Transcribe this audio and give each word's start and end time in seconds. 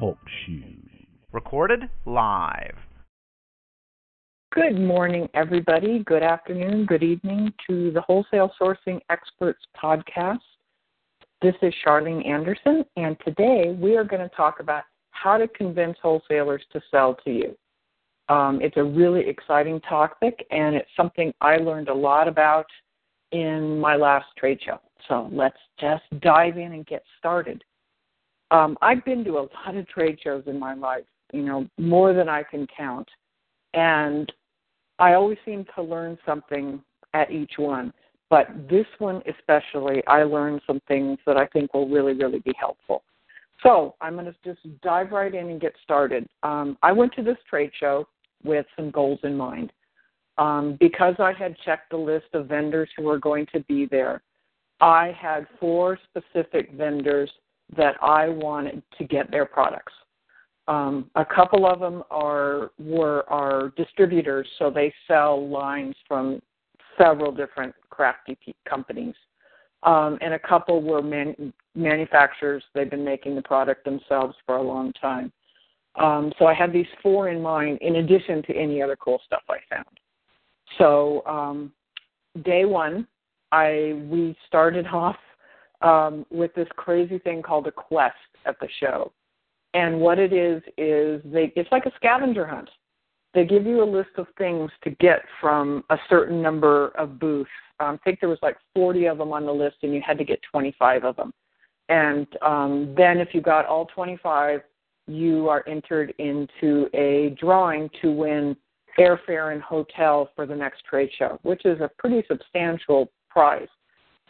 Talk 0.00 0.16
Shoes. 0.46 0.64
Recorded 1.30 1.82
live. 2.06 2.74
Good 4.50 4.80
morning, 4.80 5.28
everybody. 5.34 6.02
Good 6.06 6.22
afternoon, 6.22 6.86
good 6.86 7.02
evening 7.02 7.52
to 7.68 7.90
the 7.90 8.00
Wholesale 8.00 8.50
Sourcing 8.58 9.00
Experts 9.10 9.62
podcast. 9.76 10.38
This 11.42 11.54
is 11.60 11.74
Charlene 11.86 12.26
Anderson, 12.26 12.82
and 12.96 13.14
today 13.26 13.76
we 13.78 13.94
are 13.98 14.04
going 14.04 14.26
to 14.26 14.34
talk 14.34 14.60
about 14.60 14.84
how 15.10 15.36
to 15.36 15.46
convince 15.46 15.98
wholesalers 16.00 16.62
to 16.72 16.80
sell 16.90 17.14
to 17.26 17.30
you. 17.30 17.54
Um, 18.34 18.62
it's 18.62 18.78
a 18.78 18.82
really 18.82 19.28
exciting 19.28 19.82
topic, 19.82 20.46
and 20.50 20.76
it's 20.76 20.88
something 20.96 21.30
I 21.42 21.58
learned 21.58 21.90
a 21.90 21.94
lot 21.94 22.26
about 22.26 22.64
in 23.32 23.78
my 23.78 23.96
last 23.96 24.28
trade 24.38 24.60
show. 24.64 24.80
So 25.08 25.28
let's 25.30 25.58
just 25.78 26.04
dive 26.22 26.56
in 26.56 26.72
and 26.72 26.86
get 26.86 27.02
started. 27.18 27.62
Um, 28.50 28.76
I've 28.82 29.04
been 29.04 29.24
to 29.24 29.38
a 29.38 29.48
lot 29.66 29.76
of 29.76 29.88
trade 29.88 30.18
shows 30.22 30.44
in 30.46 30.58
my 30.58 30.74
life, 30.74 31.04
you 31.32 31.42
know, 31.42 31.66
more 31.78 32.12
than 32.12 32.28
I 32.28 32.42
can 32.42 32.66
count. 32.76 33.08
And 33.74 34.32
I 34.98 35.14
always 35.14 35.38
seem 35.44 35.64
to 35.76 35.82
learn 35.82 36.18
something 36.26 36.82
at 37.14 37.30
each 37.30 37.52
one. 37.56 37.92
But 38.28 38.48
this 38.68 38.86
one 38.98 39.22
especially, 39.26 40.04
I 40.06 40.22
learned 40.22 40.60
some 40.66 40.80
things 40.86 41.18
that 41.26 41.36
I 41.36 41.46
think 41.46 41.74
will 41.74 41.88
really, 41.88 42.12
really 42.12 42.38
be 42.40 42.52
helpful. 42.58 43.02
So 43.62 43.94
I'm 44.00 44.14
going 44.14 44.26
to 44.26 44.34
just 44.44 44.60
dive 44.82 45.10
right 45.10 45.34
in 45.34 45.50
and 45.50 45.60
get 45.60 45.74
started. 45.82 46.26
Um, 46.42 46.78
I 46.82 46.92
went 46.92 47.12
to 47.14 47.22
this 47.22 47.36
trade 47.48 47.72
show 47.78 48.06
with 48.44 48.66
some 48.76 48.90
goals 48.90 49.18
in 49.22 49.36
mind. 49.36 49.72
Um, 50.38 50.78
because 50.80 51.14
I 51.18 51.32
had 51.32 51.56
checked 51.64 51.90
the 51.90 51.98
list 51.98 52.26
of 52.32 52.46
vendors 52.46 52.88
who 52.96 53.02
were 53.02 53.18
going 53.18 53.46
to 53.52 53.60
be 53.60 53.86
there, 53.86 54.22
I 54.80 55.14
had 55.20 55.46
four 55.58 55.98
specific 56.08 56.72
vendors 56.72 57.30
that 57.76 57.96
I 58.02 58.28
wanted 58.28 58.82
to 58.98 59.04
get 59.04 59.30
their 59.30 59.46
products. 59.46 59.92
Um, 60.68 61.10
a 61.16 61.24
couple 61.24 61.66
of 61.66 61.80
them 61.80 62.04
are 62.10 62.70
were 62.78 63.24
are 63.28 63.72
distributors, 63.76 64.46
so 64.58 64.70
they 64.70 64.92
sell 65.08 65.48
lines 65.48 65.96
from 66.06 66.40
several 66.96 67.32
different 67.32 67.74
crafty 67.88 68.38
companies, 68.68 69.14
um, 69.82 70.18
and 70.20 70.34
a 70.34 70.38
couple 70.38 70.82
were 70.82 71.02
man, 71.02 71.52
manufacturers. 71.74 72.62
They've 72.74 72.90
been 72.90 73.04
making 73.04 73.34
the 73.34 73.42
product 73.42 73.84
themselves 73.84 74.36
for 74.46 74.56
a 74.56 74.62
long 74.62 74.92
time. 74.92 75.32
Um, 75.96 76.32
so 76.38 76.46
I 76.46 76.54
had 76.54 76.72
these 76.72 76.86
four 77.02 77.30
in 77.30 77.42
mind, 77.42 77.78
in 77.80 77.96
addition 77.96 78.42
to 78.44 78.54
any 78.54 78.80
other 78.80 78.96
cool 78.96 79.20
stuff 79.26 79.42
I 79.48 79.58
found. 79.68 79.98
So 80.78 81.22
um, 81.26 81.72
day 82.44 82.64
one, 82.64 83.08
I 83.50 84.00
we 84.08 84.36
started 84.46 84.86
off 84.92 85.16
um, 85.82 86.26
with 86.30 86.54
this 86.54 86.68
crazy 86.76 87.18
thing 87.18 87.42
called 87.42 87.66
a 87.66 87.72
quest 87.72 88.14
at 88.46 88.58
the 88.60 88.68
show. 88.80 89.12
And 89.74 90.00
what 90.00 90.18
it 90.18 90.32
is 90.32 90.62
is 90.76 91.22
they 91.24 91.52
it's 91.56 91.70
like 91.70 91.86
a 91.86 91.92
scavenger 91.96 92.46
hunt. 92.46 92.68
They 93.32 93.44
give 93.44 93.64
you 93.64 93.82
a 93.82 93.84
list 93.84 94.10
of 94.16 94.26
things 94.36 94.70
to 94.82 94.90
get 94.90 95.20
from 95.40 95.84
a 95.90 95.96
certain 96.08 96.42
number 96.42 96.88
of 96.98 97.20
booths. 97.20 97.50
Um, 97.78 97.94
I 97.94 98.04
think 98.04 98.20
there 98.20 98.28
was 98.28 98.40
like 98.42 98.56
40 98.74 99.06
of 99.06 99.18
them 99.18 99.32
on 99.32 99.46
the 99.46 99.52
list, 99.52 99.76
and 99.82 99.94
you 99.94 100.02
had 100.04 100.18
to 100.18 100.24
get 100.24 100.40
25 100.50 101.04
of 101.04 101.16
them. 101.16 101.32
And 101.88 102.26
um, 102.42 102.94
then 102.96 103.18
if 103.18 103.28
you 103.32 103.40
got 103.40 103.66
all 103.66 103.86
25, 103.86 104.60
you 105.06 105.48
are 105.48 105.64
entered 105.68 106.12
into 106.18 106.88
a 106.92 107.36
drawing 107.38 107.88
to 108.02 108.10
win 108.10 108.56
airfare 108.98 109.52
and 109.52 109.62
hotel 109.62 110.30
for 110.34 110.46
the 110.46 110.54
next 110.54 110.84
trade 110.84 111.10
show, 111.16 111.38
which 111.42 111.64
is 111.64 111.80
a 111.80 111.90
pretty 111.98 112.24
substantial 112.28 113.10
prize. 113.28 113.68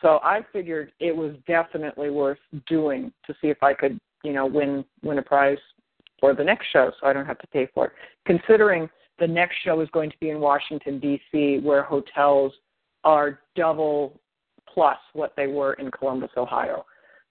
So 0.03 0.21
I 0.23 0.41
figured 0.53 0.93
it 1.01 1.15
was 1.15 1.35
definitely 1.47 2.11
worth 2.11 2.39
doing 2.67 3.13
to 3.27 3.35
see 3.41 3.49
if 3.49 3.63
I 3.63 3.75
could, 3.75 3.99
you 4.25 4.33
know, 4.33 4.47
win 4.47 4.85
win 5.03 5.19
a 5.19 5.23
prize 5.23 5.59
for 6.21 6.35
the 6.35 6.45
next 6.45 6.67
show 6.73 6.93
so 7.01 7.07
I 7.07 7.13
don't 7.13 7.27
have 7.27 7.39
to 7.39 7.47
pay 7.49 7.69
for 7.75 7.87
it. 7.87 7.93
Considering 8.27 8.89
the 9.19 9.27
next 9.27 9.57
show 9.65 9.81
is 9.81 9.89
going 9.93 10.11
to 10.11 10.17
be 10.21 10.31
in 10.31 10.41
Washington 10.41 10.99
D.C. 10.99 11.61
where 11.63 11.83
hotels 11.83 12.53
are 13.05 13.41
double 13.57 14.19
plus 14.73 14.99
what 15.13 15.33
they 15.37 15.47
were 15.47 15.75
in 15.75 15.91
Columbus, 15.91 16.31
Ohio. 16.37 16.85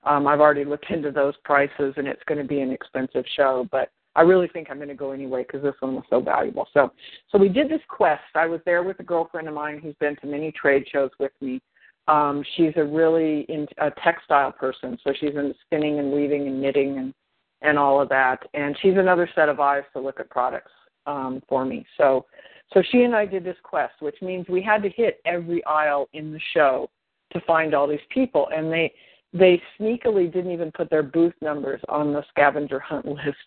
Um, 0.03 0.27
I've 0.27 0.39
already 0.39 0.65
looked 0.65 0.85
into 0.89 1.11
those 1.11 1.33
prices 1.43 1.93
and 1.97 2.07
it's 2.07 2.23
going 2.27 2.39
to 2.39 2.47
be 2.47 2.61
an 2.61 2.71
expensive 2.71 3.25
show, 3.35 3.67
but 3.71 3.91
I 4.15 4.21
really 4.21 4.47
think 4.47 4.69
I'm 4.69 4.77
going 4.77 4.89
to 4.89 4.95
go 4.95 5.11
anyway 5.11 5.43
because 5.43 5.61
this 5.61 5.75
one 5.79 5.95
was 5.95 6.03
so 6.09 6.19
valuable. 6.19 6.67
So, 6.73 6.91
so 7.31 7.37
we 7.37 7.47
did 7.47 7.69
this 7.69 7.81
quest. 7.87 8.23
I 8.35 8.47
was 8.47 8.59
there 8.65 8.83
with 8.83 8.99
a 8.99 9.03
girlfriend 9.03 9.47
of 9.47 9.53
mine 9.53 9.79
who's 9.81 9.95
been 9.99 10.15
to 10.17 10.27
many 10.27 10.51
trade 10.51 10.85
shows 10.91 11.11
with 11.19 11.31
me, 11.41 11.61
um, 12.09 12.43
she's 12.55 12.73
a 12.75 12.83
really 12.83 13.41
in, 13.49 13.67
a 13.77 13.91
textile 14.03 14.51
person, 14.51 14.97
so 15.03 15.13
she's 15.19 15.35
into 15.35 15.53
spinning 15.65 15.99
and 15.99 16.11
weaving 16.11 16.47
and 16.47 16.61
knitting 16.61 16.97
and 16.97 17.13
and 17.61 17.77
all 17.77 18.01
of 18.01 18.07
that. 18.09 18.39
And 18.53 18.75
she's 18.81 18.95
another 18.95 19.29
set 19.35 19.49
of 19.49 19.59
eyes 19.59 19.83
to 19.93 19.99
look 19.99 20.19
at 20.19 20.29
products 20.29 20.71
um, 21.05 21.41
for 21.47 21.65
me. 21.65 21.85
So 21.97 22.25
so 22.73 22.81
she 22.91 23.03
and 23.03 23.15
I 23.15 23.25
did 23.25 23.43
this 23.43 23.57
quest, 23.63 23.93
which 23.99 24.15
means 24.21 24.47
we 24.47 24.61
had 24.61 24.81
to 24.83 24.89
hit 24.89 25.21
every 25.25 25.63
aisle 25.65 26.07
in 26.13 26.31
the 26.31 26.39
show 26.53 26.89
to 27.33 27.41
find 27.41 27.73
all 27.73 27.87
these 27.87 27.99
people, 28.09 28.47
and 28.53 28.71
they 28.71 28.91
they 29.31 29.61
sneakily 29.79 30.31
didn't 30.33 30.51
even 30.51 30.71
put 30.71 30.89
their 30.89 31.03
booth 31.03 31.35
numbers 31.41 31.81
on 31.89 32.11
the 32.11 32.23
scavenger 32.29 32.79
hunt 32.79 33.05
list. 33.05 33.37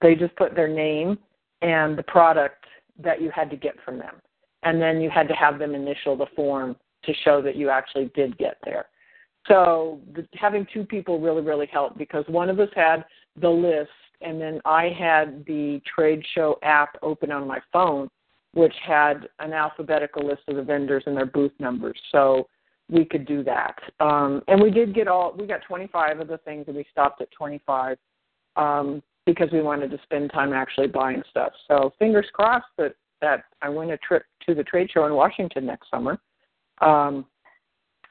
They 0.00 0.16
just 0.16 0.34
put 0.36 0.56
their 0.56 0.68
name 0.68 1.18
and 1.62 1.96
the 1.96 2.04
product 2.04 2.64
that 3.00 3.20
you 3.20 3.30
had 3.32 3.48
to 3.50 3.56
get 3.56 3.74
from 3.84 3.98
them, 3.98 4.16
and 4.64 4.82
then 4.82 5.00
you 5.00 5.08
had 5.08 5.28
to 5.28 5.34
have 5.34 5.60
them 5.60 5.76
initial 5.76 6.16
the 6.16 6.26
form 6.34 6.74
to 7.08 7.14
show 7.24 7.42
that 7.42 7.56
you 7.56 7.70
actually 7.70 8.12
did 8.14 8.38
get 8.38 8.58
there. 8.64 8.86
So 9.48 10.00
the, 10.14 10.28
having 10.34 10.66
two 10.72 10.84
people 10.84 11.18
really, 11.18 11.42
really 11.42 11.66
helped 11.66 11.98
because 11.98 12.24
one 12.28 12.50
of 12.50 12.60
us 12.60 12.68
had 12.76 13.04
the 13.40 13.48
list, 13.48 13.90
and 14.20 14.40
then 14.40 14.60
I 14.64 14.94
had 14.96 15.44
the 15.46 15.80
trade 15.92 16.22
show 16.34 16.58
app 16.62 16.96
open 17.02 17.32
on 17.32 17.46
my 17.46 17.60
phone, 17.72 18.08
which 18.52 18.74
had 18.86 19.28
an 19.38 19.52
alphabetical 19.52 20.26
list 20.26 20.42
of 20.48 20.56
the 20.56 20.62
vendors 20.62 21.02
and 21.06 21.16
their 21.16 21.26
booth 21.26 21.52
numbers. 21.58 21.98
So 22.12 22.46
we 22.90 23.04
could 23.04 23.26
do 23.26 23.42
that. 23.44 23.76
Um, 24.00 24.42
and 24.48 24.60
we 24.60 24.70
did 24.70 24.94
get 24.94 25.08
all, 25.08 25.34
we 25.38 25.46
got 25.46 25.62
25 25.66 26.20
of 26.20 26.28
the 26.28 26.38
things, 26.38 26.64
and 26.66 26.76
we 26.76 26.86
stopped 26.90 27.20
at 27.22 27.30
25 27.30 27.96
um, 28.56 29.02
because 29.24 29.48
we 29.52 29.62
wanted 29.62 29.90
to 29.90 29.98
spend 30.02 30.30
time 30.32 30.52
actually 30.52 30.88
buying 30.88 31.22
stuff. 31.30 31.52
So 31.68 31.92
fingers 31.98 32.26
crossed 32.32 32.66
that, 32.76 32.94
that 33.20 33.44
I 33.62 33.68
win 33.68 33.90
a 33.90 33.98
trip 33.98 34.24
to 34.46 34.54
the 34.54 34.64
trade 34.64 34.90
show 34.92 35.06
in 35.06 35.14
Washington 35.14 35.64
next 35.64 35.90
summer 35.90 36.18
um, 36.80 37.26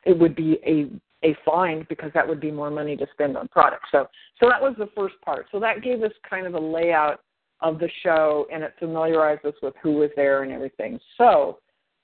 it 0.05 0.17
would 0.17 0.35
be 0.35 0.59
a 0.65 0.89
a 1.23 1.35
find 1.43 1.87
because 1.87 2.11
that 2.13 2.27
would 2.27 2.39
be 2.39 2.51
more 2.51 2.69
money 2.69 2.95
to 2.95 3.07
spend 3.11 3.35
on 3.35 3.47
products. 3.47 3.89
So 3.91 4.07
so 4.39 4.47
that 4.49 4.61
was 4.61 4.75
the 4.77 4.89
first 4.95 5.15
part. 5.23 5.47
So 5.51 5.59
that 5.59 5.81
gave 5.81 6.03
us 6.03 6.11
kind 6.29 6.45
of 6.45 6.53
a 6.53 6.59
layout 6.59 7.21
of 7.61 7.79
the 7.79 7.89
show 8.03 8.47
and 8.53 8.63
it 8.63 8.73
familiarized 8.77 9.45
us 9.45 9.55
with 9.61 9.73
who 9.81 9.93
was 9.93 10.11
there 10.15 10.43
and 10.43 10.51
everything. 10.51 10.99
So 11.17 11.59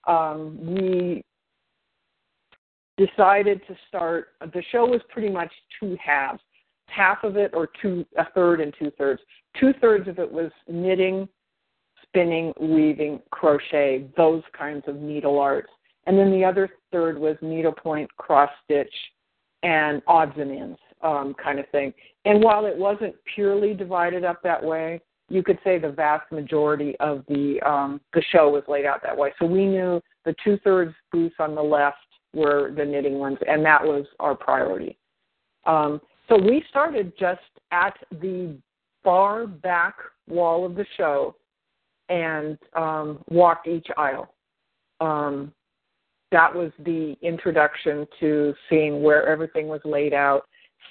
um, 0.07 0.57
we 0.61 1.23
decided 2.97 3.61
to 3.67 3.75
start 3.87 4.29
the 4.41 4.63
show 4.71 4.85
was 4.85 5.01
pretty 5.09 5.29
much 5.29 5.51
two 5.79 5.97
halves. 6.03 6.41
Half 6.87 7.23
of 7.23 7.37
it 7.37 7.51
or 7.53 7.69
two 7.81 8.05
a 8.17 8.25
third 8.33 8.61
and 8.61 8.73
two 8.77 8.91
thirds. 8.97 9.21
Two 9.59 9.73
thirds 9.79 10.07
of 10.07 10.19
it 10.19 10.31
was 10.31 10.51
knitting, 10.67 11.29
spinning, 12.03 12.51
weaving, 12.59 13.21
crochet, 13.31 14.07
those 14.17 14.43
kinds 14.57 14.83
of 14.87 14.95
needle 14.97 15.39
arts 15.39 15.69
and 16.05 16.17
then 16.17 16.31
the 16.31 16.43
other 16.43 16.69
third 16.91 17.17
was 17.17 17.35
needlepoint, 17.41 18.09
cross 18.17 18.49
stitch, 18.63 18.93
and 19.63 20.01
odds 20.07 20.33
and 20.37 20.51
ends 20.51 20.79
um, 21.01 21.35
kind 21.41 21.59
of 21.59 21.67
thing. 21.69 21.93
And 22.25 22.43
while 22.43 22.65
it 22.65 22.77
wasn't 22.77 23.15
purely 23.35 23.73
divided 23.73 24.23
up 24.23 24.41
that 24.43 24.63
way, 24.63 25.01
you 25.29 25.43
could 25.43 25.59
say 25.63 25.79
the 25.79 25.89
vast 25.89 26.31
majority 26.31 26.95
of 26.99 27.23
the 27.27 27.59
um, 27.65 28.01
the 28.13 28.21
show 28.31 28.49
was 28.49 28.63
laid 28.67 28.85
out 28.85 29.01
that 29.03 29.17
way. 29.17 29.31
So 29.39 29.45
we 29.45 29.65
knew 29.65 30.01
the 30.25 30.35
two 30.43 30.57
thirds 30.63 30.93
booths 31.11 31.35
on 31.39 31.55
the 31.55 31.61
left 31.61 31.97
were 32.33 32.73
the 32.75 32.83
knitting 32.83 33.19
ones, 33.19 33.37
and 33.47 33.65
that 33.65 33.83
was 33.83 34.05
our 34.19 34.35
priority. 34.35 34.97
Um, 35.65 36.01
so 36.27 36.37
we 36.37 36.63
started 36.69 37.13
just 37.17 37.41
at 37.71 37.95
the 38.21 38.55
far 39.03 39.47
back 39.47 39.95
wall 40.27 40.65
of 40.65 40.75
the 40.75 40.85
show 40.97 41.35
and 42.09 42.57
um, 42.75 43.19
walked 43.29 43.67
each 43.67 43.87
aisle. 43.97 44.33
Um, 44.99 45.53
that 46.33 46.53
was 46.53 46.71
the 46.79 47.15
introduction 47.21 48.05
to 48.19 48.53
seeing 48.69 49.01
where 49.03 49.25
everything 49.27 49.67
was 49.67 49.79
laid 49.85 50.13
out, 50.13 50.41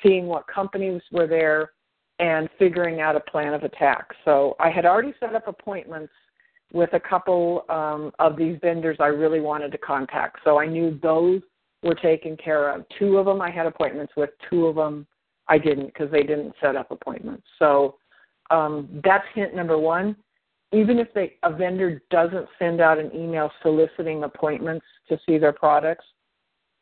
seeing 0.03 0.27
what 0.27 0.47
companies 0.47 1.03
were 1.11 1.27
there, 1.27 1.73
and 2.21 2.49
figuring 2.59 3.01
out 3.01 3.17
a 3.17 3.21
plan 3.21 3.53
of 3.53 3.65
attack. 3.65 4.07
So 4.25 4.55
I 4.61 4.71
had 4.71 4.87
already 4.87 5.13
set 5.19 5.35
up 5.35 5.49
appointments 5.49 6.13
with 6.73 6.91
a 6.93 7.01
couple 7.01 7.65
um, 7.69 8.13
of 8.21 8.37
these 8.37 8.57
vendors 8.63 8.97
I 9.01 9.07
really 9.07 9.41
wanted 9.41 9.73
to 9.73 9.79
contact. 9.79 10.39
So 10.45 10.59
I 10.59 10.67
knew 10.67 10.99
those 11.03 11.43
were 11.83 11.97
taken 11.97 12.37
care 12.37 12.71
of. 12.71 12.85
Two 12.97 13.19
of 13.19 13.27
them 13.27 13.43
I 13.43 13.51
had 13.51 13.67
appointments 13.67 14.13
with, 14.17 14.31
two 14.49 14.67
of 14.67 14.77
them 14.77 15.07
I 15.49 15.59
didn't 15.59 15.87
because 15.87 16.11
they 16.13 16.23
didn't 16.23 16.55
set 16.63 16.77
up 16.77 16.93
appointments. 16.93 17.43
So 17.59 17.97
um, 18.51 19.01
that's 19.05 19.25
hint 19.35 19.57
number 19.57 19.77
one 19.77 20.15
even 20.73 20.99
if 20.99 21.13
they, 21.15 21.35
a 21.43 21.53
vendor 21.53 22.03
doesn't 22.11 22.47
send 22.59 22.81
out 22.81 22.99
an 22.99 23.11
email 23.15 23.51
soliciting 23.63 24.25
appointments 24.25 24.87
to 25.09 25.19
see 25.27 25.39
their 25.39 25.53
products, 25.53 26.05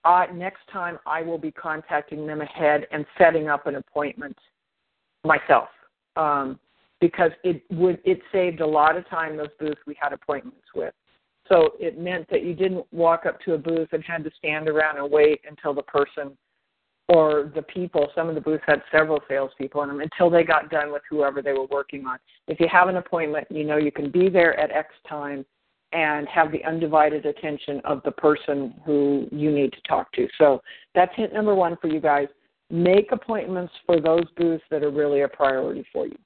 uh, 0.04 0.26
next 0.32 0.60
time 0.72 0.98
I 1.06 1.22
will 1.22 1.38
be 1.38 1.50
contacting 1.50 2.26
them 2.26 2.40
ahead 2.40 2.86
and 2.92 3.04
setting 3.18 3.48
up 3.48 3.66
an 3.66 3.76
appointment 3.76 4.36
myself 5.24 5.68
um, 6.16 6.58
because 7.00 7.32
it 7.44 7.62
would 7.70 8.00
it 8.04 8.20
saved 8.32 8.60
a 8.60 8.66
lot 8.66 8.96
of 8.96 9.08
time 9.08 9.36
those 9.36 9.48
booths 9.58 9.80
we 9.86 9.96
had 10.00 10.12
appointments 10.12 10.66
with. 10.74 10.94
So 11.48 11.72
it 11.80 11.98
meant 11.98 12.30
that 12.30 12.44
you 12.44 12.54
didn't 12.54 12.86
walk 12.92 13.26
up 13.26 13.40
to 13.40 13.54
a 13.54 13.58
booth 13.58 13.88
and 13.92 14.04
had 14.04 14.24
to 14.24 14.30
stand 14.38 14.68
around 14.68 14.98
and 14.98 15.10
wait 15.10 15.40
until 15.48 15.74
the 15.74 15.82
person 15.82 16.36
or 17.10 17.50
the 17.56 17.62
people, 17.62 18.08
some 18.14 18.28
of 18.28 18.36
the 18.36 18.40
booths 18.40 18.62
had 18.66 18.82
several 18.92 19.18
salespeople 19.28 19.82
in 19.82 19.88
them 19.88 20.00
until 20.00 20.30
they 20.30 20.44
got 20.44 20.70
done 20.70 20.92
with 20.92 21.02
whoever 21.10 21.42
they 21.42 21.52
were 21.52 21.66
working 21.66 22.06
on. 22.06 22.18
If 22.46 22.60
you 22.60 22.68
have 22.70 22.86
an 22.86 22.98
appointment, 22.98 23.48
you 23.50 23.64
know 23.64 23.78
you 23.78 23.90
can 23.90 24.12
be 24.12 24.28
there 24.28 24.58
at 24.58 24.70
X 24.70 24.94
time 25.08 25.44
and 25.92 26.28
have 26.28 26.52
the 26.52 26.64
undivided 26.64 27.26
attention 27.26 27.80
of 27.84 28.00
the 28.04 28.12
person 28.12 28.74
who 28.86 29.26
you 29.32 29.50
need 29.50 29.72
to 29.72 29.80
talk 29.88 30.12
to. 30.12 30.28
So 30.38 30.62
that's 30.94 31.10
hint 31.16 31.32
number 31.32 31.52
one 31.52 31.76
for 31.82 31.88
you 31.88 31.98
guys. 31.98 32.28
Make 32.70 33.10
appointments 33.10 33.72
for 33.86 34.00
those 34.00 34.26
booths 34.36 34.62
that 34.70 34.84
are 34.84 34.90
really 34.90 35.22
a 35.22 35.28
priority 35.28 35.84
for 35.92 36.06
you. 36.06 36.16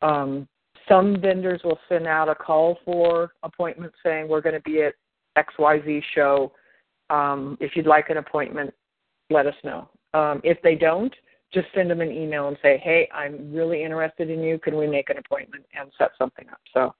Um, 0.00 0.48
some 0.88 1.20
vendors 1.20 1.60
will 1.64 1.78
send 1.86 2.06
out 2.06 2.30
a 2.30 2.34
call 2.34 2.78
for 2.82 3.32
appointments 3.42 3.96
saying 4.02 4.26
we're 4.26 4.40
going 4.40 4.54
to 4.54 4.62
be 4.62 4.84
at 4.84 4.94
XYZ 5.36 6.02
show. 6.14 6.52
Um, 7.10 7.58
if 7.60 7.76
you'd 7.76 7.86
like 7.86 8.08
an 8.08 8.16
appointment, 8.16 8.72
let 9.28 9.46
us 9.46 9.54
know. 9.64 9.90
Um, 10.14 10.40
if 10.44 10.62
they 10.62 10.74
don't, 10.74 11.14
just 11.52 11.66
send 11.74 11.90
them 11.90 12.00
an 12.00 12.10
email 12.10 12.48
and 12.48 12.56
say, 12.62 12.78
"Hey, 12.78 13.08
I'm 13.12 13.52
really 13.52 13.82
interested 13.82 14.30
in 14.30 14.42
you. 14.42 14.58
Can 14.58 14.76
we 14.76 14.86
make 14.86 15.10
an 15.10 15.18
appointment 15.18 15.66
and 15.78 15.92
set 15.98 16.12
something 16.16 16.48
up?" 16.48 16.60
So, 16.72 16.94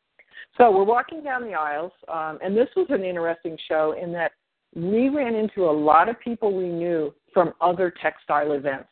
so 0.58 0.70
we're 0.70 0.84
walking 0.84 1.22
down 1.22 1.42
the 1.42 1.54
aisles, 1.54 1.92
um, 2.08 2.38
and 2.42 2.56
this 2.56 2.68
was 2.76 2.86
an 2.90 3.04
interesting 3.04 3.56
show 3.68 3.92
in 3.92 4.12
that 4.12 4.32
we 4.74 5.08
ran 5.08 5.34
into 5.34 5.64
a 5.64 5.70
lot 5.70 6.08
of 6.08 6.18
people 6.20 6.52
we 6.54 6.68
knew 6.68 7.14
from 7.32 7.52
other 7.60 7.92
textile 8.02 8.52
events, 8.52 8.88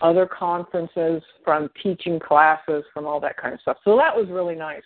other 0.00 0.26
conferences, 0.26 1.22
from 1.44 1.70
teaching 1.82 2.18
classes, 2.18 2.84
from 2.92 3.06
all 3.06 3.20
that 3.20 3.36
kind 3.36 3.54
of 3.54 3.60
stuff. 3.60 3.76
So 3.84 3.96
that 3.96 4.14
was 4.14 4.28
really 4.28 4.54
nice. 4.54 4.82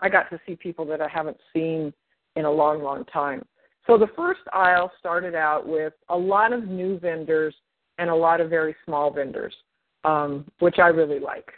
I 0.00 0.08
got 0.08 0.28
to 0.30 0.40
see 0.46 0.56
people 0.56 0.84
that 0.86 1.00
I 1.00 1.08
haven't 1.08 1.38
seen 1.52 1.92
in 2.36 2.44
a 2.44 2.50
long, 2.50 2.82
long 2.82 3.04
time. 3.06 3.42
So 3.86 3.96
the 3.96 4.08
first 4.16 4.40
aisle 4.52 4.90
started 4.98 5.34
out 5.34 5.66
with 5.66 5.94
a 6.08 6.16
lot 6.16 6.52
of 6.52 6.68
new 6.68 6.98
vendors 6.98 7.54
and 7.98 8.10
a 8.10 8.14
lot 8.14 8.40
of 8.40 8.50
very 8.50 8.74
small 8.84 9.10
vendors, 9.10 9.54
um, 10.04 10.44
which 10.58 10.78
I 10.78 10.88
really 10.88 11.20
like. 11.20 11.50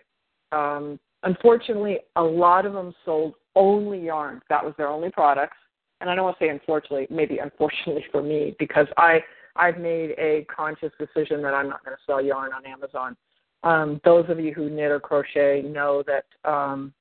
Um, 0.53 0.99
unfortunately, 1.23 1.99
a 2.17 2.23
lot 2.23 2.67
of 2.67 2.73
them 2.73 2.95
sold 3.05 3.35
only 3.55 4.05
yarn. 4.05 4.41
That 4.49 4.65
was 4.65 4.75
their 4.79 4.89
only 4.89 5.11
products. 5.11 5.57
And 6.01 6.09
I 6.09 6.15
don't 6.15 6.25
want 6.25 6.39
to 6.39 6.45
say 6.45 6.49
unfortunately, 6.49 7.09
maybe 7.11 7.39
unfortunately 7.39 8.05
for 8.13 8.23
me, 8.23 8.55
because 8.59 8.87
I 8.97 9.21
I've 9.57 9.79
made 9.79 10.11
a 10.19 10.47
conscious 10.55 10.93
decision 10.99 11.43
that 11.43 11.55
I'm 11.55 11.69
not 11.69 11.85
going 11.85 11.97
to 11.97 12.03
sell 12.07 12.23
yarn 12.23 12.53
on 12.53 12.65
Amazon. 12.65 13.17
Um, 13.65 14.01
those 14.05 14.25
of 14.29 14.39
you 14.39 14.55
who 14.55 14.71
knit 14.71 14.93
or 14.93 15.01
crochet 15.01 15.63
know 15.63 16.05
that 16.07 16.25
um, 16.49 16.95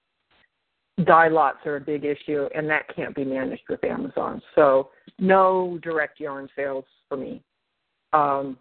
dye 1.06 1.28
lots 1.28 1.60
are 1.66 1.76
a 1.76 1.82
big 1.82 2.04
issue, 2.04 2.50
and 2.56 2.68
that 2.70 2.94
can't 2.96 3.16
be 3.16 3.24
managed 3.24 3.64
with 3.70 3.84
Amazon. 3.84 4.42
So 4.56 4.90
no 5.20 5.78
direct 5.84 6.20
yarn 6.20 6.50
sales 6.56 6.86
for 7.08 7.18
me. 7.18 7.44
Um, 8.14 8.58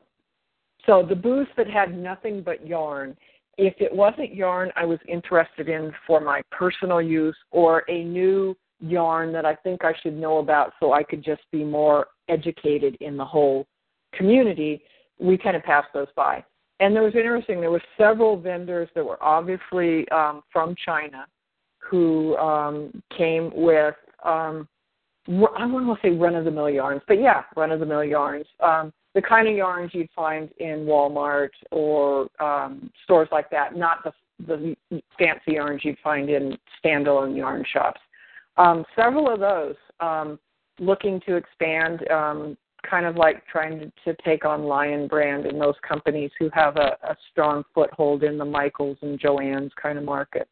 so 0.87 1.05
the 1.06 1.17
booths 1.17 1.50
that 1.56 1.69
had 1.69 1.97
nothing 1.97 2.43
but 2.43 2.67
yarn, 2.67 3.17
if 3.59 3.75
it 3.79 3.94
wasn't 3.94 4.35
yarn 4.35 4.71
I 4.77 4.85
was 4.85 4.99
interested 5.09 5.69
in 5.69 5.93
for 6.06 6.21
my 6.21 6.43
personal 6.50 7.03
use 7.03 7.37
or 7.50 7.85
a 7.88 8.05
new 8.05 8.56
yarn 8.81 9.33
that 9.33 9.44
I 9.44 9.55
think 9.55 9.85
I 9.85 9.93
should 10.03 10.17
know 10.17 10.38
about 10.38 10.73
so 10.81 10.93
I 10.93 11.03
could 11.03 11.25
just 11.25 11.43
be 11.50 11.65
more 11.65 12.09
educated 12.29 12.97
in 13.00 13.17
the 13.17 13.25
whole 13.25 13.67
community, 14.15 14.83
we 15.19 15.38
kind 15.38 15.56
of 15.56 15.62
passed 15.62 15.88
those 15.94 16.09
by. 16.15 16.44
And 16.81 16.94
there 16.94 17.03
was 17.03 17.15
interesting, 17.15 17.61
there 17.61 17.71
were 17.71 17.83
several 17.97 18.38
vendors 18.38 18.88
that 18.94 19.05
were 19.05 19.23
obviously 19.23 20.06
um, 20.11 20.43
from 20.53 20.75
China 20.85 21.27
who 21.79 22.37
um, 22.37 23.03
came 23.17 23.50
with, 23.55 23.94
um, 24.25 24.69
I 25.29 25.67
want 25.67 26.00
to 26.00 26.09
say 26.09 26.15
run 26.15 26.35
of 26.35 26.44
the 26.44 26.50
mill 26.50 26.69
yarns, 26.69 27.03
but 27.09 27.21
yeah, 27.21 27.44
run 27.56 27.73
of 27.73 27.81
the 27.81 27.87
mill 27.87 28.05
yarns. 28.05 28.47
Um, 28.62 28.93
the 29.16 29.22
kind 29.22 29.48
of 29.48 29.56
yarns 29.56 29.92
you'd 29.94 30.10
find 30.14 30.50
in 30.58 30.84
Walmart 30.84 31.48
or 31.72 32.28
um, 32.38 32.90
stores 33.02 33.28
like 33.32 33.50
that, 33.50 33.74
not 33.74 34.04
the 34.04 34.12
the 34.46 34.76
fancy 35.18 35.52
yarns 35.52 35.80
you'd 35.82 35.98
find 36.04 36.28
in 36.28 36.58
standalone 36.84 37.34
yarn 37.34 37.64
shops. 37.72 38.00
Um, 38.58 38.84
several 38.94 39.32
of 39.32 39.40
those 39.40 39.74
um, 40.00 40.38
looking 40.78 41.22
to 41.26 41.36
expand, 41.36 42.06
um, 42.10 42.58
kind 42.88 43.06
of 43.06 43.16
like 43.16 43.46
trying 43.46 43.78
to, 43.78 43.92
to 44.04 44.22
take 44.22 44.44
on 44.44 44.64
Lion 44.64 45.08
Brand 45.08 45.46
and 45.46 45.58
those 45.58 45.74
companies 45.88 46.30
who 46.38 46.50
have 46.52 46.76
a, 46.76 46.98
a 47.02 47.16
strong 47.32 47.64
foothold 47.74 48.22
in 48.22 48.36
the 48.36 48.44
Michaels 48.44 48.98
and 49.00 49.18
Joann's 49.18 49.72
kind 49.80 49.96
of 49.96 50.04
market. 50.04 50.46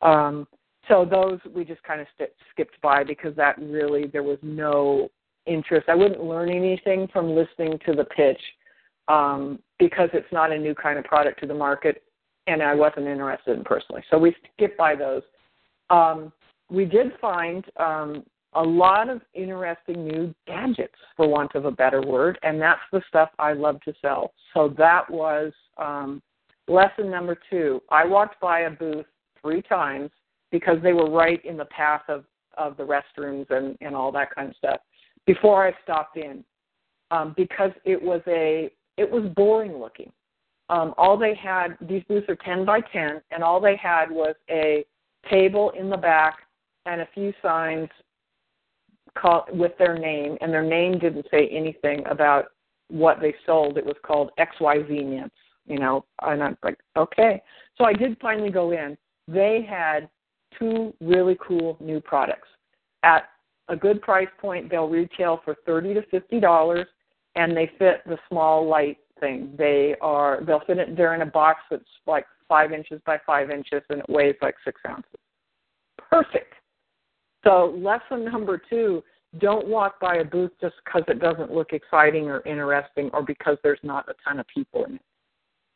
Um, 0.00 0.46
so 0.86 1.04
those 1.04 1.40
we 1.52 1.64
just 1.64 1.82
kind 1.82 2.00
of 2.00 2.06
st- 2.14 2.30
skipped 2.52 2.80
by 2.80 3.02
because 3.02 3.34
that 3.34 3.58
really 3.58 4.06
there 4.06 4.22
was 4.22 4.38
no 4.42 5.10
interest. 5.48 5.88
I 5.88 5.94
wouldn't 5.94 6.22
learn 6.22 6.50
anything 6.50 7.08
from 7.12 7.34
listening 7.34 7.78
to 7.86 7.94
the 7.94 8.04
pitch 8.04 8.40
um, 9.08 9.58
because 9.78 10.10
it's 10.12 10.30
not 10.32 10.52
a 10.52 10.58
new 10.58 10.74
kind 10.74 10.98
of 10.98 11.04
product 11.04 11.40
to 11.40 11.46
the 11.46 11.54
market, 11.54 12.02
and 12.46 12.62
I 12.62 12.74
wasn't 12.74 13.06
interested 13.06 13.56
in 13.56 13.64
personally. 13.64 14.02
So 14.10 14.18
we 14.18 14.34
skipped 14.54 14.76
by 14.76 14.94
those. 14.94 15.22
Um, 15.90 16.32
we 16.70 16.84
did 16.84 17.12
find 17.20 17.64
um, 17.78 18.24
a 18.54 18.62
lot 18.62 19.08
of 19.08 19.22
interesting 19.34 20.06
new 20.06 20.34
gadgets, 20.46 20.94
for 21.16 21.28
want 21.28 21.54
of 21.54 21.64
a 21.64 21.70
better 21.70 22.02
word, 22.02 22.38
and 22.42 22.60
that's 22.60 22.80
the 22.92 23.02
stuff 23.08 23.30
I 23.38 23.52
love 23.52 23.80
to 23.82 23.94
sell. 24.00 24.32
So 24.54 24.74
that 24.78 25.08
was 25.10 25.52
um, 25.78 26.22
lesson 26.66 27.10
number 27.10 27.38
two. 27.50 27.80
I 27.90 28.04
walked 28.04 28.40
by 28.40 28.60
a 28.60 28.70
booth 28.70 29.06
three 29.40 29.62
times 29.62 30.10
because 30.50 30.76
they 30.82 30.92
were 30.92 31.10
right 31.10 31.42
in 31.44 31.56
the 31.56 31.66
path 31.66 32.02
of, 32.08 32.24
of 32.56 32.76
the 32.76 32.82
restrooms 32.82 33.50
and, 33.50 33.76
and 33.80 33.94
all 33.94 34.10
that 34.12 34.34
kind 34.34 34.48
of 34.48 34.56
stuff 34.56 34.80
before 35.26 35.66
I 35.66 35.72
stopped 35.82 36.16
in 36.16 36.44
um, 37.10 37.34
because 37.36 37.70
it 37.84 38.00
was 38.00 38.20
a 38.26 38.70
it 38.96 39.10
was 39.10 39.24
boring 39.36 39.78
looking. 39.78 40.12
Um, 40.70 40.92
all 40.98 41.16
they 41.16 41.34
had 41.34 41.76
these 41.80 42.02
booths 42.08 42.28
are 42.28 42.36
10 42.36 42.64
by 42.64 42.80
10, 42.80 43.22
and 43.30 43.42
all 43.42 43.60
they 43.60 43.76
had 43.76 44.10
was 44.10 44.34
a 44.50 44.84
table 45.30 45.70
in 45.78 45.88
the 45.88 45.96
back 45.96 46.38
and 46.84 47.00
a 47.00 47.08
few 47.14 47.32
signs 47.40 47.88
call, 49.16 49.46
with 49.50 49.72
their 49.78 49.98
name, 49.98 50.36
and 50.40 50.52
their 50.52 50.62
name 50.62 50.98
didn't 50.98 51.26
say 51.30 51.48
anything 51.48 52.04
about 52.06 52.46
what 52.88 53.20
they 53.20 53.34
sold. 53.46 53.78
It 53.78 53.86
was 53.86 53.96
called 54.04 54.30
XYZ 54.38 55.04
Knits, 55.04 55.34
you 55.66 55.78
know, 55.78 56.04
and 56.22 56.42
I'm 56.42 56.56
like, 56.62 56.78
okay. 56.96 57.42
So 57.76 57.84
I 57.84 57.92
did 57.92 58.16
finally 58.20 58.50
go 58.50 58.72
in. 58.72 58.96
They 59.26 59.66
had 59.68 60.08
two 60.58 60.94
really 61.00 61.36
cool 61.46 61.76
new 61.80 62.00
products 62.00 62.48
at 63.02 63.28
a 63.68 63.76
good 63.76 64.00
price 64.02 64.28
point. 64.40 64.70
They'll 64.70 64.88
retail 64.88 65.40
for 65.44 65.56
thirty 65.66 65.94
to 65.94 66.02
fifty 66.10 66.40
dollars, 66.40 66.86
and 67.36 67.56
they 67.56 67.70
fit 67.78 68.02
the 68.06 68.18
small 68.28 68.66
light 68.66 68.98
thing. 69.20 69.54
They 69.56 69.94
are 70.00 70.40
they'll 70.46 70.60
fit 70.66 70.78
it. 70.78 70.96
They're 70.96 71.14
in 71.14 71.22
a 71.22 71.26
box 71.26 71.60
that's 71.70 71.84
like 72.06 72.26
five 72.48 72.72
inches 72.72 73.00
by 73.04 73.18
five 73.26 73.50
inches, 73.50 73.82
and 73.90 74.00
it 74.00 74.08
weighs 74.08 74.36
like 74.42 74.54
six 74.64 74.80
ounces. 74.88 75.10
Perfect. 76.10 76.54
So 77.44 77.76
lesson 77.78 78.24
number 78.24 78.60
two: 78.70 79.02
don't 79.38 79.68
walk 79.68 80.00
by 80.00 80.16
a 80.16 80.24
booth 80.24 80.52
just 80.60 80.74
because 80.84 81.02
it 81.08 81.20
doesn't 81.20 81.52
look 81.52 81.72
exciting 81.72 82.28
or 82.28 82.40
interesting, 82.46 83.10
or 83.12 83.22
because 83.22 83.58
there's 83.62 83.80
not 83.82 84.08
a 84.08 84.14
ton 84.26 84.40
of 84.40 84.46
people 84.48 84.84
in 84.86 84.94
it. 84.96 85.02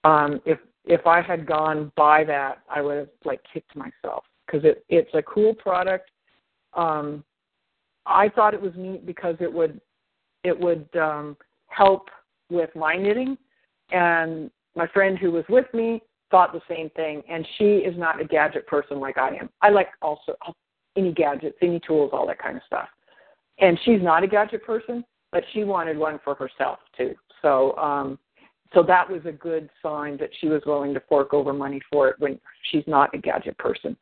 Um, 0.05 0.41
if 0.47 0.59
if 0.85 1.07
I 1.07 1.21
had 1.21 1.47
gone 1.47 1.93
by 1.97 2.25
that, 2.25 2.63
I 2.69 2.81
would 2.81 2.99
have 2.99 3.09
like 3.25 3.41
kicked 3.53 3.77
myself 3.77 4.25
because 4.47 4.65
it 4.65 4.85
it's 4.89 5.15
a 5.15 5.23
cool 5.23 5.55
product. 5.55 6.11
Um, 6.75 7.23
I 8.07 8.29
thought 8.29 8.55
it 8.55 8.61
was 8.61 8.73
neat 8.77 9.07
because 9.07 9.37
it 9.41 9.53
would 9.53 9.81
it 10.45 10.59
would 10.59 10.89
um, 10.97 11.37
help 11.69 12.09
with 12.51 12.71
my 12.75 12.97
knitting, 12.97 13.37
and 13.91 14.51
my 14.75 14.87
friend 14.89 15.19
who 15.19 15.31
was 15.31 15.45
with 15.49 15.67
me 15.73 16.03
thought 16.31 16.53
the 16.53 16.63
same 16.69 16.91
thing. 16.91 17.23
And 17.29 17.47
she 17.59 17.65
is 17.65 17.97
not 17.97 18.21
a 18.21 18.25
gadget 18.25 18.67
person 18.67 18.99
like 18.99 19.19
I 19.19 19.37
am. 19.37 19.51
I 19.61 19.69
like 19.71 19.89
also 20.01 20.35
any 20.97 21.13
gadgets, 21.13 21.57
any 21.63 21.81
tools, 21.87 22.11
all 22.13 22.27
that 22.27 22.39
kind 22.39 22.57
of 22.57 22.63
stuff. 22.67 22.89
And 23.59 23.79
she's 23.85 24.03
not 24.03 24.25
a 24.25 24.27
gadget 24.27 24.65
person, 24.65 25.05
but 25.31 25.45
she 25.53 25.63
wanted 25.63 25.97
one 25.97 26.19
for 26.25 26.35
herself 26.35 26.79
too. 26.97 27.15
So 27.43 27.77
um, 27.77 28.19
so 28.75 28.83
that 28.83 29.09
was 29.09 29.21
a 29.27 29.33
good 29.33 29.69
sign 29.83 30.17
that 30.19 30.31
she 30.41 30.49
was 30.49 30.63
willing 30.65 30.95
to 30.95 31.03
fork 31.09 31.35
over 31.35 31.53
money 31.53 31.81
for 31.91 32.09
it 32.09 32.17
when 32.19 32.41
she's 32.71 32.85
not 32.87 33.15
a 33.15 33.19
gadget 33.19 33.57
person. 33.59 33.97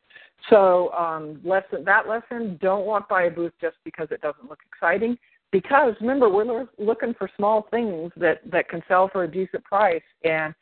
So 0.49 0.91
um, 0.93 1.39
lesson 1.43 1.83
that 1.85 2.07
lesson: 2.07 2.57
don't 2.61 2.85
walk 2.85 3.07
by 3.09 3.23
a 3.23 3.31
booth 3.31 3.53
just 3.61 3.77
because 3.85 4.07
it 4.11 4.21
doesn't 4.21 4.49
look 4.49 4.59
exciting. 4.71 5.17
Because 5.51 5.93
remember, 5.99 6.29
we're 6.29 6.67
looking 6.77 7.13
for 7.13 7.29
small 7.35 7.67
things 7.71 8.11
that 8.15 8.39
that 8.51 8.69
can 8.69 8.81
sell 8.87 9.09
for 9.09 9.23
a 9.23 9.31
decent 9.31 9.63
price. 9.63 10.01
And 10.23 10.53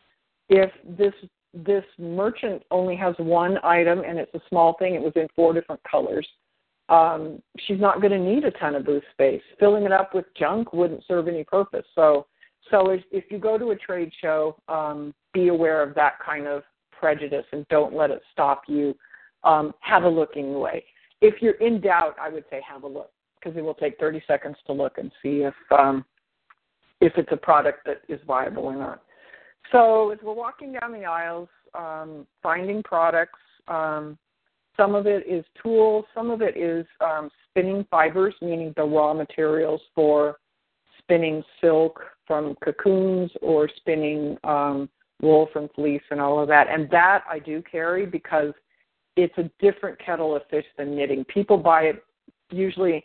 if 0.50 0.71
this 0.98 1.13
this 1.53 1.83
merchant 1.98 2.63
only 2.71 2.95
has 2.95 3.15
one 3.17 3.57
item 3.63 4.03
and 4.05 4.19
it's 4.19 4.33
a 4.33 4.41
small 4.50 4.75
thing, 4.77 4.95
it 4.95 5.01
was 5.01 5.13
in 5.15 5.27
four 5.36 5.53
different 5.53 5.81
colors. 5.89 6.27
Um, 6.89 7.41
she's 7.59 7.79
not 7.79 8.01
going 8.01 8.12
to 8.12 8.19
need 8.19 8.43
a 8.45 8.51
ton 8.51 8.75
of 8.75 8.86
booth 8.86 9.03
space. 9.12 9.41
Filling 9.59 9.83
it 9.83 9.91
up 9.91 10.13
with 10.13 10.25
junk 10.38 10.74
wouldn't 10.74 11.03
serve 11.07 11.27
any 11.27 11.43
purpose. 11.43 11.86
So, 11.93 12.25
so 12.71 12.89
if, 12.89 13.01
if 13.12 13.25
you 13.29 13.38
go 13.38 13.57
to 13.57 13.71
a 13.71 13.75
trade 13.75 14.12
show, 14.21 14.55
um, 14.67 15.13
be 15.33 15.50
aware 15.50 15.83
of 15.83 15.93
that 15.95 16.13
kind 16.24 16.48
of 16.48 16.63
prejudice 16.91 17.45
and 17.51 17.67
don't 17.69 17.95
let 17.95 18.09
it 18.09 18.21
stop 18.31 18.63
you. 18.67 18.95
Um, 19.43 19.74
have 19.79 20.03
a 20.03 20.10
look 20.10 20.31
anyway. 20.36 20.84
If 21.22 21.41
you're 21.41 21.55
in 21.55 21.81
doubt, 21.81 22.15
I 22.22 22.29
would 22.29 22.46
say 22.50 22.62
have 22.67 22.84
a 22.84 22.88
look 22.88 23.12
because 23.36 23.58
it 23.58 23.62
will 23.62 23.74
take 23.74 23.98
30 24.00 24.22
seconds 24.27 24.58
to 24.67 24.74
look 24.74 24.98
and 24.98 25.12
see 25.22 25.43
if 25.43 25.53
um, 25.72 26.05
if 27.01 27.13
it's 27.15 27.31
a 27.31 27.38
product 27.38 27.86
that 27.86 28.01
is 28.10 28.19
viable 28.27 28.63
or 28.63 28.75
not. 28.75 29.01
So 29.72 30.12
as 30.12 30.19
we're 30.24 30.34
walking 30.34 30.74
down 30.74 30.91
the 30.91 31.05
aisles, 31.05 31.48
um, 31.74 32.27
finding 32.41 32.84
products, 32.84 33.39
um, 33.67 34.17
some 34.75 34.96
of 34.96 35.08
it 35.08 35.27
is 35.27 35.46
tools, 35.62 36.05
some 36.13 36.31
of 36.31 36.41
it 36.41 36.58
is 36.58 36.86
um, 37.01 37.29
spinning 37.50 37.86
fibers, 37.91 38.34
meaning 38.41 38.74
the 38.75 38.84
raw 38.84 39.13
materials 39.13 39.81
for 39.93 40.38
spinning 41.00 41.43
silk 41.60 42.01
from 42.25 42.55
cocoons 42.63 43.31
or 43.41 43.69
spinning 43.77 44.38
um, 44.43 44.89
wool 45.22 45.50
from 45.51 45.69
fleece 45.75 46.01
and 46.12 46.22
all 46.22 46.39
of 46.39 46.48
that. 46.48 46.67
And 46.69 46.89
that 46.91 47.24
I 47.29 47.39
do 47.39 47.62
carry 47.69 48.05
because 48.05 48.53
it's 49.23 49.38
a 49.38 49.49
different 49.59 49.99
kettle 49.99 50.35
of 50.35 50.43
fish 50.49 50.65
than 50.77 50.95
knitting. 50.95 51.25
People 51.25 51.57
buy 51.57 51.83
it 51.83 52.03
usually 52.51 53.03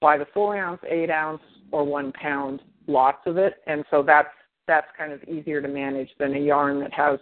by 0.00 0.16
the 0.16 0.26
four 0.32 0.56
ounce, 0.56 0.80
eight 0.88 1.10
ounce, 1.10 1.42
or 1.72 1.84
one 1.84 2.12
pound 2.12 2.62
lots 2.86 3.18
of 3.26 3.36
it, 3.36 3.54
and 3.66 3.84
so 3.90 4.02
that's 4.02 4.28
that's 4.68 4.86
kind 4.96 5.12
of 5.12 5.22
easier 5.24 5.60
to 5.60 5.68
manage 5.68 6.08
than 6.18 6.34
a 6.34 6.38
yarn 6.38 6.80
that 6.80 6.92
has, 6.92 7.20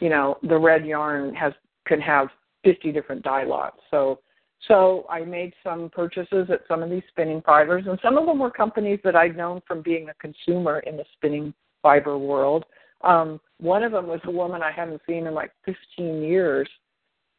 you 0.00 0.08
know, 0.08 0.36
the 0.42 0.58
red 0.58 0.84
yarn 0.84 1.34
has 1.34 1.52
can 1.86 2.00
have 2.00 2.28
50 2.64 2.92
different 2.92 3.22
dye 3.22 3.44
lots. 3.44 3.78
So 3.90 4.20
so 4.68 5.06
I 5.08 5.24
made 5.24 5.52
some 5.64 5.90
purchases 5.90 6.48
at 6.50 6.60
some 6.68 6.82
of 6.82 6.90
these 6.90 7.02
spinning 7.08 7.42
fibers, 7.44 7.84
and 7.86 7.98
some 8.02 8.18
of 8.18 8.26
them 8.26 8.38
were 8.38 8.50
companies 8.50 9.00
that 9.04 9.16
I'd 9.16 9.36
known 9.36 9.62
from 9.66 9.82
being 9.82 10.08
a 10.08 10.14
consumer 10.14 10.80
in 10.80 10.96
the 10.96 11.04
spinning 11.14 11.54
fiber 11.82 12.18
world. 12.18 12.64
Um, 13.02 13.40
one 13.58 13.82
of 13.82 13.92
them 13.92 14.06
was 14.06 14.20
a 14.24 14.30
woman 14.30 14.62
I 14.62 14.70
hadn't 14.70 15.00
seen 15.08 15.26
in 15.26 15.34
like 15.34 15.52
15 15.64 16.22
years, 16.22 16.68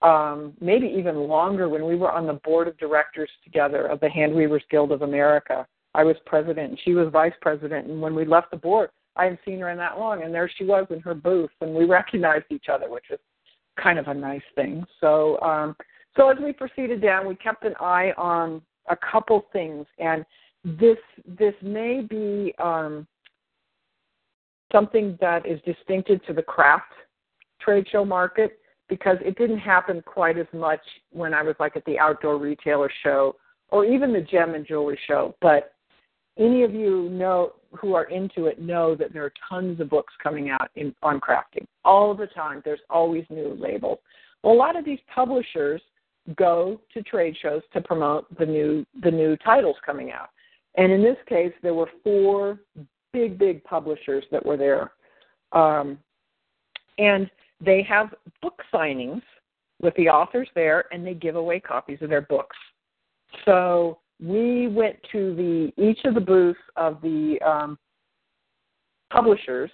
um, 0.02 0.54
maybe 0.60 0.88
even 0.88 1.16
longer 1.16 1.70
when 1.70 1.86
we 1.86 1.96
were 1.96 2.12
on 2.12 2.26
the 2.26 2.34
board 2.34 2.68
of 2.68 2.78
directors 2.78 3.30
together 3.44 3.86
of 3.88 4.00
the 4.00 4.10
Hand 4.10 4.34
Weavers 4.34 4.64
Guild 4.72 4.92
of 4.92 5.04
America. 5.04 5.66
I 5.94 6.04
was 6.04 6.16
president 6.26 6.72
and 6.72 6.80
she 6.84 6.94
was 6.94 7.10
vice 7.12 7.34
president. 7.42 7.88
And 7.88 8.02
when 8.02 8.16
we 8.16 8.26
left 8.26 8.52
the 8.52 8.58
board, 8.58 8.90
I 9.16 9.26
hadn't 9.26 9.42
seen 9.46 9.60
her 9.60 9.70
in 9.70 9.78
that 9.78 10.00
long, 10.00 10.24
and 10.24 10.34
there 10.34 10.50
she 10.58 10.64
was 10.64 10.88
in 10.90 11.02
her 11.02 11.14
booth, 11.14 11.52
and 11.60 11.76
we 11.76 11.84
recognized 11.84 12.46
each 12.50 12.68
other, 12.72 12.90
which 12.90 13.12
is 13.12 13.20
kind 13.82 14.00
of 14.00 14.08
a 14.08 14.14
nice 14.14 14.42
thing. 14.56 14.86
So, 15.02 15.40
um, 15.42 15.76
so 16.16 16.30
as 16.30 16.38
we 16.42 16.54
proceeded 16.54 17.02
down, 17.02 17.28
we 17.28 17.36
kept 17.36 17.66
an 17.66 17.74
eye 17.80 18.14
on 18.18 18.62
a 18.90 18.96
couple 18.96 19.46
things, 19.52 19.86
and 20.00 20.26
this 20.64 20.98
this 21.26 21.54
may 21.62 22.02
be 22.02 22.54
um, 22.58 23.06
something 24.72 25.18
that 25.20 25.46
is 25.46 25.60
distinctive 25.66 26.24
to 26.26 26.34
the 26.34 26.42
craft 26.42 26.94
trade 27.60 27.86
show 27.92 28.06
market 28.06 28.61
because 28.92 29.16
it 29.24 29.38
didn't 29.38 29.60
happen 29.60 30.04
quite 30.06 30.38
as 30.38 30.48
much 30.52 30.82
when 31.14 31.34
I 31.34 31.42
was 31.44 31.56
like 31.62 31.78
at 31.78 31.86
the 31.86 31.98
outdoor 31.98 32.38
retailer 32.38 32.92
show 33.04 33.38
or 33.70 33.86
even 33.86 34.12
the 34.12 34.20
gem 34.20 34.54
and 34.54 34.68
jewelry 34.68 35.00
show. 35.08 35.34
But 35.42 35.74
any 36.38 36.64
of 36.64 36.74
you 36.74 37.08
know 37.10 37.54
who 37.72 37.94
are 37.94 38.04
into 38.04 38.48
it 38.48 38.60
know 38.62 38.94
that 38.96 39.14
there 39.14 39.24
are 39.24 39.32
tons 39.48 39.80
of 39.80 39.90
books 39.90 40.14
coming 40.22 40.50
out 40.50 40.70
in, 40.76 40.94
on 41.02 41.22
crafting 41.22 41.66
all 41.86 42.14
the 42.14 42.28
time. 42.28 42.62
There's 42.66 42.82
always 42.90 43.24
new 43.30 43.58
labels. 43.58 44.00
Well, 44.44 44.54
a 44.54 44.58
lot 44.58 44.76
of 44.76 44.84
these 44.84 45.00
publishers 45.16 45.82
go 46.36 46.82
to 46.94 47.02
trade 47.02 47.38
shows 47.42 47.62
to 47.72 47.80
promote 47.80 48.26
the 48.38 48.46
new 48.46 48.86
the 49.04 49.12
new 49.12 49.38
titles 49.38 49.78
coming 49.86 50.12
out. 50.12 50.32
And 50.76 50.92
in 50.92 51.02
this 51.02 51.18
case, 51.30 51.54
there 51.64 51.74
were 51.74 51.90
four 52.04 52.60
big, 53.14 53.40
big 53.40 53.64
publishers 53.64 54.26
that 54.32 54.46
were 54.46 54.58
there, 54.58 54.92
um, 55.54 55.98
and 56.98 57.30
they 57.64 57.84
have 57.84 58.14
book 58.42 58.62
signings 58.74 59.22
with 59.82 59.96
the 59.96 60.10
authors 60.10 60.50
there, 60.56 60.86
and 60.92 61.06
they 61.06 61.14
give 61.14 61.36
away 61.36 61.60
copies 61.60 62.00
of 62.02 62.10
their 62.10 62.22
books. 62.22 62.58
So 63.46 64.00
we 64.22 64.68
went 64.68 64.98
to 65.12 65.36
the 65.36 65.84
each 65.84 66.00
of 66.06 66.14
the 66.14 66.22
booths 66.22 66.60
of 66.76 67.02
the 67.02 67.40
um, 67.46 67.78
publishers, 69.12 69.72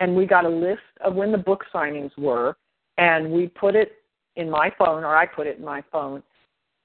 and 0.00 0.14
we 0.16 0.26
got 0.26 0.44
a 0.44 0.48
list 0.48 0.80
of 1.02 1.14
when 1.14 1.32
the 1.32 1.38
book 1.38 1.64
signings 1.72 2.16
were, 2.16 2.56
and 2.98 3.30
we 3.30 3.48
put 3.48 3.74
it 3.74 3.92
in 4.36 4.50
my 4.50 4.72
phone, 4.78 5.04
or 5.04 5.16
I 5.16 5.26
put 5.26 5.46
it 5.46 5.58
in 5.58 5.64
my 5.64 5.82
phone, 5.92 6.22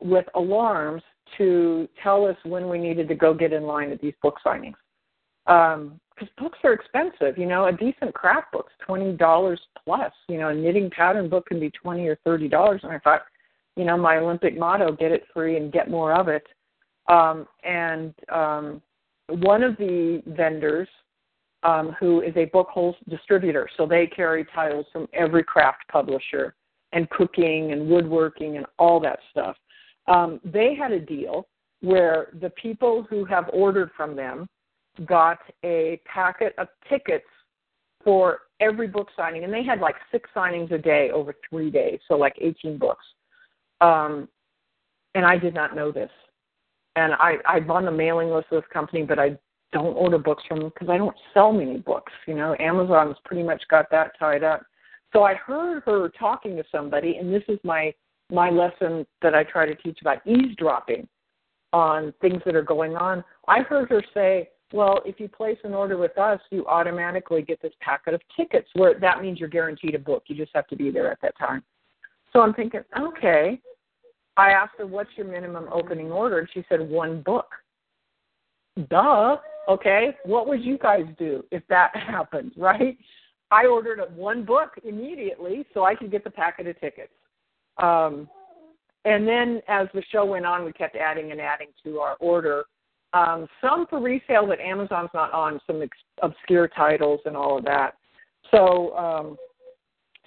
with 0.01 0.25
alarms 0.35 1.01
to 1.37 1.87
tell 2.01 2.25
us 2.25 2.35
when 2.43 2.69
we 2.69 2.77
needed 2.77 3.07
to 3.07 3.15
go 3.15 3.33
get 3.33 3.53
in 3.53 3.63
line 3.63 3.91
at 3.91 4.01
these 4.01 4.13
book 4.21 4.37
signings. 4.45 4.75
Because 6.19 6.33
books 6.37 6.59
are 6.63 6.73
expensive, 6.73 7.37
you 7.37 7.45
know. 7.45 7.67
A 7.67 7.71
decent 7.71 8.13
craft 8.13 8.51
book's 8.51 8.73
twenty 8.85 9.13
dollars 9.13 9.59
plus. 9.83 10.11
You 10.27 10.37
know, 10.37 10.49
a 10.49 10.55
knitting 10.55 10.89
pattern 10.89 11.29
book 11.29 11.45
can 11.45 11.59
be 11.59 11.71
twenty 11.71 12.07
or 12.07 12.17
thirty 12.25 12.49
dollars. 12.49 12.81
And 12.83 12.91
I 12.91 12.99
thought, 12.99 13.21
you 13.75 13.85
know, 13.85 13.97
my 13.97 14.17
Olympic 14.17 14.57
motto: 14.57 14.91
get 14.91 15.11
it 15.11 15.23
free 15.33 15.55
and 15.57 15.71
get 15.71 15.89
more 15.89 16.13
of 16.13 16.27
it. 16.27 16.45
Um, 17.07 17.47
and 17.63 18.13
um, 18.29 18.81
one 19.27 19.63
of 19.63 19.77
the 19.77 20.21
vendors, 20.27 20.87
um, 21.63 21.95
who 21.99 22.21
is 22.21 22.33
a 22.35 22.45
book 22.45 22.67
wholesale 22.69 22.99
distributor, 23.09 23.69
so 23.77 23.85
they 23.85 24.05
carry 24.07 24.45
titles 24.53 24.85
from 24.91 25.07
every 25.13 25.43
craft 25.43 25.87
publisher 25.91 26.55
and 26.91 27.09
cooking 27.11 27.71
and 27.71 27.87
woodworking 27.87 28.57
and 28.57 28.65
all 28.77 28.99
that 28.99 29.19
stuff. 29.31 29.55
Um, 30.07 30.39
they 30.43 30.75
had 30.75 30.91
a 30.91 30.99
deal 30.99 31.47
where 31.81 32.27
the 32.41 32.49
people 32.51 33.05
who 33.09 33.23
have 33.25 33.49
ordered 33.53 33.91
from 33.95 34.15
them 34.15 34.49
got 35.05 35.39
a 35.63 36.01
packet 36.05 36.53
of 36.57 36.67
tickets 36.89 37.25
for 38.03 38.39
every 38.59 38.87
book 38.87 39.07
signing, 39.15 39.43
and 39.43 39.53
they 39.53 39.63
had 39.63 39.79
like 39.79 39.95
six 40.11 40.29
signings 40.35 40.71
a 40.71 40.77
day 40.77 41.11
over 41.11 41.35
three 41.49 41.69
days, 41.69 41.99
so 42.07 42.15
like 42.15 42.35
18 42.39 42.77
books. 42.77 43.05
Um, 43.81 44.27
and 45.15 45.25
I 45.25 45.37
did 45.37 45.53
not 45.53 45.75
know 45.75 45.91
this 45.91 46.11
and 46.99 47.13
I 47.13 47.35
I'm 47.45 47.69
on 47.71 47.85
the 47.85 47.91
mailing 47.91 48.29
list 48.29 48.47
of 48.51 48.61
this 48.61 48.71
company, 48.71 49.03
but 49.03 49.19
I 49.19 49.37
don't 49.71 49.93
order 49.93 50.17
books 50.17 50.43
from 50.47 50.59
them 50.59 50.69
because 50.69 50.89
I 50.89 50.97
don't 50.97 51.15
sell 51.33 51.51
many 51.51 51.77
books. 51.77 52.11
You 52.27 52.35
know, 52.35 52.55
Amazon's 52.59 53.17
pretty 53.23 53.43
much 53.43 53.63
got 53.69 53.89
that 53.91 54.17
tied 54.19 54.43
up. 54.43 54.63
So 55.13 55.23
I 55.23 55.35
heard 55.35 55.83
her 55.85 56.09
talking 56.09 56.55
to 56.57 56.63
somebody, 56.71 57.17
and 57.17 57.33
this 57.33 57.43
is 57.47 57.59
my 57.63 57.93
my 58.31 58.49
lesson 58.49 59.05
that 59.21 59.33
I 59.33 59.43
try 59.43 59.65
to 59.65 59.75
teach 59.75 59.99
about 60.01 60.25
eavesdropping 60.25 61.07
on 61.71 62.13
things 62.21 62.41
that 62.45 62.55
are 62.55 62.63
going 62.63 62.95
on. 62.95 63.23
I 63.47 63.61
heard 63.61 63.89
her 63.89 64.03
say, 64.13 64.49
"Well, 64.73 65.01
if 65.05 65.19
you 65.19 65.27
place 65.27 65.57
an 65.63 65.73
order 65.73 65.97
with 65.97 66.17
us, 66.17 66.39
you 66.51 66.65
automatically 66.67 67.41
get 67.41 67.61
this 67.61 67.73
packet 67.81 68.13
of 68.13 68.21
tickets. 68.35 68.69
Where 68.73 68.99
that 68.99 69.21
means 69.21 69.39
you're 69.39 69.49
guaranteed 69.49 69.95
a 69.95 69.99
book. 69.99 70.23
You 70.27 70.35
just 70.35 70.51
have 70.53 70.67
to 70.67 70.75
be 70.75 70.91
there 70.91 71.11
at 71.11 71.21
that 71.21 71.37
time." 71.37 71.63
So 72.31 72.41
I'm 72.41 72.53
thinking, 72.53 72.81
okay, 72.99 73.59
I 74.39 74.51
asked 74.51 74.73
her, 74.77 74.87
What's 74.87 75.09
your 75.17 75.27
minimum 75.27 75.67
opening 75.71 76.11
order? 76.11 76.39
And 76.39 76.47
she 76.53 76.63
said, 76.69 76.79
One 76.79 77.21
book. 77.21 77.47
Duh. 78.89 79.37
Okay. 79.67 80.15
What 80.23 80.47
would 80.47 80.63
you 80.63 80.77
guys 80.77 81.05
do 81.17 81.43
if 81.51 81.61
that 81.67 81.91
happened, 81.95 82.53
right? 82.55 82.97
I 83.51 83.65
ordered 83.65 83.99
one 84.15 84.45
book 84.45 84.71
immediately 84.83 85.65
so 85.73 85.83
I 85.83 85.95
could 85.95 86.11
get 86.11 86.23
the 86.23 86.29
packet 86.29 86.67
of 86.67 86.79
tickets. 86.79 87.11
Um, 87.77 88.29
and 89.05 89.27
then 89.27 89.61
as 89.67 89.87
the 89.93 90.03
show 90.11 90.23
went 90.23 90.45
on, 90.45 90.63
we 90.63 90.71
kept 90.71 90.95
adding 90.95 91.31
and 91.31 91.41
adding 91.41 91.69
to 91.83 91.99
our 91.99 92.15
order. 92.19 92.65
Um, 93.13 93.47
some 93.61 93.87
for 93.89 93.99
resale 93.99 94.45
that 94.47 94.59
Amazon's 94.59 95.09
not 95.13 95.33
on, 95.33 95.59
some 95.65 95.81
ex- 95.81 95.97
obscure 96.21 96.67
titles 96.67 97.19
and 97.25 97.35
all 97.35 97.57
of 97.57 97.65
that. 97.65 97.95
So, 98.51 98.95
um, 98.95 99.37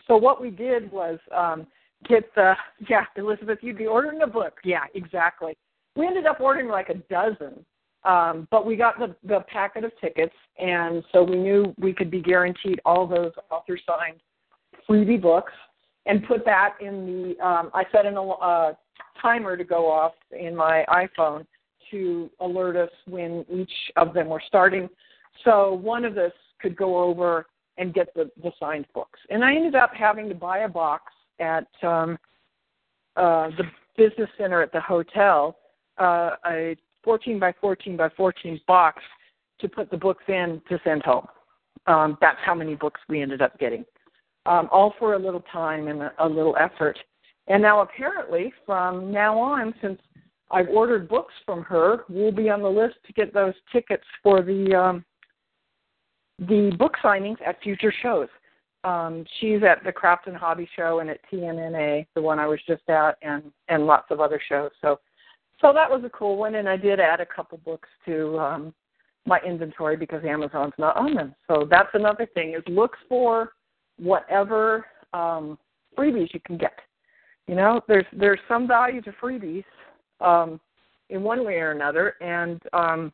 so 0.08 0.16
what 0.16 0.40
we 0.40 0.50
did 0.50 0.90
was 0.90 1.18
um, 1.36 1.66
get 2.08 2.24
the 2.34 2.54
yeah, 2.90 3.04
Elizabeth, 3.16 3.58
you'd 3.62 3.78
be 3.78 3.86
ordering 3.86 4.22
a 4.22 4.26
book. 4.26 4.54
Yeah, 4.64 4.84
exactly. 4.94 5.56
We 5.96 6.06
ended 6.06 6.26
up 6.26 6.40
ordering 6.40 6.68
like 6.68 6.88
a 6.88 6.94
dozen. 7.12 7.64
Um, 8.04 8.48
but 8.50 8.66
we 8.66 8.74
got 8.74 8.98
the, 8.98 9.14
the 9.22 9.44
packet 9.46 9.84
of 9.84 9.92
tickets, 10.00 10.34
and 10.58 11.04
so 11.12 11.22
we 11.22 11.36
knew 11.36 11.72
we 11.78 11.92
could 11.92 12.10
be 12.10 12.20
guaranteed 12.20 12.80
all 12.84 13.06
those 13.06 13.30
author 13.48 13.78
signed 13.86 14.18
freebie 14.88 15.22
books, 15.22 15.52
and 16.06 16.26
put 16.26 16.44
that 16.44 16.74
in 16.80 17.06
the. 17.06 17.46
Um, 17.46 17.70
I 17.72 17.84
set 17.92 18.06
an 18.06 18.16
uh, 18.16 18.72
timer 19.20 19.56
to 19.56 19.62
go 19.62 19.88
off 19.88 20.14
in 20.36 20.56
my 20.56 20.84
iPhone 20.88 21.46
to 21.92 22.28
alert 22.40 22.76
us 22.76 22.90
when 23.06 23.44
each 23.49 23.72
of 23.96 24.12
them 24.12 24.28
were 24.28 24.42
starting. 24.46 24.88
So 25.44 25.75
one 25.75 26.04
of 26.04 26.18
us 26.18 26.32
could 26.61 26.76
go 26.76 26.99
over 26.99 27.46
and 27.78 27.94
get 27.94 28.12
the, 28.14 28.30
the 28.42 28.52
signed 28.61 28.87
books, 28.92 29.18
and 29.30 29.44
I 29.44 29.54
ended 29.54 29.75
up 29.75 29.92
having 29.94 30.28
to 30.28 30.34
buy 30.34 30.58
a 30.58 30.68
box 30.68 31.04
at 31.40 31.66
um, 31.82 32.18
uh, 33.16 33.49
the 33.56 33.64
business 33.96 34.28
center 34.37 34.61
at 34.61 34.72
the 34.72 34.80
hotel 34.80 35.56
uh, 35.99 36.30
a 36.46 36.76
14 37.04 37.38
by 37.38 37.52
14 37.61 37.96
by 37.96 38.08
14 38.11 38.61
box 38.66 39.02
to 39.61 39.68
put 39.68 39.90
the 39.90 39.96
books 39.96 40.25
in 40.28 40.61
to 40.68 40.78
send 40.84 41.02
home. 41.02 41.26
Um, 41.87 42.16
that's 42.20 42.38
how 42.44 42.54
many 42.54 42.75
books 42.75 43.00
we 43.08 43.22
ended 43.22 43.42
up 43.42 43.58
getting, 43.58 43.84
um, 44.46 44.68
all 44.70 44.94
for 44.99 45.14
a 45.14 45.18
little 45.18 45.42
time 45.52 45.88
and 45.88 46.02
a, 46.02 46.12
a 46.18 46.28
little 46.28 46.56
effort. 46.58 46.99
And 47.49 47.61
now, 47.61 47.80
apparently, 47.80 48.52
from 48.64 49.11
now 49.11 49.37
on, 49.38 49.75
since 49.82 49.99
I've 50.52 50.68
ordered 50.68 51.09
books 51.09 51.32
from 51.47 51.62
her, 51.62 52.04
we'll 52.09 52.30
be 52.30 52.50
on 52.50 52.62
the 52.62 52.68
list 52.68 52.97
to 53.06 53.12
get 53.14 53.32
those 53.32 53.54
tickets 53.73 54.04
for 54.23 54.42
the 54.42 54.75
um, 54.75 55.04
the 56.38 56.75
book 56.78 56.94
signings 57.02 57.37
at 57.47 57.62
future 57.62 57.92
shows. 58.02 58.28
Um, 58.85 59.25
she's 59.40 59.62
at 59.62 59.85
the 59.85 59.92
Craft 59.92 60.26
and 60.26 60.37
Hobby 60.37 60.68
Show 60.76 60.99
and 60.99 61.09
at 61.09 61.21
TNNA, 61.32 62.06
the 62.14 62.23
one 62.23 62.38
I 62.38 62.47
was 62.47 62.59
just 62.66 62.82
at, 62.88 63.16
and 63.23 63.44
and 63.68 63.87
lots 63.87 64.06
of 64.11 64.21
other 64.21 64.40
shows. 64.49 64.71
So, 64.80 65.00
so 65.61 65.73
that 65.73 65.90
was 65.90 66.02
a 66.04 66.11
cool 66.11 66.37
one, 66.37 66.56
and 66.56 66.68
I 66.68 66.76
did 66.76 67.00
add 67.00 67.21
a 67.21 67.26
couple 67.26 67.59
books 67.59 67.88
to 68.06 68.38
um, 68.38 68.75
my 69.25 69.38
inventory 69.47 69.97
because 69.97 70.25
Amazon's 70.25 70.75
not 70.78 70.97
on 70.97 71.14
them. 71.14 71.35
So 71.49 71.66
that's 71.71 71.90
another 71.94 72.26
thing 72.35 72.54
is 72.54 72.62
look 72.66 72.97
for 73.09 73.52
whatever 73.99 74.85
um, 75.14 75.59
freebies 75.97 76.35
you 76.35 76.40
can 76.44 76.59
get. 76.59 76.78
You 77.47 77.54
know, 77.54 77.80
there's 77.88 78.06
there's 78.12 78.40
some 78.49 78.66
value 78.68 79.00
to 79.02 79.12
freebies 79.12 79.64
um, 80.23 80.61
in 81.11 81.23
one 81.23 81.45
way 81.45 81.55
or 81.55 81.73
another, 81.73 82.14
and 82.21 82.61
um, 82.73 83.12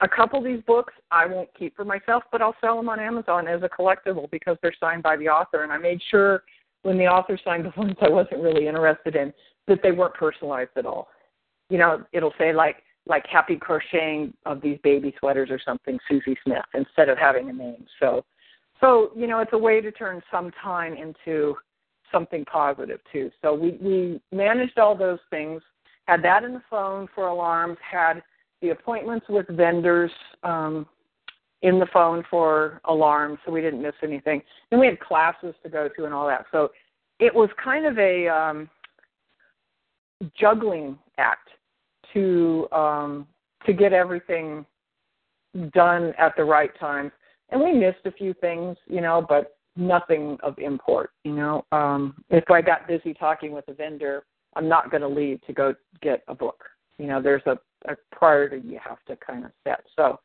a 0.00 0.08
couple 0.08 0.38
of 0.38 0.44
these 0.44 0.62
books 0.66 0.94
I 1.10 1.26
won't 1.26 1.48
keep 1.58 1.74
for 1.76 1.84
myself, 1.84 2.22
but 2.30 2.40
I'll 2.40 2.56
sell 2.60 2.76
them 2.76 2.88
on 2.88 3.00
Amazon 3.00 3.48
as 3.48 3.62
a 3.62 3.68
collectible 3.68 4.30
because 4.30 4.56
they're 4.62 4.74
signed 4.78 5.02
by 5.02 5.16
the 5.16 5.28
author. 5.28 5.64
And 5.64 5.72
I 5.72 5.78
made 5.78 6.00
sure 6.10 6.44
when 6.82 6.96
the 6.96 7.06
author 7.06 7.38
signed 7.44 7.64
the 7.64 7.72
ones 7.80 7.96
I 8.00 8.08
wasn't 8.08 8.42
really 8.42 8.68
interested 8.68 9.16
in 9.16 9.32
that 9.66 9.80
they 9.82 9.92
weren't 9.92 10.14
personalized 10.14 10.70
at 10.76 10.86
all. 10.86 11.08
You 11.68 11.78
know, 11.78 12.04
it'll 12.12 12.34
say 12.38 12.52
like 12.52 12.76
like 13.06 13.26
happy 13.26 13.56
crocheting 13.56 14.34
of 14.44 14.60
these 14.60 14.78
baby 14.82 15.14
sweaters 15.18 15.48
or 15.50 15.58
something, 15.64 15.98
Susie 16.08 16.36
Smith, 16.44 16.64
instead 16.74 17.08
of 17.08 17.16
having 17.16 17.48
a 17.48 17.52
name. 17.52 17.86
So 18.00 18.24
so, 18.80 19.10
you 19.16 19.26
know, 19.26 19.40
it's 19.40 19.52
a 19.52 19.58
way 19.58 19.80
to 19.80 19.90
turn 19.90 20.22
some 20.30 20.50
time 20.62 20.94
into 20.94 21.56
something 22.12 22.44
positive 22.44 23.00
too. 23.12 23.30
So 23.42 23.52
we, 23.54 23.78
we 23.80 24.20
managed 24.32 24.78
all 24.78 24.96
those 24.96 25.18
things, 25.30 25.60
had 26.08 26.24
that 26.24 26.42
in 26.42 26.54
the 26.54 26.62
phone 26.70 27.06
for 27.14 27.26
alarms, 27.26 27.76
had 27.88 28.22
the 28.62 28.70
appointments 28.70 29.26
with 29.28 29.46
vendors 29.50 30.10
um, 30.42 30.86
in 31.60 31.78
the 31.78 31.86
phone 31.92 32.24
for 32.30 32.80
alarms, 32.86 33.38
so 33.44 33.52
we 33.52 33.60
didn't 33.60 33.82
miss 33.82 33.92
anything. 34.02 34.40
Then 34.70 34.80
we 34.80 34.86
had 34.86 34.98
classes 35.00 35.54
to 35.62 35.68
go 35.68 35.88
to 35.96 36.04
and 36.06 36.14
all 36.14 36.26
that. 36.26 36.46
So 36.50 36.70
it 37.20 37.34
was 37.34 37.50
kind 37.62 37.84
of 37.84 37.98
a 37.98 38.26
um, 38.26 38.70
juggling 40.40 40.98
act 41.18 41.50
to 42.14 42.66
um, 42.72 43.26
to 43.66 43.74
get 43.74 43.92
everything 43.92 44.64
done 45.74 46.14
at 46.16 46.34
the 46.38 46.44
right 46.44 46.70
time. 46.80 47.12
And 47.50 47.60
we 47.60 47.72
missed 47.72 48.06
a 48.06 48.12
few 48.12 48.32
things, 48.34 48.78
you 48.86 49.02
know, 49.02 49.24
but 49.28 49.58
nothing 49.76 50.38
of 50.42 50.58
import. 50.58 51.10
You 51.24 51.34
know, 51.34 51.66
um, 51.70 52.24
if 52.30 52.50
I 52.50 52.62
got 52.62 52.88
busy 52.88 53.12
talking 53.12 53.52
with 53.52 53.68
a 53.68 53.74
vendor, 53.74 54.24
I'm 54.56 54.68
not 54.68 54.90
going 54.90 55.02
to 55.02 55.08
leave 55.08 55.40
to 55.46 55.52
go 55.52 55.74
get 56.02 56.22
a 56.28 56.34
book. 56.34 56.64
You 56.98 57.06
know, 57.06 57.22
there's 57.22 57.42
a 57.46 57.58
a 57.86 57.96
priority 58.12 58.66
you 58.66 58.78
have 58.86 58.98
to 59.06 59.16
kind 59.24 59.44
of 59.44 59.52
set. 59.64 59.84
So, 59.96 60.20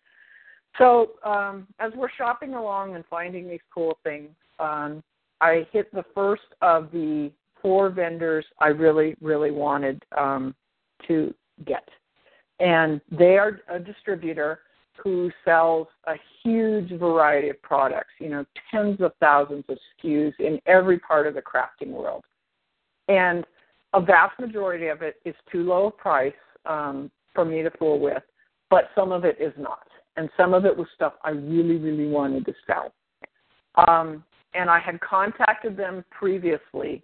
so 0.77 1.11
um, 1.23 1.67
as 1.79 1.91
we're 1.95 2.11
shopping 2.17 2.55
along 2.55 2.95
and 2.95 3.03
finding 3.09 3.47
these 3.47 3.59
cool 3.73 3.97
things, 4.03 4.29
um, 4.59 5.03
I 5.41 5.67
hit 5.71 5.93
the 5.93 6.05
first 6.15 6.43
of 6.61 6.91
the 6.91 7.31
four 7.61 7.89
vendors 7.89 8.45
I 8.59 8.67
really, 8.67 9.15
really 9.21 9.51
wanted 9.51 10.03
um, 10.17 10.55
to 11.07 11.33
get, 11.65 11.87
and 12.59 13.01
they 13.11 13.37
are 13.37 13.59
a 13.69 13.79
distributor 13.79 14.59
who 15.03 15.31
sells 15.43 15.87
a 16.07 16.13
huge 16.43 16.91
variety 16.99 17.49
of 17.49 17.61
products. 17.61 18.11
You 18.19 18.29
know, 18.29 18.45
tens 18.71 19.01
of 19.01 19.11
thousands 19.19 19.65
of 19.69 19.77
SKUs 20.03 20.33
in 20.39 20.59
every 20.65 20.99
part 20.99 21.27
of 21.27 21.33
the 21.33 21.41
crafting 21.41 21.91
world, 21.91 22.23
and 23.07 23.45
a 23.93 24.01
vast 24.01 24.39
majority 24.39 24.87
of 24.87 25.01
it 25.01 25.15
is 25.25 25.35
too 25.51 25.63
low 25.63 25.87
a 25.87 25.91
price 25.91 26.33
um, 26.65 27.11
for 27.33 27.45
me 27.45 27.61
to 27.61 27.71
fool 27.77 27.99
with, 27.99 28.23
but 28.69 28.89
some 28.95 29.11
of 29.11 29.23
it 29.23 29.37
is 29.39 29.53
not. 29.57 29.87
And 30.15 30.29
some 30.37 30.53
of 30.53 30.65
it 30.65 30.75
was 30.75 30.87
stuff 30.95 31.13
I 31.23 31.31
really, 31.31 31.77
really 31.77 32.07
wanted 32.07 32.45
to 32.45 32.53
sell. 32.67 32.93
Um, 33.87 34.23
and 34.53 34.69
I 34.69 34.79
had 34.79 34.99
contacted 35.01 35.75
them 35.75 36.05
previously 36.11 37.03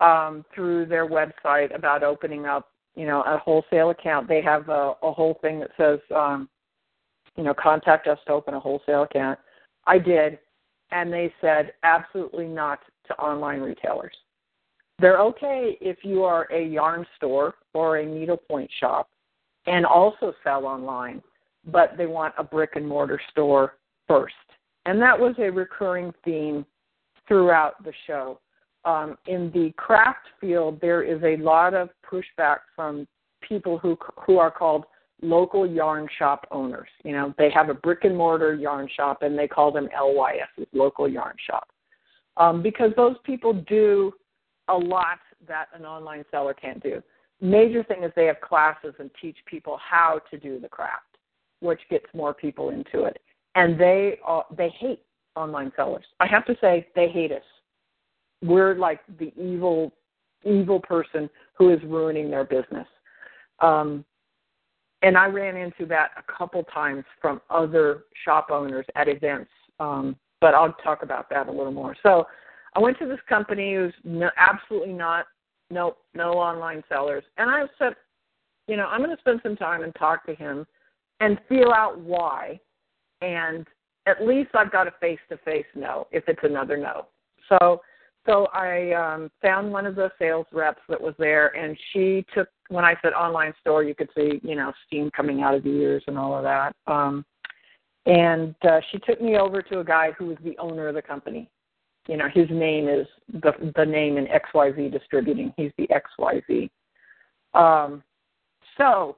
um, 0.00 0.44
through 0.54 0.86
their 0.86 1.08
website 1.08 1.74
about 1.74 2.02
opening 2.02 2.46
up, 2.46 2.70
you 2.96 3.06
know, 3.06 3.22
a 3.22 3.38
wholesale 3.38 3.90
account. 3.90 4.28
They 4.28 4.42
have 4.42 4.68
a, 4.68 4.94
a 5.02 5.12
whole 5.12 5.38
thing 5.40 5.60
that 5.60 5.70
says, 5.76 6.00
um, 6.14 6.48
you 7.36 7.44
know, 7.44 7.54
contact 7.54 8.08
us 8.08 8.18
to 8.26 8.32
open 8.32 8.54
a 8.54 8.60
wholesale 8.60 9.02
account. 9.02 9.38
I 9.86 9.98
did, 9.98 10.38
and 10.90 11.12
they 11.12 11.32
said 11.40 11.72
absolutely 11.84 12.46
not 12.46 12.80
to 13.06 13.14
online 13.14 13.60
retailers. 13.60 14.14
They're 15.00 15.20
okay 15.20 15.78
if 15.80 15.98
you 16.02 16.24
are 16.24 16.46
a 16.52 16.62
yarn 16.62 17.06
store 17.16 17.54
or 17.72 17.98
a 17.98 18.06
needlepoint 18.06 18.70
shop, 18.80 19.08
and 19.66 19.86
also 19.86 20.34
sell 20.44 20.66
online, 20.66 21.22
but 21.66 21.96
they 21.96 22.06
want 22.06 22.34
a 22.38 22.44
brick 22.44 22.72
and 22.74 22.86
mortar 22.86 23.20
store 23.30 23.76
first. 24.06 24.34
And 24.86 25.00
that 25.00 25.18
was 25.18 25.34
a 25.38 25.50
recurring 25.50 26.12
theme 26.24 26.66
throughout 27.28 27.82
the 27.84 27.92
show. 28.06 28.40
Um, 28.84 29.16
in 29.26 29.50
the 29.52 29.72
craft 29.76 30.26
field, 30.40 30.80
there 30.80 31.02
is 31.02 31.22
a 31.22 31.42
lot 31.42 31.74
of 31.74 31.90
pushback 32.10 32.58
from 32.74 33.06
people 33.46 33.78
who 33.78 33.96
who 34.26 34.38
are 34.38 34.50
called 34.50 34.84
local 35.22 35.66
yarn 35.66 36.08
shop 36.18 36.46
owners. 36.50 36.88
You 37.04 37.12
know, 37.12 37.34
they 37.38 37.50
have 37.50 37.68
a 37.68 37.74
brick 37.74 38.04
and 38.04 38.16
mortar 38.16 38.54
yarn 38.54 38.88
shop, 38.94 39.22
and 39.22 39.38
they 39.38 39.48
call 39.48 39.70
them 39.70 39.88
LYS, 39.94 40.66
local 40.72 41.08
yarn 41.08 41.36
shop, 41.46 41.68
um, 42.38 42.62
because 42.62 42.90
those 42.96 43.16
people 43.24 43.52
do 43.68 44.12
a 44.70 44.76
lot 44.76 45.18
that 45.48 45.66
an 45.74 45.84
online 45.84 46.24
seller 46.30 46.54
can't 46.54 46.82
do 46.82 47.02
major 47.40 47.82
thing 47.84 48.04
is 48.04 48.12
they 48.14 48.26
have 48.26 48.40
classes 48.40 48.94
and 48.98 49.10
teach 49.20 49.36
people 49.46 49.78
how 49.78 50.20
to 50.30 50.38
do 50.38 50.60
the 50.60 50.68
craft, 50.68 51.16
which 51.60 51.80
gets 51.88 52.06
more 52.14 52.34
people 52.34 52.70
into 52.70 53.04
it. 53.04 53.18
And 53.54 53.78
they 53.80 54.18
uh, 54.26 54.42
they 54.56 54.68
hate 54.68 55.02
online 55.36 55.72
sellers. 55.74 56.04
I 56.20 56.26
have 56.26 56.44
to 56.46 56.56
say 56.60 56.86
they 56.94 57.08
hate 57.08 57.32
us. 57.32 57.42
We're 58.42 58.74
like 58.74 59.00
the 59.18 59.32
evil 59.36 59.92
evil 60.44 60.80
person 60.80 61.28
who 61.54 61.70
is 61.70 61.80
ruining 61.84 62.30
their 62.30 62.44
business. 62.44 62.86
Um, 63.58 64.04
and 65.02 65.16
I 65.16 65.26
ran 65.26 65.56
into 65.56 65.86
that 65.86 66.10
a 66.16 66.32
couple 66.32 66.62
times 66.64 67.04
from 67.20 67.40
other 67.50 68.04
shop 68.24 68.48
owners 68.50 68.86
at 68.96 69.08
events. 69.08 69.50
Um, 69.78 70.16
but 70.40 70.54
I'll 70.54 70.72
talk 70.84 71.02
about 71.02 71.28
that 71.30 71.48
a 71.48 71.50
little 71.50 71.72
more. 71.72 71.96
So 72.02 72.26
I 72.74 72.80
went 72.80 72.98
to 72.98 73.06
this 73.06 73.18
company 73.28 73.74
who's 73.74 73.94
no, 74.04 74.30
absolutely 74.36 74.92
not 74.92 75.26
nope, 75.70 75.98
no 76.14 76.32
online 76.32 76.82
sellers. 76.88 77.24
And 77.38 77.50
I 77.50 77.64
said, 77.78 77.94
you 78.66 78.76
know, 78.76 78.86
I'm 78.86 79.02
going 79.02 79.14
to 79.14 79.20
spend 79.20 79.40
some 79.42 79.56
time 79.56 79.82
and 79.82 79.94
talk 79.94 80.26
to 80.26 80.34
him 80.34 80.66
and 81.20 81.38
feel 81.48 81.72
out 81.72 81.98
why. 81.98 82.60
And 83.22 83.66
at 84.06 84.24
least 84.26 84.50
I've 84.54 84.72
got 84.72 84.88
a 84.88 84.92
face 85.00 85.18
to 85.28 85.36
face 85.38 85.66
no 85.74 86.06
if 86.10 86.24
it's 86.28 86.40
another 86.42 86.76
no. 86.76 87.06
So 87.48 87.82
so 88.26 88.46
I 88.52 88.92
um 88.92 89.30
found 89.42 89.72
one 89.72 89.86
of 89.86 89.94
the 89.94 90.10
sales 90.18 90.46
reps 90.52 90.82
that 90.88 91.00
was 91.00 91.14
there 91.18 91.48
and 91.56 91.76
she 91.92 92.24
took 92.34 92.48
when 92.68 92.84
I 92.84 92.94
said 93.02 93.12
online 93.12 93.52
store 93.60 93.82
you 93.82 93.94
could 93.94 94.10
see, 94.16 94.40
you 94.42 94.54
know, 94.54 94.72
steam 94.86 95.10
coming 95.10 95.42
out 95.42 95.54
of 95.54 95.64
the 95.64 95.70
ears 95.70 96.02
and 96.06 96.16
all 96.16 96.34
of 96.34 96.44
that. 96.44 96.74
Um 96.86 97.24
and 98.06 98.54
uh, 98.62 98.80
she 98.90 98.98
took 98.98 99.20
me 99.20 99.36
over 99.36 99.60
to 99.60 99.80
a 99.80 99.84
guy 99.84 100.10
who 100.12 100.26
was 100.26 100.38
the 100.42 100.56
owner 100.56 100.88
of 100.88 100.94
the 100.94 101.02
company 101.02 101.50
you 102.10 102.16
know 102.16 102.28
his 102.34 102.48
name 102.50 102.88
is 102.88 103.06
the 103.32 103.52
the 103.76 103.86
name 103.86 104.18
in 104.18 104.26
XYZ 104.26 104.90
Distributing. 104.90 105.54
He's 105.56 105.70
the 105.78 105.88
XYZ. 105.88 106.68
Um, 107.54 108.02
so 108.76 109.16